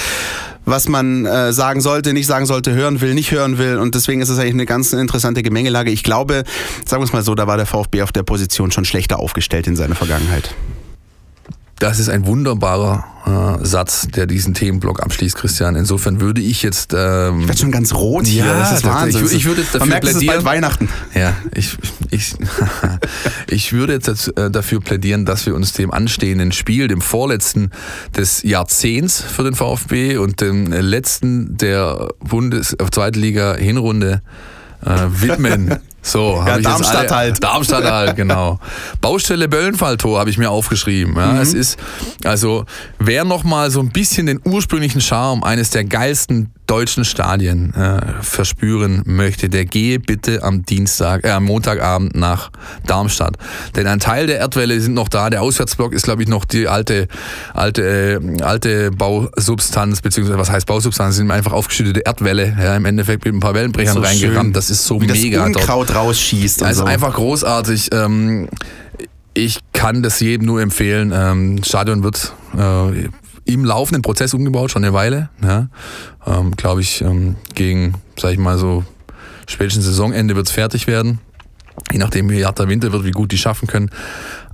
was 0.66 0.88
man 0.88 1.24
äh, 1.24 1.52
sagen 1.52 1.81
sollte, 1.81 2.12
nicht 2.12 2.26
sagen 2.26 2.44
sollte, 2.44 2.72
hören 2.72 3.00
will, 3.00 3.14
nicht 3.14 3.31
hören 3.31 3.57
will. 3.57 3.79
Und 3.79 3.94
deswegen 3.94 4.20
ist 4.20 4.29
es 4.29 4.38
eigentlich 4.38 4.55
eine 4.55 4.66
ganz 4.66 4.92
interessante 4.92 5.42
Gemengelage. 5.42 5.90
Ich 5.90 6.02
glaube, 6.02 6.42
sagen 6.85 7.00
wir 7.00 7.07
es 7.07 7.12
mal 7.12 7.22
so, 7.22 7.35
da 7.35 7.46
war 7.46 7.57
der 7.57 7.66
VfB 7.66 8.02
auf 8.02 8.12
der 8.12 8.24
Position 8.24 8.70
schon 8.70 8.85
schlechter 8.85 9.18
aufgestellt 9.18 9.66
in 9.68 9.76
seiner 9.76 9.94
Vergangenheit. 9.94 10.55
Das 11.79 11.99
ist 11.99 12.09
ein 12.09 12.25
wunderbarer 12.25 13.59
äh, 13.61 13.65
Satz, 13.65 14.09
der 14.09 14.27
diesen 14.27 14.55
Themenblock 14.55 15.03
abschließt, 15.03 15.37
Christian. 15.37 15.77
Insofern 15.77 16.23
würde 16.23 16.41
ich 16.41 16.62
jetzt. 16.62 16.95
Ähm, 16.97 17.41
ich 17.41 17.49
werde 17.49 17.61
schon 17.61 17.71
ganz 17.71 17.93
rot 17.93 18.27
hier. 18.27 18.47
Ja, 18.47 18.61
das 18.61 18.79
ist 18.79 18.85
Wahnsinn. 18.85 19.27
Ich, 19.27 19.35
ich 19.35 19.45
würde 19.45 19.61
jetzt 19.61 19.75
dafür 19.75 19.87
merkt, 19.87 20.05
plädieren. 20.05 20.23
Es 20.23 20.37
ist 20.37 20.45
bald 20.45 20.45
Weihnachten. 20.45 20.89
Ja, 21.15 21.35
ich, 21.55 21.77
ich, 22.11 22.35
ich 23.49 23.73
würde 23.75 23.93
jetzt 23.93 24.39
äh, 24.39 24.51
dafür 24.51 24.81
plädieren, 24.81 25.27
dass 25.27 25.45
wir 25.45 25.55
uns 25.55 25.75
dem 25.75 25.91
anstehenden 25.91 26.53
Spiel, 26.53 26.89
dem 26.89 27.03
vorletzten 27.03 27.71
des 28.17 28.43
Jahrzehnts 28.43 29.21
für 29.21 29.43
den 29.43 29.55
VfB 29.55 30.17
und 30.17 30.41
dem 30.41 30.73
letzten 30.73 31.59
der 31.59 32.09
Bundes 32.21 32.73
äh, 32.73 32.85
äh, 34.87 35.21
widmen. 35.21 35.79
So, 36.07 36.42
ja, 36.47 36.59
Darmstadt 36.59 36.97
alle, 36.97 37.11
halt. 37.11 37.42
Darmstadt 37.42 37.85
halt, 37.85 38.14
genau. 38.14 38.61
Baustelle 39.01 39.49
Böllenfalltor 39.49 40.21
habe 40.21 40.31
ich 40.31 40.38
mir 40.38 40.51
aufgeschrieben. 40.51 41.16
Ja, 41.16 41.33
mhm. 41.33 41.40
Es 41.40 41.53
ist, 41.53 41.79
also, 42.25 42.64
wer 43.01 43.25
nochmal 43.25 43.73
so 43.73 43.81
ein 43.81 43.90
bisschen 43.90 44.27
den 44.27 44.40
ursprünglichen 44.45 45.01
Charme 45.01 45.42
eines 45.42 45.71
der 45.71 45.85
geilsten 45.85 46.53
deutschen 46.66 47.05
Stadien 47.05 47.74
äh, 47.74 48.22
verspüren 48.22 49.02
möchte, 49.05 49.48
der 49.48 49.64
gehe 49.64 49.98
bitte 49.98 50.42
am 50.42 50.64
Dienstag, 50.64 51.24
äh, 51.24 51.31
am 51.31 51.44
Montagabend 51.44 52.14
nach 52.14 52.50
Darmstadt. 52.87 53.37
Denn 53.74 53.87
ein 53.87 54.00
Teil 54.00 54.26
der 54.26 54.38
Erdwelle 54.38 54.81
sind 54.81 54.94
noch 54.94 55.09
da. 55.09 55.31
Der 55.31 55.42
Auswärtsblock 55.42 55.92
ist, 55.92 56.05
glaube 56.05 56.22
ich, 56.22 56.29
noch 56.29 56.44
die 56.44 56.68
alte, 56.68 57.09
alte, 57.55 58.20
äh, 58.22 58.42
alte 58.42 58.90
Bausubstanz, 58.90 60.00
beziehungsweise 60.00 60.38
was 60.38 60.50
heißt 60.50 60.66
Bausubstanz? 60.66 61.16
sind 61.16 61.31
einfach 61.31 61.52
aufgeschüttete 61.52 62.00
Erdwelle. 62.00 62.57
Ja, 62.61 62.76
im 62.76 62.85
Endeffekt 62.85 63.24
mit 63.24 63.35
ein 63.35 63.40
paar 63.40 63.55
Wellenbrechern 63.55 63.94
so 63.94 64.00
reingerammt. 64.00 64.57
Das 64.57 64.70
ist 64.70 64.85
so 64.85 65.00
Wie 65.00 65.07
mega. 65.07 65.38
Das 65.38 65.57
Unkraut 65.57 65.88
dort. 65.88 65.98
rausschießt. 65.98 66.62
Also 66.62 66.83
so. 66.83 66.87
einfach 66.87 67.14
großartig. 67.14 67.90
Ähm, 67.92 68.48
ich 69.35 69.61
kann 69.72 70.02
das 70.02 70.20
jedem 70.20 70.46
nur 70.46 70.62
empfehlen. 70.62 71.12
Ähm, 71.14 71.62
Stadion 71.62 72.02
wird 72.02 72.33
äh, 72.57 73.09
im 73.47 73.65
laufenden 73.65 74.03
Prozess 74.03 74.35
umgebaut, 74.35 74.71
schon 74.71 74.85
eine 74.85 74.93
Weile. 74.93 75.31
Ja. 75.43 75.69
Ähm, 76.27 76.57
Glaube 76.57 76.81
ich, 76.83 77.01
ähm, 77.01 77.37
gegen, 77.55 77.95
sag 78.19 78.33
ich 78.33 78.39
mal 78.39 78.59
so, 78.59 78.85
spätestens 79.47 79.85
Saisonende 79.85 80.37
wird 80.37 80.47
es 80.47 80.53
fertig 80.53 80.87
werden. 80.87 81.21
Je 81.93 81.99
nachdem, 81.99 82.29
wie 82.31 82.45
hart 82.45 82.59
der 82.59 82.69
Winter 82.69 82.93
wird, 82.93 83.05
wie 83.05 83.13
gut 83.13 83.33
die 83.33 83.39
schaffen 83.39 83.69
können. 83.69 83.91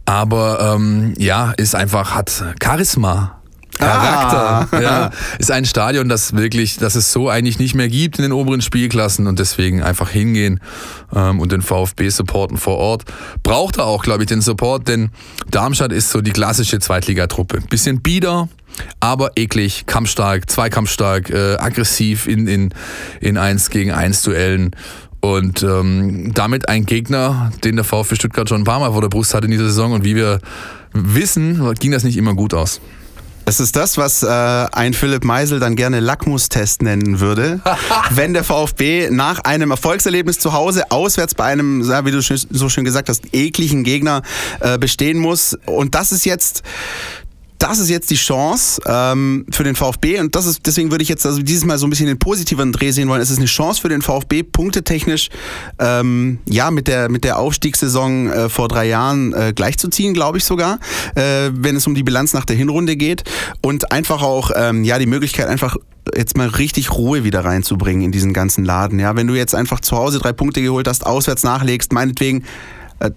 Aber 0.04 0.74
ähm, 0.74 1.14
ja, 1.18 1.52
ist 1.52 1.74
einfach, 1.74 2.14
hat 2.14 2.44
Charisma. 2.62 3.38
Charakter. 3.78 4.68
Ah. 4.70 4.80
Ja, 4.80 5.10
ist 5.38 5.50
ein 5.50 5.64
Stadion, 5.64 6.08
das 6.08 6.34
wirklich, 6.36 6.76
das 6.76 6.94
es 6.94 7.12
so 7.12 7.28
eigentlich 7.28 7.58
nicht 7.58 7.74
mehr 7.74 7.88
gibt 7.88 8.18
in 8.18 8.22
den 8.22 8.32
oberen 8.32 8.60
Spielklassen 8.60 9.26
und 9.26 9.38
deswegen 9.38 9.82
einfach 9.82 10.10
hingehen 10.10 10.60
ähm, 11.14 11.40
und 11.40 11.52
den 11.52 11.62
VfB 11.62 12.08
supporten 12.10 12.58
vor 12.58 12.76
Ort. 12.76 13.04
Braucht 13.42 13.78
er 13.78 13.86
auch, 13.86 14.02
glaube 14.02 14.22
ich, 14.22 14.28
den 14.28 14.40
Support, 14.40 14.88
denn 14.88 15.10
Darmstadt 15.50 15.92
ist 15.92 16.10
so 16.10 16.20
die 16.20 16.32
klassische 16.32 16.78
Zweitligatruppe. 16.78 17.60
Bisschen 17.62 18.02
bieder, 18.02 18.48
aber 19.00 19.32
eklig, 19.36 19.84
kampfstark, 19.86 20.50
zweikampfstark, 20.50 21.30
äh, 21.30 21.56
aggressiv 21.56 22.26
in, 22.26 22.46
in, 22.46 22.74
in 23.20 23.38
1 23.38 23.70
gegen 23.70 23.92
1 23.92 24.22
Duellen. 24.22 24.76
Und 25.20 25.62
ähm, 25.62 26.32
damit 26.34 26.68
ein 26.68 26.84
Gegner, 26.84 27.52
den 27.62 27.76
der 27.76 27.84
VfB 27.84 28.16
Stuttgart 28.16 28.48
schon 28.48 28.62
ein 28.62 28.64
paar 28.64 28.80
Mal 28.80 28.90
vor 28.90 29.02
der 29.02 29.08
Brust 29.08 29.34
hatte 29.34 29.44
in 29.44 29.52
dieser 29.52 29.66
Saison. 29.66 29.92
Und 29.92 30.04
wie 30.04 30.16
wir 30.16 30.40
wissen, 30.92 31.74
ging 31.74 31.92
das 31.92 32.02
nicht 32.02 32.16
immer 32.16 32.34
gut 32.34 32.54
aus. 32.54 32.80
Es 33.44 33.58
ist 33.58 33.74
das, 33.74 33.98
was 33.98 34.22
äh, 34.22 34.28
ein 34.28 34.94
Philipp 34.94 35.24
Meisel 35.24 35.58
dann 35.58 35.74
gerne 35.74 35.98
Lackmustest 35.98 36.82
nennen 36.82 37.18
würde. 37.18 37.60
wenn 38.10 38.34
der 38.34 38.44
VfB 38.44 39.10
nach 39.10 39.40
einem 39.40 39.72
Erfolgserlebnis 39.72 40.38
zu 40.38 40.52
Hause 40.52 40.90
auswärts 40.90 41.34
bei 41.34 41.44
einem, 41.44 41.82
wie 41.82 42.10
du 42.12 42.20
so 42.22 42.68
schön 42.68 42.84
gesagt 42.84 43.08
hast, 43.08 43.34
ekligen 43.34 43.82
Gegner 43.82 44.22
äh, 44.60 44.78
bestehen 44.78 45.18
muss. 45.18 45.58
Und 45.66 45.94
das 45.94 46.12
ist 46.12 46.24
jetzt 46.24 46.62
das 47.62 47.78
ist 47.78 47.90
jetzt 47.90 48.10
die 48.10 48.16
Chance 48.16 48.82
ähm, 48.86 49.46
für 49.50 49.62
den 49.62 49.76
VfB 49.76 50.18
und 50.18 50.34
das 50.34 50.46
ist, 50.46 50.66
deswegen 50.66 50.90
würde 50.90 51.02
ich 51.02 51.08
jetzt 51.08 51.24
also 51.24 51.40
dieses 51.42 51.64
Mal 51.64 51.78
so 51.78 51.86
ein 51.86 51.90
bisschen 51.90 52.08
den 52.08 52.18
positiveren 52.18 52.72
Dreh 52.72 52.90
sehen 52.90 53.08
wollen. 53.08 53.22
Es 53.22 53.30
ist 53.30 53.38
eine 53.38 53.46
Chance 53.46 53.80
für 53.80 53.88
den 53.88 54.02
VfB, 54.02 54.42
punktetechnisch 54.42 55.28
ähm, 55.78 56.40
ja 56.48 56.72
mit 56.72 56.88
der, 56.88 57.08
mit 57.08 57.22
der 57.22 57.38
Aufstiegssaison 57.38 58.30
äh, 58.30 58.48
vor 58.48 58.66
drei 58.66 58.86
Jahren 58.88 59.32
äh, 59.32 59.52
gleichzuziehen, 59.54 60.12
glaube 60.12 60.38
ich 60.38 60.44
sogar, 60.44 60.80
äh, 61.14 61.50
wenn 61.52 61.76
es 61.76 61.86
um 61.86 61.94
die 61.94 62.02
Bilanz 62.02 62.32
nach 62.32 62.44
der 62.44 62.56
Hinrunde 62.56 62.96
geht 62.96 63.22
und 63.60 63.92
einfach 63.92 64.22
auch 64.22 64.50
ähm, 64.56 64.82
ja 64.82 64.98
die 64.98 65.06
Möglichkeit 65.06 65.46
einfach 65.46 65.76
jetzt 66.16 66.36
mal 66.36 66.48
richtig 66.48 66.90
Ruhe 66.90 67.22
wieder 67.22 67.44
reinzubringen 67.44 68.02
in 68.02 68.10
diesen 68.10 68.32
ganzen 68.32 68.64
Laden. 68.64 68.98
Ja, 68.98 69.14
wenn 69.14 69.28
du 69.28 69.34
jetzt 69.34 69.54
einfach 69.54 69.78
zu 69.78 69.96
Hause 69.96 70.18
drei 70.18 70.32
Punkte 70.32 70.62
geholt 70.62 70.88
hast, 70.88 71.06
auswärts 71.06 71.44
nachlegst, 71.44 71.92
meinetwegen 71.92 72.42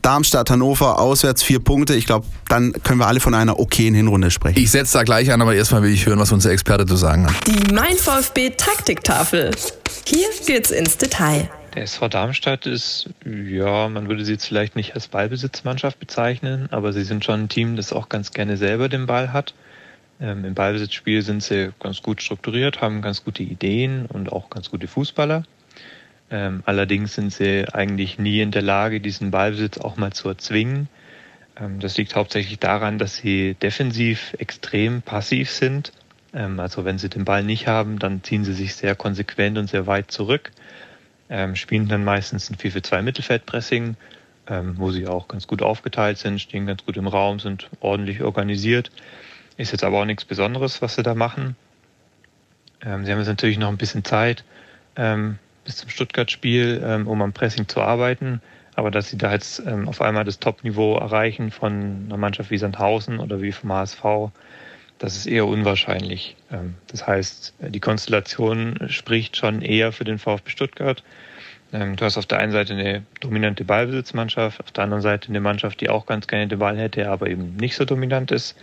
Darmstadt, 0.01 0.49
Hannover, 0.49 0.99
auswärts 0.99 1.43
vier 1.43 1.59
Punkte. 1.59 1.95
Ich 1.95 2.05
glaube, 2.05 2.25
dann 2.47 2.73
können 2.83 2.99
wir 2.99 3.07
alle 3.07 3.19
von 3.19 3.33
einer 3.33 3.59
okayen 3.59 3.93
Hinrunde 3.93 4.31
sprechen. 4.31 4.59
Ich 4.59 4.71
setze 4.71 4.97
da 4.97 5.03
gleich 5.03 5.31
an, 5.31 5.41
aber 5.41 5.55
erstmal 5.55 5.83
will 5.83 5.93
ich 5.93 6.05
hören, 6.05 6.19
was 6.19 6.31
unser 6.31 6.51
Experte 6.51 6.85
zu 6.85 6.95
sagen 6.95 7.25
hat. 7.25 7.35
Die 7.47 7.73
Mein 7.73 7.95
VfB 7.95 8.51
Taktiktafel. 8.51 9.51
Hier 10.05 10.27
geht's 10.45 10.71
ins 10.71 10.97
Detail. 10.97 11.49
Der 11.75 11.83
SV 11.83 12.07
Darmstadt 12.07 12.65
ist, 12.65 13.09
ja, 13.25 13.89
man 13.89 14.07
würde 14.07 14.23
sie 14.23 14.33
jetzt 14.33 14.45
vielleicht 14.45 14.77
nicht 14.77 14.95
als 14.95 15.09
Ballbesitzmannschaft 15.09 15.99
bezeichnen, 15.99 16.69
aber 16.71 16.93
sie 16.93 17.03
sind 17.03 17.25
schon 17.25 17.41
ein 17.41 17.49
Team, 17.49 17.75
das 17.75 17.91
auch 17.91 18.07
ganz 18.07 18.31
gerne 18.31 18.55
selber 18.55 18.87
den 18.87 19.07
Ball 19.07 19.33
hat. 19.33 19.53
Ähm, 20.21 20.45
Im 20.45 20.53
Ballbesitzspiel 20.53 21.21
sind 21.21 21.43
sie 21.43 21.73
ganz 21.81 22.01
gut 22.01 22.21
strukturiert, 22.21 22.79
haben 22.81 23.01
ganz 23.01 23.25
gute 23.25 23.43
Ideen 23.43 24.05
und 24.05 24.31
auch 24.31 24.49
ganz 24.49 24.71
gute 24.71 24.87
Fußballer. 24.87 25.43
Ähm, 26.31 26.63
allerdings 26.65 27.15
sind 27.15 27.31
sie 27.31 27.65
eigentlich 27.71 28.17
nie 28.17 28.41
in 28.41 28.51
der 28.51 28.63
Lage, 28.63 28.99
diesen 28.99 29.31
Ballbesitz 29.31 29.77
auch 29.77 29.95
mal 29.97 30.11
zu 30.11 30.27
erzwingen. 30.29 30.89
Ähm, 31.59 31.79
das 31.79 31.97
liegt 31.97 32.15
hauptsächlich 32.15 32.59
daran, 32.59 32.97
dass 32.97 33.17
sie 33.17 33.55
defensiv 33.55 34.35
extrem 34.39 35.01
passiv 35.01 35.51
sind. 35.51 35.91
Ähm, 36.33 36.59
also 36.59 36.83
wenn 36.83 36.97
sie 36.97 37.09
den 37.09 37.25
Ball 37.25 37.43
nicht 37.43 37.67
haben, 37.67 37.99
dann 37.99 38.23
ziehen 38.23 38.43
sie 38.43 38.53
sich 38.53 38.75
sehr 38.75 38.95
konsequent 38.95 39.57
und 39.57 39.69
sehr 39.69 39.87
weit 39.87 40.11
zurück. 40.11 40.51
ähm, 41.27 41.55
spielen 41.55 41.87
dann 41.87 42.03
meistens 42.03 42.51
ein 42.51 42.57
4 42.57 42.71
für 42.71 42.81
2 42.83 43.01
Mittelfeldpressing, 43.01 43.95
ähm, 44.47 44.75
wo 44.77 44.91
sie 44.91 45.07
auch 45.07 45.27
ganz 45.27 45.47
gut 45.47 45.63
aufgeteilt 45.63 46.19
sind, 46.19 46.39
stehen 46.39 46.67
ganz 46.67 46.85
gut 46.85 46.97
im 46.97 47.07
Raum, 47.07 47.39
sind 47.39 47.69
ordentlich 47.79 48.21
organisiert. 48.21 48.91
Ist 49.57 49.71
jetzt 49.71 49.83
aber 49.83 50.01
auch 50.01 50.05
nichts 50.05 50.25
Besonderes, 50.25 50.83
was 50.83 50.95
sie 50.95 51.01
da 51.03 51.15
machen. 51.15 51.55
Ähm, 52.83 53.05
sie 53.05 53.11
haben 53.11 53.19
jetzt 53.19 53.27
natürlich 53.27 53.57
noch 53.57 53.69
ein 53.69 53.77
bisschen 53.77 54.03
Zeit 54.03 54.43
ähm, 54.95 55.39
bis 55.65 55.77
zum 55.77 55.89
Stuttgart-Spiel, 55.89 56.81
ähm, 56.85 57.07
um 57.07 57.21
am 57.21 57.33
Pressing 57.33 57.67
zu 57.67 57.81
arbeiten. 57.81 58.41
Aber 58.75 58.91
dass 58.91 59.09
sie 59.09 59.17
da 59.17 59.31
jetzt 59.31 59.59
ähm, 59.65 59.87
auf 59.87 60.01
einmal 60.01 60.23
das 60.23 60.39
Top-Niveau 60.39 60.97
erreichen 60.97 61.51
von 61.51 62.05
einer 62.05 62.17
Mannschaft 62.17 62.51
wie 62.51 62.57
Sandhausen 62.57 63.19
oder 63.19 63.41
wie 63.41 63.51
vom 63.51 63.71
HSV, 63.71 64.31
das 64.99 65.17
ist 65.17 65.25
eher 65.25 65.45
unwahrscheinlich. 65.45 66.35
Ähm, 66.51 66.75
das 66.87 67.05
heißt, 67.05 67.53
die 67.59 67.79
Konstellation 67.79 68.77
spricht 68.87 69.37
schon 69.37 69.61
eher 69.61 69.91
für 69.91 70.03
den 70.03 70.19
VfB 70.19 70.49
Stuttgart. 70.49 71.03
Ähm, 71.73 71.95
du 71.95 72.05
hast 72.05 72.17
auf 72.17 72.25
der 72.25 72.39
einen 72.39 72.51
Seite 72.51 72.73
eine 72.73 73.03
dominante 73.19 73.65
Ballbesitzmannschaft, 73.65 74.61
auf 74.61 74.71
der 74.71 74.83
anderen 74.83 75.01
Seite 75.01 75.29
eine 75.29 75.41
Mannschaft, 75.41 75.81
die 75.81 75.89
auch 75.89 76.05
ganz 76.05 76.27
gerne 76.27 76.47
den 76.47 76.59
Ball 76.59 76.77
hätte, 76.77 77.09
aber 77.09 77.27
eben 77.27 77.55
nicht 77.57 77.75
so 77.75 77.85
dominant 77.85 78.31
ist. 78.31 78.55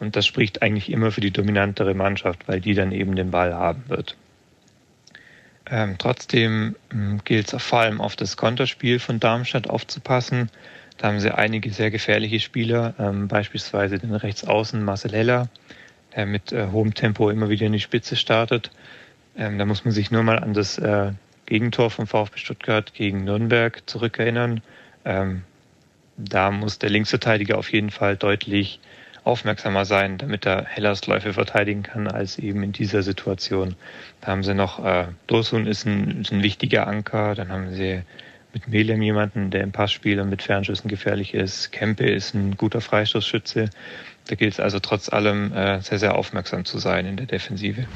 Und 0.00 0.16
das 0.16 0.26
spricht 0.26 0.62
eigentlich 0.62 0.90
immer 0.90 1.10
für 1.10 1.20
die 1.20 1.32
dominantere 1.32 1.94
Mannschaft, 1.94 2.46
weil 2.46 2.60
die 2.60 2.74
dann 2.74 2.92
eben 2.92 3.16
den 3.16 3.30
Ball 3.30 3.54
haben 3.54 3.84
wird. 3.88 4.16
Ähm, 5.70 5.96
trotzdem 5.98 6.76
ähm, 6.92 7.20
gilt 7.24 7.52
es 7.52 7.62
vor 7.62 7.80
allem 7.80 8.00
auf 8.00 8.16
das 8.16 8.36
Konterspiel 8.36 8.98
von 8.98 9.20
Darmstadt 9.20 9.68
aufzupassen. 9.68 10.50
Da 10.96 11.08
haben 11.08 11.20
sie 11.20 11.34
einige 11.34 11.70
sehr 11.70 11.90
gefährliche 11.90 12.40
Spieler, 12.40 12.94
ähm, 12.98 13.28
beispielsweise 13.28 13.98
den 13.98 14.14
Rechtsaußen 14.14 14.82
Marcel 14.82 15.12
Heller, 15.12 15.48
der 16.16 16.26
mit 16.26 16.52
äh, 16.52 16.68
hohem 16.72 16.94
Tempo 16.94 17.30
immer 17.30 17.48
wieder 17.48 17.66
in 17.66 17.72
die 17.72 17.80
Spitze 17.80 18.16
startet. 18.16 18.70
Ähm, 19.36 19.58
da 19.58 19.64
muss 19.64 19.84
man 19.84 19.92
sich 19.92 20.10
nur 20.10 20.22
mal 20.22 20.38
an 20.38 20.54
das 20.54 20.78
äh, 20.78 21.12
Gegentor 21.46 21.90
vom 21.90 22.06
VfB 22.06 22.38
Stuttgart 22.38 22.92
gegen 22.94 23.24
Nürnberg 23.24 23.82
zurückerinnern. 23.86 24.62
Ähm, 25.04 25.44
da 26.16 26.50
muss 26.50 26.78
der 26.78 26.90
Linksverteidiger 26.90 27.58
auf 27.58 27.72
jeden 27.72 27.90
Fall 27.90 28.16
deutlich 28.16 28.80
aufmerksamer 29.28 29.84
sein, 29.84 30.18
damit 30.18 30.46
er 30.46 30.64
Hellers 30.64 31.06
Läufe 31.06 31.32
verteidigen 31.32 31.82
kann, 31.82 32.08
als 32.08 32.38
eben 32.38 32.62
in 32.62 32.72
dieser 32.72 33.02
Situation. 33.02 33.76
Da 34.20 34.28
haben 34.28 34.42
sie 34.42 34.54
noch, 34.54 34.84
äh, 34.84 35.06
Dosun 35.26 35.66
ist 35.66 35.86
ein, 35.86 36.22
ist 36.22 36.32
ein 36.32 36.42
wichtiger 36.42 36.86
Anker, 36.86 37.34
dann 37.34 37.52
haben 37.52 37.72
sie 37.74 38.02
mit 38.52 38.66
Melem 38.68 39.02
jemanden, 39.02 39.50
der 39.50 39.62
im 39.62 39.72
Passspiel 39.72 40.20
und 40.20 40.30
mit 40.30 40.42
Fernschüssen 40.42 40.88
gefährlich 40.88 41.34
ist. 41.34 41.70
Kempe 41.70 42.08
ist 42.08 42.34
ein 42.34 42.56
guter 42.56 42.80
Freistoßschütze. 42.80 43.70
Da 44.26 44.34
gilt 44.34 44.54
es 44.54 44.60
also 44.60 44.80
trotz 44.80 45.08
allem 45.10 45.52
äh, 45.52 45.80
sehr, 45.82 45.98
sehr 45.98 46.16
aufmerksam 46.16 46.64
zu 46.64 46.78
sein 46.78 47.06
in 47.06 47.16
der 47.16 47.26
Defensive. 47.26 47.86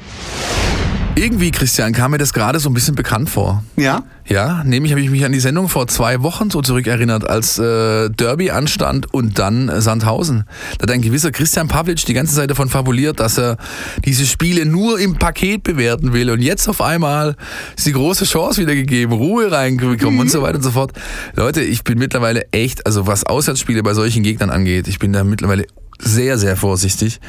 Irgendwie, 1.15 1.51
Christian, 1.51 1.93
kam 1.93 2.11
mir 2.11 2.17
das 2.17 2.33
gerade 2.33 2.59
so 2.59 2.69
ein 2.69 2.73
bisschen 2.73 2.95
bekannt 2.95 3.29
vor. 3.29 3.63
Ja? 3.75 4.03
Ja, 4.25 4.63
nämlich 4.63 4.91
habe 4.91 5.01
ich 5.01 5.11
mich 5.11 5.23
an 5.23 5.31
die 5.31 5.39
Sendung 5.39 5.69
vor 5.69 5.87
zwei 5.87 6.23
Wochen 6.23 6.49
so 6.49 6.63
zurückerinnert, 6.63 7.29
als 7.29 7.59
äh, 7.59 8.09
Derby 8.09 8.49
anstand 8.49 9.13
und 9.13 9.37
dann 9.37 9.69
äh, 9.69 9.79
Sandhausen. 9.79 10.45
Da 10.79 10.83
hat 10.83 10.91
ein 10.91 11.03
gewisser 11.03 11.31
Christian 11.31 11.67
Pavlic 11.67 12.03
die 12.05 12.15
ganze 12.15 12.35
Zeit 12.35 12.49
davon 12.49 12.67
fabuliert, 12.67 13.19
dass 13.19 13.37
er 13.37 13.57
diese 14.03 14.25
Spiele 14.25 14.65
nur 14.65 14.99
im 14.99 15.19
Paket 15.19 15.61
bewerten 15.61 16.13
will. 16.13 16.31
Und 16.31 16.41
jetzt 16.41 16.67
auf 16.67 16.81
einmal 16.81 17.35
ist 17.77 17.85
die 17.85 17.93
große 17.93 18.25
Chance 18.25 18.59
wieder 18.59 18.73
gegeben, 18.73 19.13
Ruhe 19.13 19.51
reingekommen 19.51 20.15
mhm. 20.15 20.21
und 20.21 20.31
so 20.31 20.41
weiter 20.41 20.55
und 20.55 20.63
so 20.63 20.71
fort. 20.71 20.93
Leute, 21.35 21.61
ich 21.61 21.83
bin 21.83 21.99
mittlerweile 21.99 22.47
echt, 22.51 22.87
also 22.87 23.05
was 23.05 23.23
Auswärtsspiele 23.23 23.83
bei 23.83 23.93
solchen 23.93 24.23
Gegnern 24.23 24.49
angeht, 24.49 24.87
ich 24.87 24.97
bin 24.97 25.13
da 25.13 25.23
mittlerweile 25.23 25.67
sehr, 25.99 26.39
sehr 26.39 26.57
vorsichtig. 26.57 27.19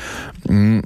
Mhm 0.49 0.82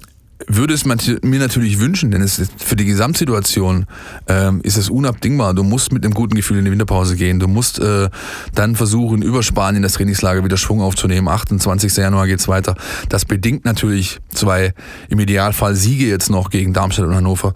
würde 0.46 0.74
es 0.74 0.84
mir 0.84 0.96
natürlich 1.38 1.80
wünschen, 1.80 2.10
denn 2.10 2.22
es 2.22 2.40
für 2.58 2.76
die 2.76 2.84
Gesamtsituation 2.84 3.86
ähm, 4.28 4.60
ist 4.62 4.76
es 4.76 4.88
unabdingbar. 4.88 5.52
Du 5.52 5.64
musst 5.64 5.92
mit 5.92 6.04
einem 6.04 6.14
guten 6.14 6.36
Gefühl 6.36 6.58
in 6.58 6.64
die 6.64 6.70
Winterpause 6.70 7.16
gehen. 7.16 7.40
Du 7.40 7.48
musst 7.48 7.80
äh, 7.80 8.08
dann 8.54 8.76
versuchen, 8.76 9.22
über 9.22 9.42
Spanien 9.42 9.82
das 9.82 9.94
Trainingslager 9.94 10.44
wieder 10.44 10.56
Schwung 10.56 10.80
aufzunehmen. 10.80 11.28
28. 11.28 11.96
Januar 11.96 12.26
geht's 12.26 12.46
weiter. 12.46 12.76
Das 13.08 13.24
bedingt 13.24 13.64
natürlich 13.64 14.20
zwei 14.32 14.74
im 15.08 15.18
Idealfall 15.18 15.74
Siege 15.74 16.06
jetzt 16.06 16.30
noch 16.30 16.50
gegen 16.50 16.72
Darmstadt 16.72 17.06
und 17.06 17.16
Hannover. 17.16 17.54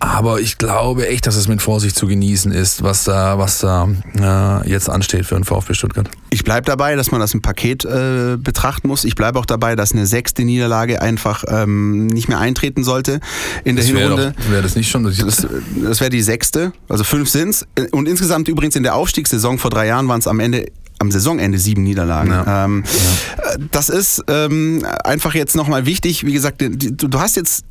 Aber 0.00 0.40
ich 0.40 0.58
glaube 0.58 1.08
echt, 1.08 1.26
dass 1.26 1.36
es 1.36 1.46
mit 1.46 1.62
Vorsicht 1.62 1.94
zu 1.94 2.08
genießen 2.08 2.50
ist, 2.50 2.82
was 2.82 3.04
da, 3.04 3.38
was 3.38 3.60
da 3.60 3.88
äh, 4.18 4.68
jetzt 4.68 4.90
ansteht 4.90 5.26
für 5.26 5.36
den 5.36 5.44
VfB 5.44 5.74
Stuttgart. 5.74 6.10
Ich 6.30 6.42
bleibe 6.42 6.66
dabei, 6.66 6.96
dass 6.96 7.12
man 7.12 7.20
das 7.20 7.32
im 7.32 7.42
Paket 7.42 7.84
äh, 7.84 8.36
betrachten 8.36 8.88
muss. 8.88 9.04
Ich 9.04 9.14
bleibe 9.14 9.38
auch 9.38 9.46
dabei, 9.46 9.76
dass 9.76 9.92
eine 9.92 10.06
sechste 10.06 10.44
Niederlage 10.44 11.00
einfach 11.00 11.44
ähm, 11.46 12.08
nicht 12.08 12.23
mehr 12.28 12.38
eintreten 12.38 12.84
sollte 12.84 13.20
in 13.64 13.76
der 13.76 13.84
das 13.84 13.94
Hinrunde. 13.94 14.34
Wäre 14.48 14.62
das 14.62 14.76
nicht 14.76 14.90
schon? 14.90 15.04
Das, 15.04 15.16
das 15.16 16.00
wäre 16.00 16.10
die 16.10 16.22
sechste. 16.22 16.72
Also 16.88 17.04
fünf 17.04 17.28
sind's. 17.28 17.66
Und 17.92 18.08
insgesamt 18.08 18.48
übrigens 18.48 18.76
in 18.76 18.82
der 18.82 18.94
Aufstiegssaison 18.94 19.58
vor 19.58 19.70
drei 19.70 19.86
Jahren 19.86 20.08
waren 20.08 20.20
es 20.20 20.26
am 20.26 20.40
Ende 20.40 20.66
am 20.98 21.10
Saisonende 21.10 21.58
sieben 21.58 21.82
Niederlagen. 21.82 22.30
Ja. 22.30 22.64
Ähm, 22.64 22.84
ja. 22.86 23.56
Das 23.72 23.88
ist 23.88 24.22
ähm, 24.28 24.86
einfach 25.02 25.34
jetzt 25.34 25.56
nochmal 25.56 25.86
wichtig. 25.86 26.24
Wie 26.24 26.32
gesagt, 26.32 26.62
du, 26.62 26.68
du 27.08 27.20
hast 27.20 27.36
jetzt 27.36 27.64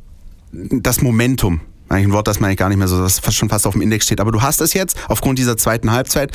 das 0.52 1.02
Momentum 1.02 1.60
eigentlich 1.94 2.08
ein 2.08 2.12
Wort, 2.12 2.28
das 2.28 2.40
man 2.40 2.48
eigentlich 2.48 2.58
gar 2.58 2.68
nicht 2.68 2.78
mehr 2.78 2.88
so, 2.88 2.98
das 2.98 3.20
schon 3.34 3.48
fast 3.48 3.66
auf 3.66 3.72
dem 3.72 3.82
Index 3.82 4.06
steht. 4.06 4.20
Aber 4.20 4.32
du 4.32 4.42
hast 4.42 4.60
es 4.60 4.74
jetzt 4.74 4.96
aufgrund 5.08 5.38
dieser 5.38 5.56
zweiten 5.56 5.90
Halbzeit 5.90 6.32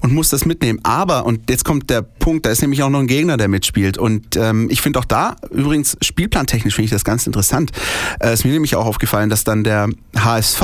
und 0.00 0.12
musst 0.12 0.32
das 0.32 0.44
mitnehmen. 0.44 0.80
Aber, 0.82 1.26
und 1.26 1.48
jetzt 1.50 1.64
kommt 1.64 1.90
der 1.90 2.02
Punkt, 2.02 2.46
da 2.46 2.50
ist 2.50 2.62
nämlich 2.62 2.82
auch 2.82 2.90
noch 2.90 3.00
ein 3.00 3.06
Gegner, 3.06 3.36
der 3.36 3.48
mitspielt. 3.48 3.98
Und 3.98 4.36
ähm, 4.36 4.68
ich 4.70 4.80
finde 4.80 4.98
auch 4.98 5.04
da, 5.04 5.36
übrigens 5.50 5.96
spielplantechnisch 6.02 6.74
finde 6.74 6.86
ich 6.86 6.90
das 6.90 7.04
ganz 7.04 7.26
interessant. 7.26 7.72
Äh, 8.20 8.34
ist 8.34 8.44
mir 8.44 8.52
nämlich 8.52 8.76
auch 8.76 8.86
aufgefallen, 8.86 9.30
dass 9.30 9.44
dann 9.44 9.64
der 9.64 9.88
HSV 10.16 10.62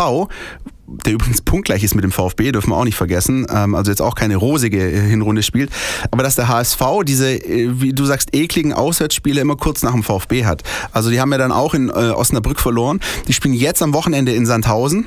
der 1.04 1.14
übrigens 1.14 1.42
punktgleich 1.42 1.82
ist 1.82 1.94
mit 1.94 2.04
dem 2.04 2.12
VfB, 2.12 2.52
dürfen 2.52 2.70
wir 2.70 2.76
auch 2.76 2.84
nicht 2.84 2.96
vergessen, 2.96 3.46
ähm, 3.50 3.74
also 3.74 3.90
jetzt 3.90 4.00
auch 4.00 4.14
keine 4.14 4.36
rosige 4.36 4.78
äh, 4.78 5.00
Hinrunde 5.00 5.42
spielt, 5.42 5.70
aber 6.10 6.22
dass 6.22 6.36
der 6.36 6.48
HSV 6.48 6.80
diese, 7.04 7.32
äh, 7.34 7.80
wie 7.80 7.92
du 7.92 8.04
sagst, 8.04 8.34
ekligen 8.34 8.72
Auswärtsspiele 8.72 9.40
immer 9.40 9.56
kurz 9.56 9.82
nach 9.82 9.92
dem 9.92 10.02
VfB 10.02 10.44
hat. 10.44 10.62
Also 10.92 11.10
die 11.10 11.20
haben 11.20 11.32
ja 11.32 11.38
dann 11.38 11.52
auch 11.52 11.74
in 11.74 11.88
äh, 11.88 11.92
Osnabrück 11.92 12.60
verloren. 12.60 13.00
Die 13.28 13.32
spielen 13.32 13.54
jetzt 13.54 13.82
am 13.82 13.94
Wochenende 13.94 14.32
in 14.32 14.46
Sandhausen 14.46 15.06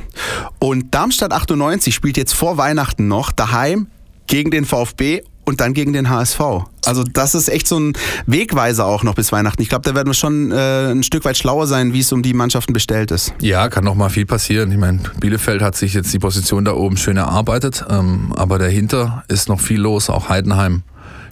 und 0.59 0.93
Darmstadt 0.93 1.31
98 1.31 1.93
spielt 1.93 2.17
jetzt 2.17 2.33
vor 2.33 2.57
Weihnachten 2.57 3.07
noch 3.07 3.31
daheim 3.31 3.88
gegen 4.27 4.51
den 4.51 4.65
VfB 4.65 5.21
und 5.45 5.61
dann 5.61 5.73
gegen 5.73 5.93
den 5.93 6.09
HSV. 6.09 6.39
Also 6.85 7.03
das 7.03 7.35
ist 7.35 7.49
echt 7.49 7.67
so 7.67 7.79
ein 7.79 7.93
Wegweiser 8.25 8.85
auch 8.85 9.03
noch 9.03 9.15
bis 9.15 9.31
Weihnachten. 9.31 9.61
Ich 9.61 9.69
glaube, 9.69 9.83
da 9.83 9.95
werden 9.95 10.07
wir 10.07 10.13
schon 10.13 10.51
äh, 10.51 10.91
ein 10.91 11.03
Stück 11.03 11.25
weit 11.25 11.37
schlauer 11.37 11.67
sein, 11.67 11.93
wie 11.93 11.99
es 11.99 12.11
um 12.11 12.21
die 12.21 12.33
Mannschaften 12.33 12.73
bestellt 12.73 13.11
ist. 13.11 13.33
Ja, 13.41 13.69
kann 13.69 13.83
noch 13.83 13.95
mal 13.95 14.09
viel 14.09 14.25
passieren. 14.25 14.71
Ich 14.71 14.77
meine, 14.77 14.99
Bielefeld 15.19 15.61
hat 15.61 15.75
sich 15.75 15.93
jetzt 15.93 16.13
die 16.13 16.19
Position 16.19 16.65
da 16.65 16.73
oben 16.73 16.97
schön 16.97 17.17
erarbeitet, 17.17 17.85
ähm, 17.89 18.33
aber 18.35 18.59
dahinter 18.59 19.23
ist 19.27 19.47
noch 19.47 19.59
viel 19.59 19.79
los. 19.79 20.09
Auch 20.09 20.29
Heidenheim 20.29 20.83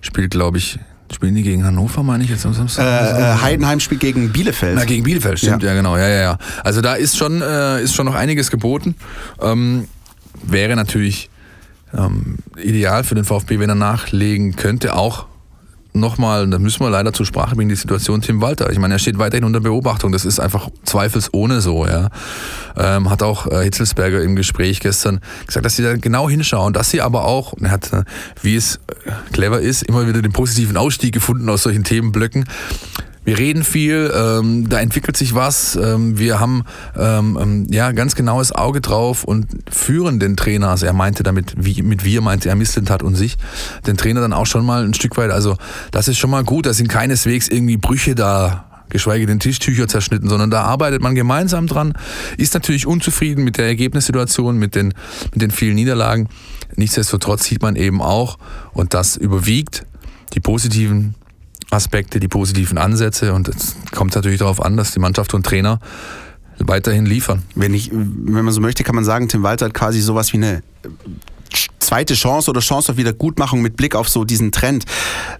spielt, 0.02 0.32
glaube 0.32 0.58
ich, 0.58 0.80
Spielen 1.12 1.36
die 1.36 1.44
gegen 1.44 1.64
Hannover, 1.64 2.02
meine 2.02 2.24
ich 2.24 2.30
jetzt 2.32 2.44
am 2.46 2.54
Samstag? 2.54 2.86
Äh, 2.86 3.22
äh, 3.22 3.42
Heidenheim 3.42 3.80
spielt 3.80 4.02
gegen 4.02 4.32
Bielefeld. 4.32 4.76
Na, 4.76 4.86
gegen 4.86 5.04
Bielefeld, 5.04 5.38
stimmt, 5.38 5.62
ja, 5.62 5.70
ja 5.70 5.76
genau. 5.76 5.96
Ja, 5.96 6.08
ja, 6.08 6.22
ja. 6.22 6.38
Also 6.64 6.82
da 6.82 6.96
ist 6.96 7.18
schon, 7.18 7.42
äh, 7.42 7.84
ist 7.84 7.94
schon 7.94 8.08
noch 8.08 8.16
einiges 8.16 8.50
geboten. 8.50 8.96
Ähm, 9.40 9.88
wäre 10.42 10.76
natürlich 10.76 11.30
ähm, 11.98 12.38
ideal 12.62 13.04
für 13.04 13.16
den 13.16 13.26
VfB, 13.26 13.60
wenn 13.60 13.70
er 13.70 13.76
nachlegen 13.76 14.56
könnte, 14.56 14.96
auch 14.96 15.26
nochmal, 15.94 16.50
da 16.50 16.60
müssen 16.60 16.82
wir 16.82 16.90
leider 16.90 17.14
zur 17.14 17.26
Sprache 17.26 17.56
bringen, 17.56 17.70
die 17.70 17.76
Situation 17.76 18.22
Tim 18.22 18.42
Walter. 18.42 18.72
Ich 18.72 18.80
meine, 18.80 18.96
er 18.96 19.00
steht 19.00 19.20
weiterhin 19.20 19.44
unter 19.44 19.60
Beobachtung, 19.60 20.12
das 20.12 20.26
ist 20.26 20.40
einfach 20.40 20.70
zweifelsohne 20.84 21.62
so, 21.62 21.86
ja. 21.86 22.10
Ähm, 22.76 23.10
hat 23.10 23.22
auch 23.22 23.48
äh, 23.48 23.64
Hitzelsberger 23.64 24.22
im 24.24 24.36
Gespräch 24.36 24.80
gestern 24.80 25.22
gesagt, 25.46 25.66
dass 25.66 25.76
sie 25.76 25.84
da 25.84 25.96
genau 25.96 26.30
hinschauen, 26.30 26.74
dass 26.74 26.90
sie 26.90 27.02
aber 27.02 27.26
auch, 27.26 27.54
er 27.62 27.72
hat, 27.72 27.94
äh, 27.94 28.04
wie 28.42 28.56
es 28.56 28.78
äh, 29.06 29.12
clever 29.32 29.62
ist, 29.62 29.84
immer 29.84 30.08
wieder 30.08 30.22
den 30.22 30.32
positiven 30.32 30.78
Ausstieg 30.78 31.14
gefunden 31.14 31.48
aus 31.50 31.64
solchen 31.64 31.84
Themenblöcken 31.84 32.46
wir 33.26 33.38
reden 33.38 33.64
viel, 33.64 34.12
ähm, 34.16 34.70
da 34.70 34.80
entwickelt 34.80 35.18
sich 35.18 35.34
was. 35.34 35.76
Ähm, 35.76 36.18
wir 36.18 36.40
haben 36.40 36.64
ähm, 36.98 37.38
ähm, 37.42 37.68
ja 37.70 37.92
ganz 37.92 38.16
genaues 38.16 38.52
Auge 38.52 38.82
drauf 38.82 39.24
und 39.24 39.48
führen 39.70 40.20
den 40.20 40.36
Trainer, 40.36 40.70
also 40.70 40.86
er 40.86 40.94
meinte 40.94 41.24
damit, 41.24 41.54
wie, 41.58 41.82
mit 41.82 42.04
wir 42.04 42.22
meinte 42.22 42.50
er 42.50 42.56
Mislintat 42.56 43.04
und 43.04 43.16
sich, 43.16 43.38
den 43.88 43.98
Trainer 43.98 44.22
dann 44.22 44.34
auch 44.34 44.46
schon 44.46 44.66
mal 44.66 44.84
ein 44.84 44.94
Stück 44.94 45.18
weit. 45.18 45.32
Also 45.32 45.58
das 45.92 46.08
ist 46.08 46.18
schon 46.18 46.30
mal 46.30 46.44
gut, 46.44 46.66
da 46.66 46.74
sind 46.74 46.90
keineswegs 46.90 47.48
irgendwie 47.48 47.78
Brüche 47.78 48.16
da 48.16 48.66
geschweige 48.90 49.26
denn 49.26 49.40
Tischtücher 49.40 49.88
zerschnitten, 49.88 50.30
sondern 50.30 50.52
da 50.52 50.64
arbeitet 50.64 51.02
man 51.02 51.16
gemeinsam 51.16 51.66
dran, 51.66 51.94
ist 52.38 52.54
natürlich 52.54 52.86
unzufrieden 52.86 53.44
mit 53.44 53.58
der 53.58 53.66
Ergebnissituation, 53.66 54.58
mit 54.58 54.76
den, 54.76 54.94
mit 55.32 55.42
den 55.42 55.50
vielen 55.50 55.76
Niederlagen. 55.76 56.30
Nichtsdestotrotz 56.76 57.46
sieht 57.46 57.64
man 57.64 57.76
eben 57.76 58.02
auch, 58.02 58.38
und 58.74 58.94
das 58.94 59.18
überwiegt, 59.18 59.86
die 60.34 60.40
positiven 60.40 61.16
Aspekte, 61.70 62.20
die 62.20 62.28
positiven 62.28 62.78
Ansätze 62.78 63.34
und 63.34 63.48
es 63.48 63.76
kommt 63.92 64.16
natürlich 64.16 64.40
darauf 64.40 64.64
an, 64.64 64.78
dass 64.78 64.92
die 64.92 65.00
Mannschaft 65.00 65.34
und 65.34 65.46
Trainer 65.46 65.80
weiterhin 66.60 67.06
liefern. 67.06 67.44
Wenn 67.56 67.74
ich, 67.74 67.92
wenn 67.92 68.46
man 68.46 68.54
so 68.54 68.62
möchte, 68.62 68.84
kann 68.84 68.96
man 68.96 69.06
sagen, 69.06 69.28
Tim 69.28 69.44
Walter 69.44 69.66
hat 69.66 69.74
quasi 69.74 70.02
sowas 70.02 70.34
wie 70.34 70.38
eine 70.38 70.64
zweite 71.80 72.14
Chance 72.16 72.50
oder 72.50 72.62
Chance 72.62 72.94
auf 72.94 72.98
Wiedergutmachung 72.98 73.62
mit 73.62 73.76
Blick 73.76 73.96
auf 73.96 74.10
so 74.10 74.24
diesen 74.24 74.52
Trend. 74.52 74.86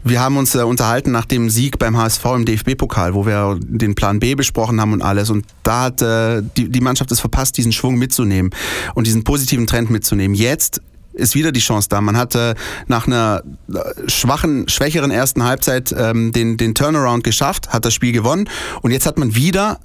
Wir 0.04 0.20
haben 0.20 0.38
uns 0.38 0.54
äh, 0.56 0.60
unterhalten 0.60 1.12
nach 1.12 1.26
dem 1.26 1.50
Sieg 1.50 1.80
beim 1.80 1.98
HSV 1.98 2.26
im 2.36 2.46
DFB-Pokal, 2.46 3.14
wo 3.14 3.26
wir 3.26 3.58
den 3.60 3.96
Plan 3.96 4.20
B 4.20 4.36
besprochen 4.36 4.80
haben 4.80 4.94
und 4.94 5.02
alles. 5.02 5.30
Und 5.30 5.46
da 5.64 5.84
hat 5.84 6.02
äh, 6.02 6.44
die 6.56 6.82
Mannschaft 6.82 7.12
es 7.12 7.20
verpasst, 7.20 7.58
diesen 7.58 7.72
Schwung 7.72 7.96
mitzunehmen 7.96 8.52
und 8.94 9.08
diesen 9.08 9.24
positiven 9.24 9.68
Trend 9.68 9.90
mitzunehmen. 9.90 10.36
Jetzt 10.36 10.82
ist 11.14 11.36
wieder 11.36 11.52
die 11.52 11.60
Chance 11.60 11.90
da. 11.90 12.02
Man 12.02 12.18
hatte 12.18 12.56
nach 12.88 13.08
einer 13.08 13.44
äh, 13.72 14.10
schwachen, 14.10 14.68
schwächeren 14.68 15.12
ersten 15.12 15.44
Halbzeit 15.44 15.94
ähm, 15.98 16.32
den, 16.32 16.58
den 16.58 16.76
Turnaround 16.76 17.24
geschafft, 17.24 17.70
hat 17.70 17.86
das 17.86 17.94
Spiel 17.94 18.12
gewonnen 18.12 18.50
und 18.82 18.92
jetzt 18.92 19.06
hat 19.06 19.18
man 19.18 19.36
wieder 19.36 19.80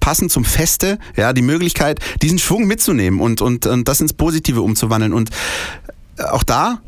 passend 0.00 0.32
zum 0.32 0.44
Feste, 0.44 0.98
ja, 1.16 1.32
die 1.32 1.42
Möglichkeit, 1.42 2.00
diesen 2.22 2.38
Schwung 2.38 2.66
mitzunehmen 2.66 3.20
und, 3.20 3.40
und, 3.40 3.66
und 3.66 3.86
das 3.86 4.00
ins 4.00 4.12
Positive 4.12 4.60
umzuwandeln. 4.60 5.12
Und 5.12 5.30
äh, 6.18 6.24
auch 6.24 6.42
da 6.42 6.80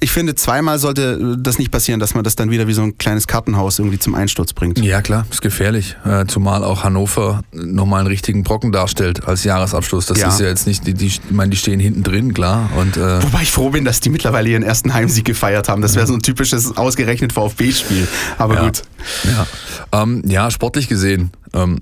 ich 0.00 0.12
finde, 0.12 0.34
zweimal 0.36 0.78
sollte 0.78 1.36
das 1.38 1.58
nicht 1.58 1.72
passieren, 1.72 1.98
dass 1.98 2.14
man 2.14 2.22
das 2.22 2.36
dann 2.36 2.50
wieder 2.50 2.68
wie 2.68 2.72
so 2.72 2.82
ein 2.82 2.98
kleines 2.98 3.26
Kartenhaus 3.26 3.78
irgendwie 3.78 3.98
zum 3.98 4.14
Einsturz 4.14 4.52
bringt. 4.52 4.78
Ja, 4.78 5.02
klar, 5.02 5.26
ist 5.28 5.42
gefährlich. 5.42 5.96
Äh, 6.04 6.26
zumal 6.26 6.62
auch 6.62 6.84
Hannover 6.84 7.42
nochmal 7.52 8.00
einen 8.00 8.08
richtigen 8.08 8.44
Brocken 8.44 8.70
darstellt 8.70 9.26
als 9.26 9.42
Jahresabschluss. 9.42 10.06
Das 10.06 10.20
ja. 10.20 10.28
ist 10.28 10.38
ja 10.38 10.46
jetzt 10.46 10.66
nicht, 10.68 10.86
die, 10.86 10.94
die, 10.94 11.06
ich 11.06 11.20
meine, 11.30 11.50
die 11.50 11.56
stehen 11.56 11.80
hinten 11.80 12.04
drin, 12.04 12.32
klar. 12.32 12.70
Und, 12.76 12.96
äh 12.96 13.22
Wobei 13.22 13.42
ich 13.42 13.50
froh 13.50 13.70
bin, 13.70 13.84
dass 13.84 13.98
die 13.98 14.10
mittlerweile 14.10 14.48
ihren 14.48 14.62
ersten 14.62 14.94
Heimsieg 14.94 15.24
gefeiert 15.24 15.68
haben. 15.68 15.82
Das 15.82 15.96
wäre 15.96 16.06
so 16.06 16.14
ein 16.14 16.22
typisches 16.22 16.76
ausgerechnet 16.76 17.32
VfB-Spiel. 17.32 18.06
Aber 18.38 18.54
ja. 18.54 18.64
gut. 18.66 18.82
Ja. 19.24 20.02
Ähm, 20.02 20.22
ja, 20.26 20.50
sportlich 20.52 20.88
gesehen 20.88 21.30
ähm, 21.54 21.80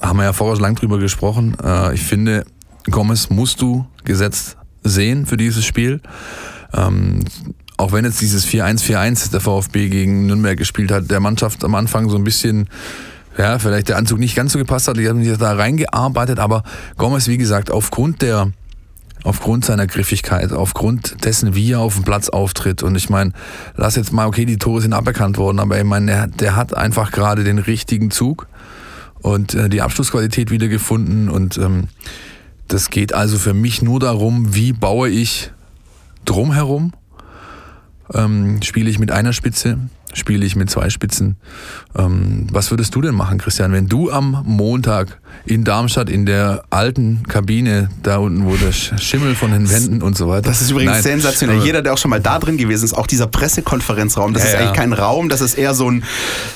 haben 0.00 0.18
wir 0.18 0.24
ja 0.24 0.32
vorher 0.32 0.60
lang 0.60 0.76
drüber 0.76 0.98
gesprochen. 0.98 1.56
Äh, 1.62 1.94
ich 1.94 2.02
finde, 2.02 2.44
Gomez 2.90 3.28
musst 3.30 3.60
du 3.60 3.86
gesetzt 4.04 4.56
sehen 4.84 5.26
für 5.26 5.36
dieses 5.36 5.64
Spiel. 5.64 6.00
Ähm, 6.72 7.24
auch 7.76 7.92
wenn 7.92 8.04
jetzt 8.04 8.20
dieses 8.20 8.46
4-1-4-1 8.46 9.30
der 9.30 9.40
VfB 9.40 9.88
gegen 9.88 10.26
Nürnberg 10.26 10.56
gespielt 10.56 10.90
hat, 10.90 11.10
der 11.10 11.20
Mannschaft 11.20 11.62
am 11.64 11.74
Anfang 11.74 12.08
so 12.08 12.16
ein 12.16 12.24
bisschen, 12.24 12.68
ja, 13.36 13.58
vielleicht 13.58 13.88
der 13.88 13.98
Anzug 13.98 14.18
nicht 14.18 14.34
ganz 14.34 14.52
so 14.52 14.58
gepasst 14.58 14.88
hat, 14.88 14.96
die 14.96 15.08
haben 15.08 15.22
sich 15.22 15.36
da 15.36 15.52
reingearbeitet, 15.52 16.38
aber 16.38 16.62
Gomez, 16.96 17.28
wie 17.28 17.36
gesagt, 17.36 17.70
aufgrund 17.70 18.22
der, 18.22 18.50
aufgrund 19.24 19.66
seiner 19.66 19.86
Griffigkeit, 19.86 20.52
aufgrund 20.52 21.24
dessen, 21.24 21.54
wie 21.54 21.72
er 21.72 21.80
auf 21.80 21.94
dem 21.96 22.04
Platz 22.04 22.30
auftritt. 22.30 22.82
Und 22.82 22.94
ich 22.96 23.10
meine, 23.10 23.32
lass 23.76 23.96
jetzt 23.96 24.12
mal, 24.12 24.26
okay, 24.26 24.46
die 24.46 24.56
Tore 24.56 24.80
sind 24.80 24.94
aberkannt 24.94 25.36
worden, 25.36 25.58
aber 25.58 25.78
ich 25.78 25.84
meine, 25.84 26.06
der, 26.06 26.26
der 26.28 26.56
hat 26.56 26.74
einfach 26.74 27.10
gerade 27.12 27.44
den 27.44 27.58
richtigen 27.58 28.10
Zug 28.10 28.46
und 29.20 29.54
äh, 29.54 29.68
die 29.68 29.82
Abschlussqualität 29.82 30.50
wiedergefunden. 30.50 31.28
Und 31.28 31.58
ähm, 31.58 31.88
das 32.68 32.88
geht 32.88 33.12
also 33.12 33.36
für 33.36 33.52
mich 33.52 33.82
nur 33.82 34.00
darum, 34.00 34.54
wie 34.54 34.72
baue 34.72 35.08
ich 35.08 35.50
drumherum 36.26 36.92
ähm, 38.12 38.60
spiele 38.62 38.90
ich 38.90 38.98
mit 38.98 39.10
einer 39.10 39.32
Spitze, 39.32 39.78
spiele 40.12 40.44
ich 40.44 40.56
mit 40.56 40.70
zwei 40.70 40.90
Spitzen. 40.90 41.36
Ähm, 41.96 42.46
was 42.50 42.70
würdest 42.70 42.94
du 42.94 43.00
denn 43.00 43.14
machen, 43.14 43.38
Christian, 43.38 43.72
wenn 43.72 43.88
du 43.88 44.10
am 44.10 44.42
Montag 44.44 45.20
in 45.44 45.64
Darmstadt 45.64 46.10
in 46.10 46.26
der 46.26 46.64
alten 46.70 47.22
Kabine, 47.28 47.88
da 48.02 48.18
unten, 48.18 48.46
wo 48.46 48.56
der 48.56 48.72
Schimmel 48.72 49.34
von 49.34 49.52
den 49.52 49.70
Wänden 49.70 50.02
und 50.02 50.16
so 50.16 50.28
weiter. 50.28 50.48
Das 50.48 50.60
ist 50.60 50.70
übrigens 50.70 50.94
Nein. 50.94 51.02
sensationell. 51.02 51.62
Jeder, 51.62 51.82
der 51.82 51.92
auch 51.92 51.98
schon 51.98 52.10
mal 52.10 52.20
da 52.20 52.38
drin 52.38 52.56
gewesen 52.56 52.84
ist, 52.84 52.94
auch 52.94 53.06
dieser 53.06 53.26
Pressekonferenzraum, 53.26 54.32
das 54.32 54.44
ja, 54.44 54.48
ist 54.50 54.54
eigentlich 54.56 54.72
kein 54.72 54.92
Raum, 54.92 55.28
das 55.28 55.40
ist 55.40 55.58
eher 55.58 55.74
so 55.74 55.90
ein. 55.90 56.04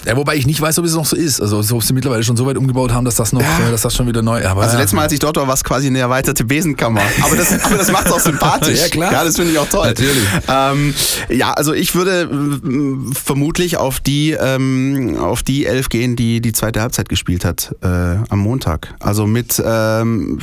Ja, 0.06 0.16
wobei 0.16 0.36
ich 0.36 0.46
nicht 0.46 0.60
weiß, 0.60 0.78
ob 0.78 0.84
es 0.84 0.94
noch 0.94 1.06
so 1.06 1.16
ist. 1.16 1.40
Also, 1.40 1.58
ob 1.58 1.82
sie 1.82 1.92
mittlerweile 1.92 2.22
schon 2.22 2.36
so 2.36 2.46
weit 2.46 2.56
umgebaut 2.56 2.92
haben, 2.92 3.04
dass 3.04 3.14
das 3.14 3.32
noch, 3.32 3.42
ja. 3.42 3.70
dass 3.70 3.82
das 3.82 3.94
schon 3.94 4.06
wieder 4.06 4.22
neu. 4.22 4.44
Aber, 4.46 4.62
also, 4.62 4.76
letztes 4.76 4.94
Mal, 4.94 5.02
als 5.02 5.12
ich 5.12 5.18
dort 5.18 5.36
war, 5.36 5.46
war 5.46 5.54
es 5.54 5.64
quasi 5.64 5.86
eine 5.86 5.98
erweiterte 5.98 6.44
Besenkammer. 6.44 7.02
Aber 7.22 7.36
das, 7.36 7.64
aber 7.64 7.76
das 7.76 7.92
macht 7.92 8.06
es 8.06 8.12
auch 8.12 8.20
sympathisch. 8.20 8.78
ja, 8.82 8.88
klar. 8.88 9.12
Ja, 9.12 9.24
das 9.24 9.36
finde 9.36 9.52
ich 9.52 9.58
auch 9.58 9.68
toll. 9.68 9.88
Natürlich. 9.88 10.24
Ähm, 10.48 10.94
ja, 11.28 11.52
also 11.52 11.72
ich 11.72 11.94
würde 11.94 12.22
äh, 12.22 13.14
vermutlich 13.14 13.76
auf 13.76 14.00
die, 14.00 14.32
ähm, 14.32 15.16
auf 15.18 15.42
die 15.42 15.66
Elf 15.66 15.88
gehen, 15.88 16.16
die 16.16 16.40
die 16.40 16.52
zweite 16.52 16.80
Halbzeit 16.80 17.08
gespielt 17.08 17.44
hat 17.44 17.74
äh, 17.82 17.86
am 17.86 18.38
Montag. 18.38 18.69
Also 19.00 19.26
mit 19.26 19.62
ähm, 19.64 20.38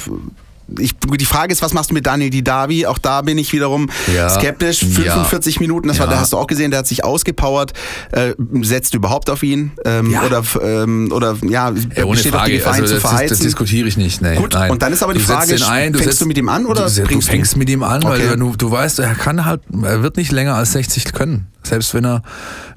ich, 0.79 0.95
die 0.97 1.25
Frage 1.25 1.53
ist, 1.53 1.61
was 1.61 1.73
machst 1.73 1.91
du 1.91 1.93
mit 1.93 2.05
Daniel 2.05 2.29
Didavi? 2.29 2.85
Auch 2.85 2.97
da 2.97 3.21
bin 3.21 3.37
ich 3.37 3.53
wiederum 3.53 3.89
ja. 4.13 4.29
skeptisch. 4.29 4.79
45 4.79 5.55
ja. 5.55 5.61
Minuten, 5.61 5.87
das 5.87 5.99
war, 5.99 6.07
da 6.07 6.19
hast 6.19 6.33
du 6.33 6.37
auch 6.37 6.47
gesehen, 6.47 6.71
der 6.71 6.79
hat 6.79 6.87
sich 6.87 7.03
ausgepowert. 7.03 7.73
Äh, 8.11 8.33
setzt 8.61 8.93
überhaupt 8.93 9.29
auf 9.29 9.43
ihn? 9.43 9.71
Ähm, 9.85 10.11
ja. 10.11 10.23
Oder, 10.23 10.43
ähm, 10.61 11.11
oder 11.11 11.35
ja, 11.43 11.71
ja 11.95 12.03
ohne 12.03 12.15
besteht 12.15 12.33
Frage. 12.33 12.51
die 12.51 12.57
Gefahr, 12.57 12.73
also, 12.73 12.95
zu 12.95 12.99
verheizen? 12.99 13.29
Das, 13.29 13.39
das 13.39 13.45
diskutiere 13.45 13.87
ich 13.87 13.97
nicht. 13.97 14.21
Nee, 14.21 14.35
Gut, 14.35 14.53
nein. 14.53 14.71
und 14.71 14.81
dann 14.81 14.91
ist 14.93 15.03
aber 15.03 15.13
die 15.13 15.19
du 15.19 15.25
Frage, 15.25 15.53
ein, 15.67 15.93
du 15.93 15.99
fängst 15.99 16.03
setzt, 16.03 16.21
du 16.21 16.25
mit 16.25 16.37
ihm 16.37 16.49
an 16.49 16.65
oder 16.65 16.89
du, 16.89 17.03
du 17.03 17.21
fängst 17.21 17.53
ihn? 17.53 17.59
mit 17.59 17.69
ihm 17.69 17.83
an, 17.83 18.03
okay. 18.03 18.29
weil 18.29 18.37
du, 18.37 18.55
du 18.55 18.71
weißt, 18.71 18.99
er 18.99 19.15
kann 19.15 19.45
halt, 19.45 19.61
er 19.83 20.03
wird 20.03 20.17
nicht 20.17 20.31
länger 20.31 20.55
als 20.55 20.73
60 20.73 21.13
können. 21.13 21.47
Selbst 21.63 21.93
wenn 21.93 22.05
er, 22.05 22.21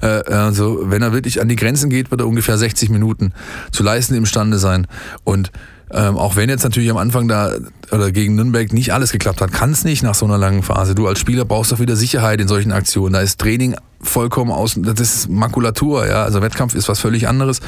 äh, 0.01 0.07
also, 0.07 0.81
wenn 0.85 1.03
er 1.03 1.13
wirklich 1.13 1.41
an 1.41 1.49
die 1.49 1.57
Grenzen 1.57 1.91
geht, 1.91 2.11
wird 2.11 2.21
er 2.21 2.27
ungefähr 2.27 2.59
60 2.59 2.91
Minuten 2.91 3.33
zu 3.71 3.83
leisten 3.83 4.15
imstande 4.15 4.59
sein. 4.59 4.87
Und 5.25 5.51
ähm, 5.93 6.17
auch 6.17 6.37
wenn 6.37 6.49
jetzt 6.49 6.63
natürlich 6.63 6.91
am 6.91 6.97
Anfang 6.97 7.27
da 7.27 7.53
oder 7.91 8.13
gegen 8.13 8.37
Nürnberg 8.37 8.73
nicht 8.73 8.93
alles 8.93 9.11
geklappt 9.11 9.41
hat, 9.41 9.53
kann 9.53 9.73
es 9.73 9.85
nicht 9.85 10.03
nach 10.03 10.15
so 10.15 10.25
einer 10.25 10.39
langen 10.39 10.63
Phase. 10.63 10.95
Du 10.95 11.09
als 11.09 11.19
Spieler 11.19 11.45
brauchst 11.45 11.73
doch 11.73 11.81
wieder 11.81 11.97
Sicherheit 11.97 12.41
in 12.41 12.49
solchen 12.49 12.71
Aktionen. 12.71 13.15
Da 13.15 13.21
ist 13.21 13.41
Training 13.41 13.75
vollkommen 14.01 14.53
außen, 14.53 14.83
das 14.83 15.01
ist 15.01 15.29
Makulatur, 15.29 16.07
ja. 16.07 16.23
Also 16.23 16.43
Wettkampf 16.43 16.75
ist 16.75 16.89
was 16.89 17.01
völlig 17.01 17.27
anderes. 17.27 17.61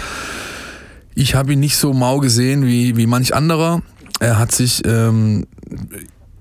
Ich 1.15 1.35
habe 1.35 1.53
ihn 1.53 1.61
nicht 1.61 1.77
so 1.77 1.93
mau 1.93 2.19
gesehen 2.19 2.65
wie, 2.65 2.97
wie 2.97 3.07
manch 3.07 3.35
anderer. 3.35 3.83
Er 4.21 4.39
hat 4.39 4.53
sich 4.53 4.83
ähm, 4.87 5.47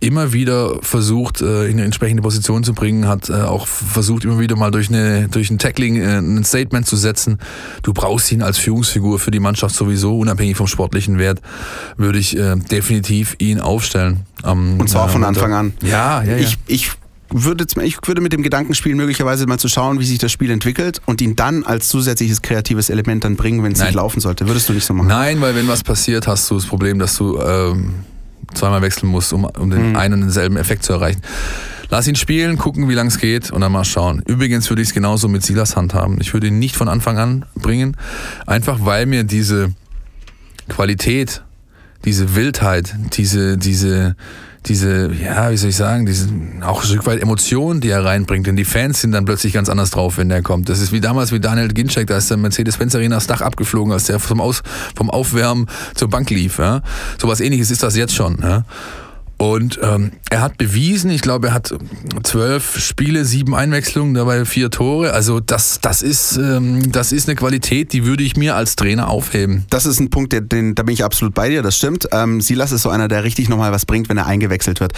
immer 0.02 0.34
wieder 0.34 0.80
versucht, 0.82 1.42
äh, 1.42 1.66
in 1.66 1.74
eine 1.74 1.86
entsprechende 1.86 2.22
Position 2.22 2.64
zu 2.64 2.74
bringen, 2.74 3.08
hat 3.08 3.30
äh, 3.30 3.34
auch 3.34 3.68
versucht, 3.68 4.26
immer 4.26 4.40
wieder 4.40 4.56
mal 4.56 4.72
durch, 4.72 4.90
eine, 4.90 5.30
durch 5.30 5.50
ein 5.52 5.60
Tackling 5.60 5.96
äh, 5.96 6.18
ein 6.18 6.44
Statement 6.44 6.86
zu 6.86 6.98
setzen. 6.98 7.38
Du 7.84 7.94
brauchst 7.94 8.32
ihn 8.32 8.42
als 8.42 8.58
Führungsfigur 8.58 9.20
für 9.20 9.32
die 9.32 9.40
Mannschaft 9.40 9.76
sowieso, 9.76 10.18
unabhängig 10.18 10.58
vom 10.58 10.68
sportlichen 10.68 11.20
Wert, 11.20 11.40
würde 11.98 12.20
ich 12.20 12.38
definitiv 12.72 13.36
ihn 13.40 13.60
aufstellen. 13.60 14.22
Und 14.44 14.90
zwar 14.90 15.10
von 15.10 15.24
Anfang 15.24 15.54
an. 15.54 15.74
Ja, 15.84 16.24
ja, 16.24 16.32
ja. 16.32 16.38
Ich, 16.38 16.58
ich 16.66 16.92
würde, 17.30 17.66
ich 17.84 17.98
würde 18.06 18.22
mit 18.22 18.34
dem 18.34 18.42
Gedanken 18.44 18.74
spielen, 18.74 18.98
möglicherweise 18.98 19.46
mal 19.48 19.60
zu 19.60 19.68
schauen, 19.68 20.00
wie 20.00 20.06
sich 20.06 20.18
das 20.18 20.32
Spiel 20.32 20.52
entwickelt 20.52 21.02
und 21.06 21.22
ihn 21.22 21.36
dann 21.36 21.64
als 21.64 21.90
zusätzliches 21.90 22.42
kreatives 22.42 22.90
Element 22.90 23.24
dann 23.24 23.36
bringen, 23.36 23.64
wenn 23.64 23.72
es 23.74 23.80
nicht 23.80 23.94
laufen 23.94 24.20
sollte. 24.20 24.48
Würdest 24.48 24.70
du 24.70 24.74
nicht 24.74 24.86
so 24.86 24.94
machen? 24.94 25.08
Nein, 25.08 25.42
weil 25.42 25.56
wenn 25.56 25.68
was 25.68 25.84
passiert, 25.84 26.28
hast 26.28 26.50
du 26.50 26.56
das 26.56 26.66
Problem, 26.66 27.00
dass 27.00 27.16
du 27.18 27.40
ähm, 27.40 27.94
zweimal 28.54 28.82
wechseln 28.82 29.10
musst, 29.10 29.34
um, 29.34 29.46
um 29.46 29.70
den 29.70 29.92
mhm. 29.92 29.96
einen 29.96 30.14
und 30.16 30.22
denselben 30.22 30.58
Effekt 30.58 30.84
zu 30.84 30.94
erreichen. 30.94 31.22
Lass 31.90 32.08
ihn 32.08 32.16
spielen, 32.16 32.58
gucken, 32.58 32.88
wie 32.88 32.94
lang 32.94 33.08
es 33.08 33.20
geht 33.20 33.52
und 33.52 33.62
dann 33.62 33.72
mal 33.72 33.84
schauen. 33.84 34.24
Übrigens 34.26 34.70
würde 34.70 34.82
ich 34.82 34.90
es 34.90 34.94
genauso 34.94 35.28
mit 35.28 35.44
Silas 35.44 35.76
handhaben. 35.76 36.20
Ich 36.22 36.34
würde 36.34 36.48
ihn 36.48 36.58
nicht 36.58 36.78
von 36.78 36.88
Anfang 36.88 37.18
an 37.18 37.46
bringen, 37.56 37.98
einfach 38.48 38.80
weil 38.82 39.06
mir 39.06 39.26
diese 39.26 39.74
Qualität, 40.70 41.44
diese 42.06 42.36
Wildheit, 42.36 42.96
diese, 43.14 43.58
diese, 43.58 44.16
diese, 44.68 45.12
ja, 45.14 45.52
wie 45.52 45.58
soll 45.58 45.70
ich 45.70 45.76
sagen, 45.76 46.06
diese 46.06 46.30
auch 46.62 46.82
ein 46.82 46.88
Stück 46.88 47.06
weit 47.08 47.22
Emotionen, 47.22 47.82
die 47.82 47.90
er 47.90 48.06
reinbringt. 48.06 48.46
Denn 48.46 48.56
die 48.56 48.66
Fans 48.66 49.02
sind 49.02 49.12
dann 49.12 49.26
plötzlich 49.26 49.54
ganz 49.54 49.70
anders 49.70 49.90
drauf, 49.90 50.18
wenn 50.18 50.30
der 50.30 50.44
kommt. 50.44 50.70
Das 50.70 50.80
ist 50.80 50.92
wie 50.92 51.02
damals 51.02 51.32
mit 51.32 51.44
Daniel 51.44 51.70
Ginczek, 51.70 52.08
da 52.08 52.18
ist 52.18 52.30
der 52.30 52.38
Mercedes-Benz 52.38 52.94
Arena 52.94 53.16
das 53.16 53.28
Dach 53.28 53.42
abgeflogen, 53.42 53.92
als 53.92 54.06
der 54.06 54.20
vom, 54.20 54.40
Aus, 54.40 54.62
vom 54.96 55.10
Aufwärmen 55.10 55.68
zur 55.96 56.10
Bank 56.10 56.30
lief. 56.30 56.60
Ja. 56.60 56.82
So 57.20 57.28
was 57.28 57.40
ähnliches 57.40 57.72
ist 57.72 57.82
das 57.82 57.96
jetzt 57.96 58.14
schon. 58.14 58.38
Ja. 58.42 58.64
Und 59.42 59.80
ähm, 59.82 60.12
er 60.30 60.42
hat 60.42 60.60
bewiesen, 60.60 61.10
ich 61.10 61.24
glaube, 61.24 61.48
er 61.48 61.56
hat 61.56 61.74
zwölf 62.22 62.78
Spiele, 62.78 63.26
sieben 63.26 63.56
Einwechslungen, 63.56 64.14
dabei 64.14 64.46
vier 64.46 64.70
Tore. 64.70 65.14
Also 65.14 65.40
das, 65.40 65.80
das, 65.82 66.04
ist, 66.04 66.38
ähm, 66.38 66.92
das 66.92 67.12
ist 67.12 67.28
eine 67.28 67.36
Qualität, 67.36 67.92
die 67.92 68.06
würde 68.06 68.22
ich 68.22 68.38
mir 68.38 68.56
als 68.56 68.76
Trainer 68.76 69.10
aufheben. 69.10 69.66
Das 69.72 69.88
ist 69.88 70.00
ein 70.00 70.12
Punkt, 70.12 70.32
den, 70.32 70.48
den 70.48 70.76
da 70.76 70.84
bin 70.84 70.94
ich 70.94 71.04
absolut 71.04 71.34
bei 71.34 71.50
dir, 71.50 71.64
das 71.64 71.76
stimmt. 71.76 72.08
Ähm, 72.12 72.40
Silas 72.40 72.72
ist 72.72 72.84
so 72.84 72.90
einer, 72.90 73.08
der 73.08 73.24
richtig 73.24 73.50
nochmal 73.50 73.72
was 73.72 73.88
bringt, 73.88 74.10
wenn 74.10 74.18
er 74.18 74.28
eingewechselt 74.28 74.80
wird. 74.80 74.94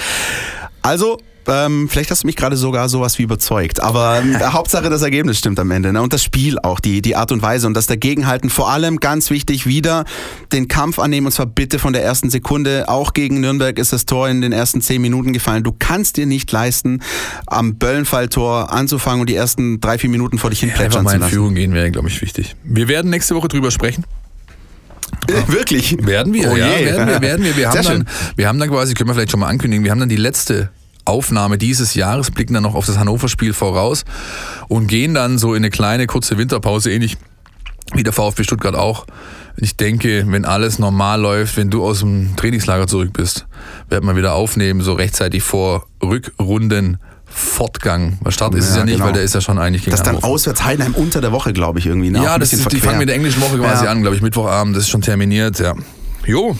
Also 0.81 1.19
ähm, 1.47 1.87
vielleicht 1.89 2.11
hast 2.11 2.23
du 2.23 2.27
mich 2.27 2.35
gerade 2.35 2.55
sogar 2.55 2.89
sowas 2.89 3.17
wie 3.19 3.23
überzeugt. 3.23 3.79
Aber 3.81 4.19
ähm, 4.19 4.37
Hauptsache 4.53 4.89
das 4.89 5.01
Ergebnis 5.01 5.37
stimmt 5.39 5.59
am 5.59 5.71
Ende. 5.71 5.93
Ne? 5.93 6.01
Und 6.01 6.13
das 6.13 6.23
Spiel 6.23 6.57
auch, 6.59 6.79
die, 6.79 7.01
die 7.01 7.15
Art 7.15 7.31
und 7.31 7.41
Weise 7.41 7.67
und 7.67 7.73
das 7.73 7.87
Dagegenhalten. 7.87 8.49
Vor 8.49 8.69
allem 8.69 8.99
ganz 8.99 9.29
wichtig, 9.29 9.65
wieder 9.65 10.05
den 10.51 10.67
Kampf 10.67 10.99
annehmen 10.99 11.27
und 11.27 11.31
zwar 11.31 11.45
bitte 11.45 11.79
von 11.79 11.93
der 11.93 12.03
ersten 12.03 12.29
Sekunde. 12.29 12.89
Auch 12.89 13.13
gegen 13.13 13.39
Nürnberg 13.39 13.77
ist 13.79 13.93
das 13.93 14.05
Tor 14.05 14.29
in 14.29 14.41
den 14.41 14.51
ersten 14.51 14.81
zehn 14.81 15.01
Minuten 15.01 15.33
gefallen. 15.33 15.63
Du 15.63 15.75
kannst 15.77 16.17
dir 16.17 16.25
nicht 16.25 16.51
leisten, 16.51 17.01
am 17.47 17.75
Böllenfalltor 17.75 18.71
anzufangen 18.71 19.21
und 19.21 19.29
die 19.29 19.35
ersten 19.35 19.79
drei, 19.79 19.97
vier 19.97 20.09
Minuten 20.09 20.37
vor 20.37 20.49
dich 20.49 20.59
hin 20.59 20.71
plätschern 20.71 21.05
zu 21.05 21.13
lassen. 21.13 21.23
in 21.23 21.29
Führung 21.29 21.55
gehen 21.55 21.73
wäre, 21.73 21.91
glaube 21.91 22.07
ich, 22.07 22.21
wichtig. 22.21 22.55
Wir 22.63 22.87
werden 22.87 23.09
nächste 23.09 23.35
Woche 23.35 23.47
drüber 23.47 23.71
sprechen. 23.71 24.05
Äh, 25.27 25.51
wirklich? 25.51 25.95
Werden 26.05 26.33
wir, 26.33 26.51
oh 26.51 26.55
ja, 26.55 26.79
werden 26.79 27.07
wir, 27.07 27.21
werden 27.21 27.45
wir. 27.45 27.55
Wir 27.55 27.69
haben, 27.71 27.83
dann, 27.83 28.07
wir 28.35 28.47
haben 28.47 28.59
dann 28.59 28.69
quasi, 28.69 28.93
können 28.93 29.09
wir 29.09 29.13
vielleicht 29.13 29.31
schon 29.31 29.39
mal 29.39 29.47
ankündigen, 29.47 29.83
wir 29.83 29.91
haben 29.91 29.99
dann 29.99 30.09
die 30.09 30.15
letzte 30.15 30.69
Aufnahme 31.05 31.57
dieses 31.57 31.95
Jahres, 31.95 32.31
blicken 32.31 32.53
dann 32.53 32.63
noch 32.63 32.75
auf 32.75 32.85
das 32.85 32.97
Hannover-Spiel 32.97 33.53
voraus 33.53 34.05
und 34.67 34.87
gehen 34.87 35.13
dann 35.13 35.37
so 35.37 35.53
in 35.53 35.57
eine 35.63 35.69
kleine, 35.69 36.07
kurze 36.07 36.37
Winterpause, 36.37 36.91
ähnlich 36.91 37.17
wie 37.93 38.03
der 38.03 38.13
VfB 38.13 38.43
Stuttgart 38.43 38.75
auch. 38.75 39.05
Ich 39.57 39.75
denke, 39.77 40.25
wenn 40.27 40.45
alles 40.45 40.79
normal 40.79 41.21
läuft, 41.21 41.57
wenn 41.57 41.69
du 41.69 41.85
aus 41.85 41.99
dem 41.99 42.35
Trainingslager 42.35 42.87
zurück 42.87 43.11
bist, 43.13 43.45
werden 43.89 44.07
wir 44.07 44.15
wieder 44.15 44.33
aufnehmen, 44.33 44.81
so 44.81 44.93
rechtzeitig 44.93 45.43
vor 45.43 45.85
Rückrunden 46.01 46.97
Fortgang. 47.25 48.17
Weil 48.21 48.31
Start 48.31 48.53
ist 48.55 48.69
es 48.69 48.75
ja 48.75 48.83
nicht, 48.85 48.95
genau. 48.95 49.05
weil 49.07 49.13
der 49.13 49.23
ist 49.23 49.33
ja 49.35 49.41
schon 49.41 49.57
eigentlich 49.59 49.81
gegen 49.83 49.91
Das 49.91 50.01
ist 50.01 50.05
dann 50.07 50.15
Hannover. 50.17 50.33
auswärts 50.33 50.63
Heidenheim 50.63 50.93
unter 50.95 51.19
der 51.19 51.31
Woche, 51.31 51.51
glaube 51.53 51.79
ich, 51.79 51.85
irgendwie. 51.87 52.09
Ne? 52.11 52.23
Ja, 52.23 52.37
das 52.37 52.53
ist, 52.53 52.71
die 52.71 52.79
fangen 52.79 52.99
mit 52.99 53.09
der 53.09 53.15
englischen 53.15 53.41
Woche 53.41 53.57
quasi 53.57 53.85
Ja. 53.85 53.91
an, 53.91 54.01
glaube 54.01 54.15
ich, 54.15 54.21
Mittwochabend, 54.21 54.75
das 54.75 54.83
ist 54.83 54.89
schon 54.89 55.01
terminiert, 55.01 55.59
ja. 55.59 55.73
Jo. 56.25 56.55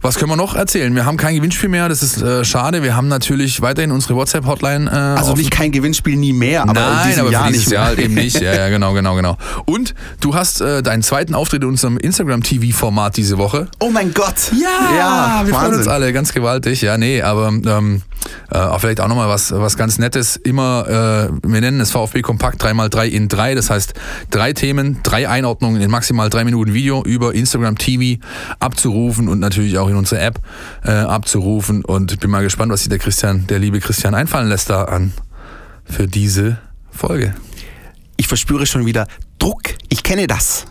Was 0.00 0.16
können 0.16 0.30
wir 0.30 0.36
noch 0.36 0.54
erzählen? 0.54 0.94
Wir 0.94 1.04
haben 1.06 1.16
kein 1.16 1.34
Gewinnspiel 1.34 1.68
mehr, 1.68 1.88
das 1.88 2.04
ist 2.04 2.22
äh, 2.22 2.44
schade. 2.44 2.84
Wir 2.84 2.94
haben 2.94 3.08
natürlich 3.08 3.60
weiterhin 3.62 3.90
unsere 3.90 4.14
WhatsApp-Hotline. 4.14 4.88
Äh, 4.88 4.94
Also 4.94 5.32
offen. 5.32 5.40
nicht 5.40 5.50
kein 5.50 5.72
Gewinnspiel 5.72 6.14
nie 6.16 6.32
mehr, 6.32 6.62
aber 6.62 6.70
in 6.70 6.76
Nein, 6.76 7.08
diesem 7.08 7.20
aber 7.22 7.32
Jahr 7.32 7.50
nicht 7.50 7.68
Jahr 7.68 7.80
mehr. 7.80 7.88
halt 7.88 7.98
eben 7.98 8.14
nicht. 8.14 8.40
Ja, 8.40 8.54
ja, 8.54 8.68
genau, 8.70 8.92
genau, 8.92 9.16
genau. 9.16 9.36
Und 9.66 9.96
du 10.20 10.34
hast 10.36 10.60
äh, 10.60 10.82
deinen 10.84 11.02
zweiten 11.02 11.34
Auftritt 11.34 11.62
in 11.64 11.68
unserem 11.70 11.98
Instagram-TV-Format 11.98 13.16
diese 13.16 13.38
Woche. 13.38 13.66
Oh 13.80 13.90
mein 13.90 14.14
Gott. 14.14 14.52
Ja, 14.52 15.42
wir 15.44 15.52
freuen 15.52 15.64
Wahnsinn. 15.64 15.78
uns 15.80 15.88
alle 15.88 16.12
ganz 16.12 16.32
gewaltig. 16.32 16.80
Ja, 16.82 16.96
nee, 16.96 17.20
aber 17.20 17.48
ähm, 17.48 18.02
äh, 18.50 18.58
auch 18.58 18.80
vielleicht 18.80 19.00
auch 19.00 19.08
nochmal 19.08 19.28
was, 19.28 19.52
was 19.52 19.76
ganz 19.76 19.98
Nettes. 19.98 20.36
Immer, 20.36 21.30
äh, 21.42 21.48
wir 21.48 21.60
nennen 21.60 21.80
es 21.80 21.90
VfB 21.90 22.22
Kompakt 22.22 22.62
3x3 22.62 23.06
in 23.06 23.28
3. 23.28 23.54
Das 23.54 23.70
heißt, 23.70 23.94
drei 24.30 24.52
Themen, 24.52 25.00
drei 25.02 25.28
Einordnungen 25.28 25.80
in 25.80 25.90
maximal 25.90 26.30
drei 26.30 26.44
Minuten 26.44 26.72
Video 26.72 27.02
über 27.02 27.34
Instagram 27.34 27.76
TV 27.76 28.22
abzurufen 28.60 29.28
und 29.28 29.38
natürlich 29.38 29.78
auch 29.78 29.88
in 29.88 29.96
unsere 29.96 30.20
App 30.20 30.40
äh, 30.84 30.90
abzurufen. 30.90 31.84
Und 31.84 32.18
bin 32.20 32.30
mal 32.30 32.42
gespannt, 32.42 32.72
was 32.72 32.80
sich 32.80 32.88
der 32.88 32.98
Christian, 32.98 33.46
der 33.46 33.58
liebe 33.58 33.80
Christian 33.80 34.14
einfallen 34.14 34.48
lässt 34.48 34.70
da 34.70 34.84
an 34.84 35.12
für 35.84 36.06
diese 36.06 36.58
Folge. 36.90 37.34
Ich 38.16 38.26
verspüre 38.26 38.66
schon 38.66 38.86
wieder 38.86 39.06
Druck. 39.38 39.62
Ich 39.88 40.02
kenne 40.02 40.26
das. 40.26 40.66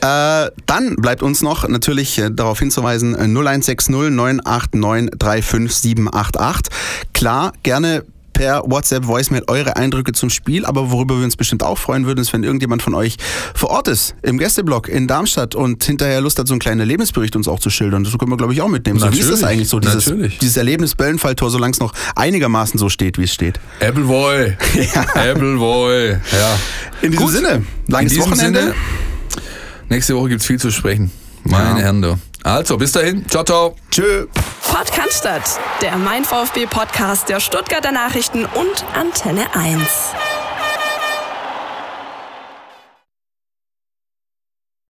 Äh, 0.00 0.50
dann 0.66 0.96
bleibt 0.96 1.22
uns 1.22 1.42
noch 1.42 1.66
natürlich 1.68 2.18
äh, 2.18 2.30
darauf 2.30 2.58
hinzuweisen, 2.58 3.14
äh, 3.14 3.24
0160 3.24 3.90
989 3.90 5.10
35788. 5.18 6.72
Klar, 7.12 7.52
gerne 7.62 8.04
per 8.38 8.62
WhatsApp 8.66 9.04
Voicemail 9.08 9.42
eure 9.48 9.74
Eindrücke 9.74 10.12
zum 10.12 10.30
Spiel, 10.30 10.64
aber 10.64 10.92
worüber 10.92 11.18
wir 11.18 11.24
uns 11.24 11.36
bestimmt 11.36 11.64
auch 11.64 11.76
freuen 11.76 12.06
würden, 12.06 12.20
ist, 12.20 12.32
wenn 12.32 12.44
irgendjemand 12.44 12.82
von 12.82 12.94
euch 12.94 13.16
vor 13.52 13.70
Ort 13.70 13.88
ist, 13.88 14.14
im 14.22 14.38
Gästeblock 14.38 14.88
in 14.88 15.08
Darmstadt 15.08 15.56
und 15.56 15.82
hinterher 15.82 16.20
Lust 16.20 16.38
hat, 16.38 16.46
so 16.46 16.54
einen 16.54 16.60
kleinen 16.60 16.86
Lebensbericht 16.86 17.34
uns 17.34 17.48
auch 17.48 17.58
zu 17.58 17.68
schildern. 17.68 18.04
Das 18.04 18.16
können 18.16 18.30
wir, 18.30 18.36
glaube 18.36 18.52
ich, 18.52 18.62
auch 18.62 18.68
mitnehmen. 18.68 19.00
So, 19.00 19.12
wie 19.12 19.18
ist 19.18 19.28
das 19.28 19.40
Natürlich, 19.40 19.44
eigentlich 19.44 19.68
so, 19.68 19.80
dieses, 19.80 20.06
natürlich. 20.06 20.38
dieses 20.38 20.56
Erlebnis 20.56 20.94
Böllenfalltor, 20.94 21.50
solange 21.50 21.72
es 21.72 21.80
noch 21.80 21.92
einigermaßen 22.14 22.78
so 22.78 22.88
steht, 22.88 23.18
wie 23.18 23.24
es 23.24 23.34
steht? 23.34 23.58
Appleboy. 23.80 24.56
Appleboy. 25.14 26.10
Ja. 26.10 26.58
In 27.02 27.10
diesem 27.10 27.26
Gut. 27.26 27.34
Sinne, 27.34 27.64
langes 27.88 28.16
Wochenende. 28.20 28.60
Sinne, 28.60 28.74
nächste 29.88 30.16
Woche 30.16 30.30
gibt's 30.30 30.46
viel 30.46 30.58
zu 30.58 30.70
sprechen. 30.70 31.10
Meine 31.44 31.78
Ja. 31.80 31.84
Herren, 31.86 32.02
du. 32.02 32.18
Also, 32.44 32.76
bis 32.76 32.92
dahin. 32.92 33.28
Ciao, 33.28 33.44
ciao. 33.44 33.76
Tschö. 33.90 34.26
Cannstatt, 34.92 35.58
der 35.82 35.96
Mein 35.96 36.24
VfB 36.24 36.66
Podcast 36.66 37.28
der 37.28 37.40
Stuttgarter 37.40 37.92
Nachrichten 37.92 38.44
und 38.44 38.84
Antenne 38.94 39.46
1. 39.54 39.80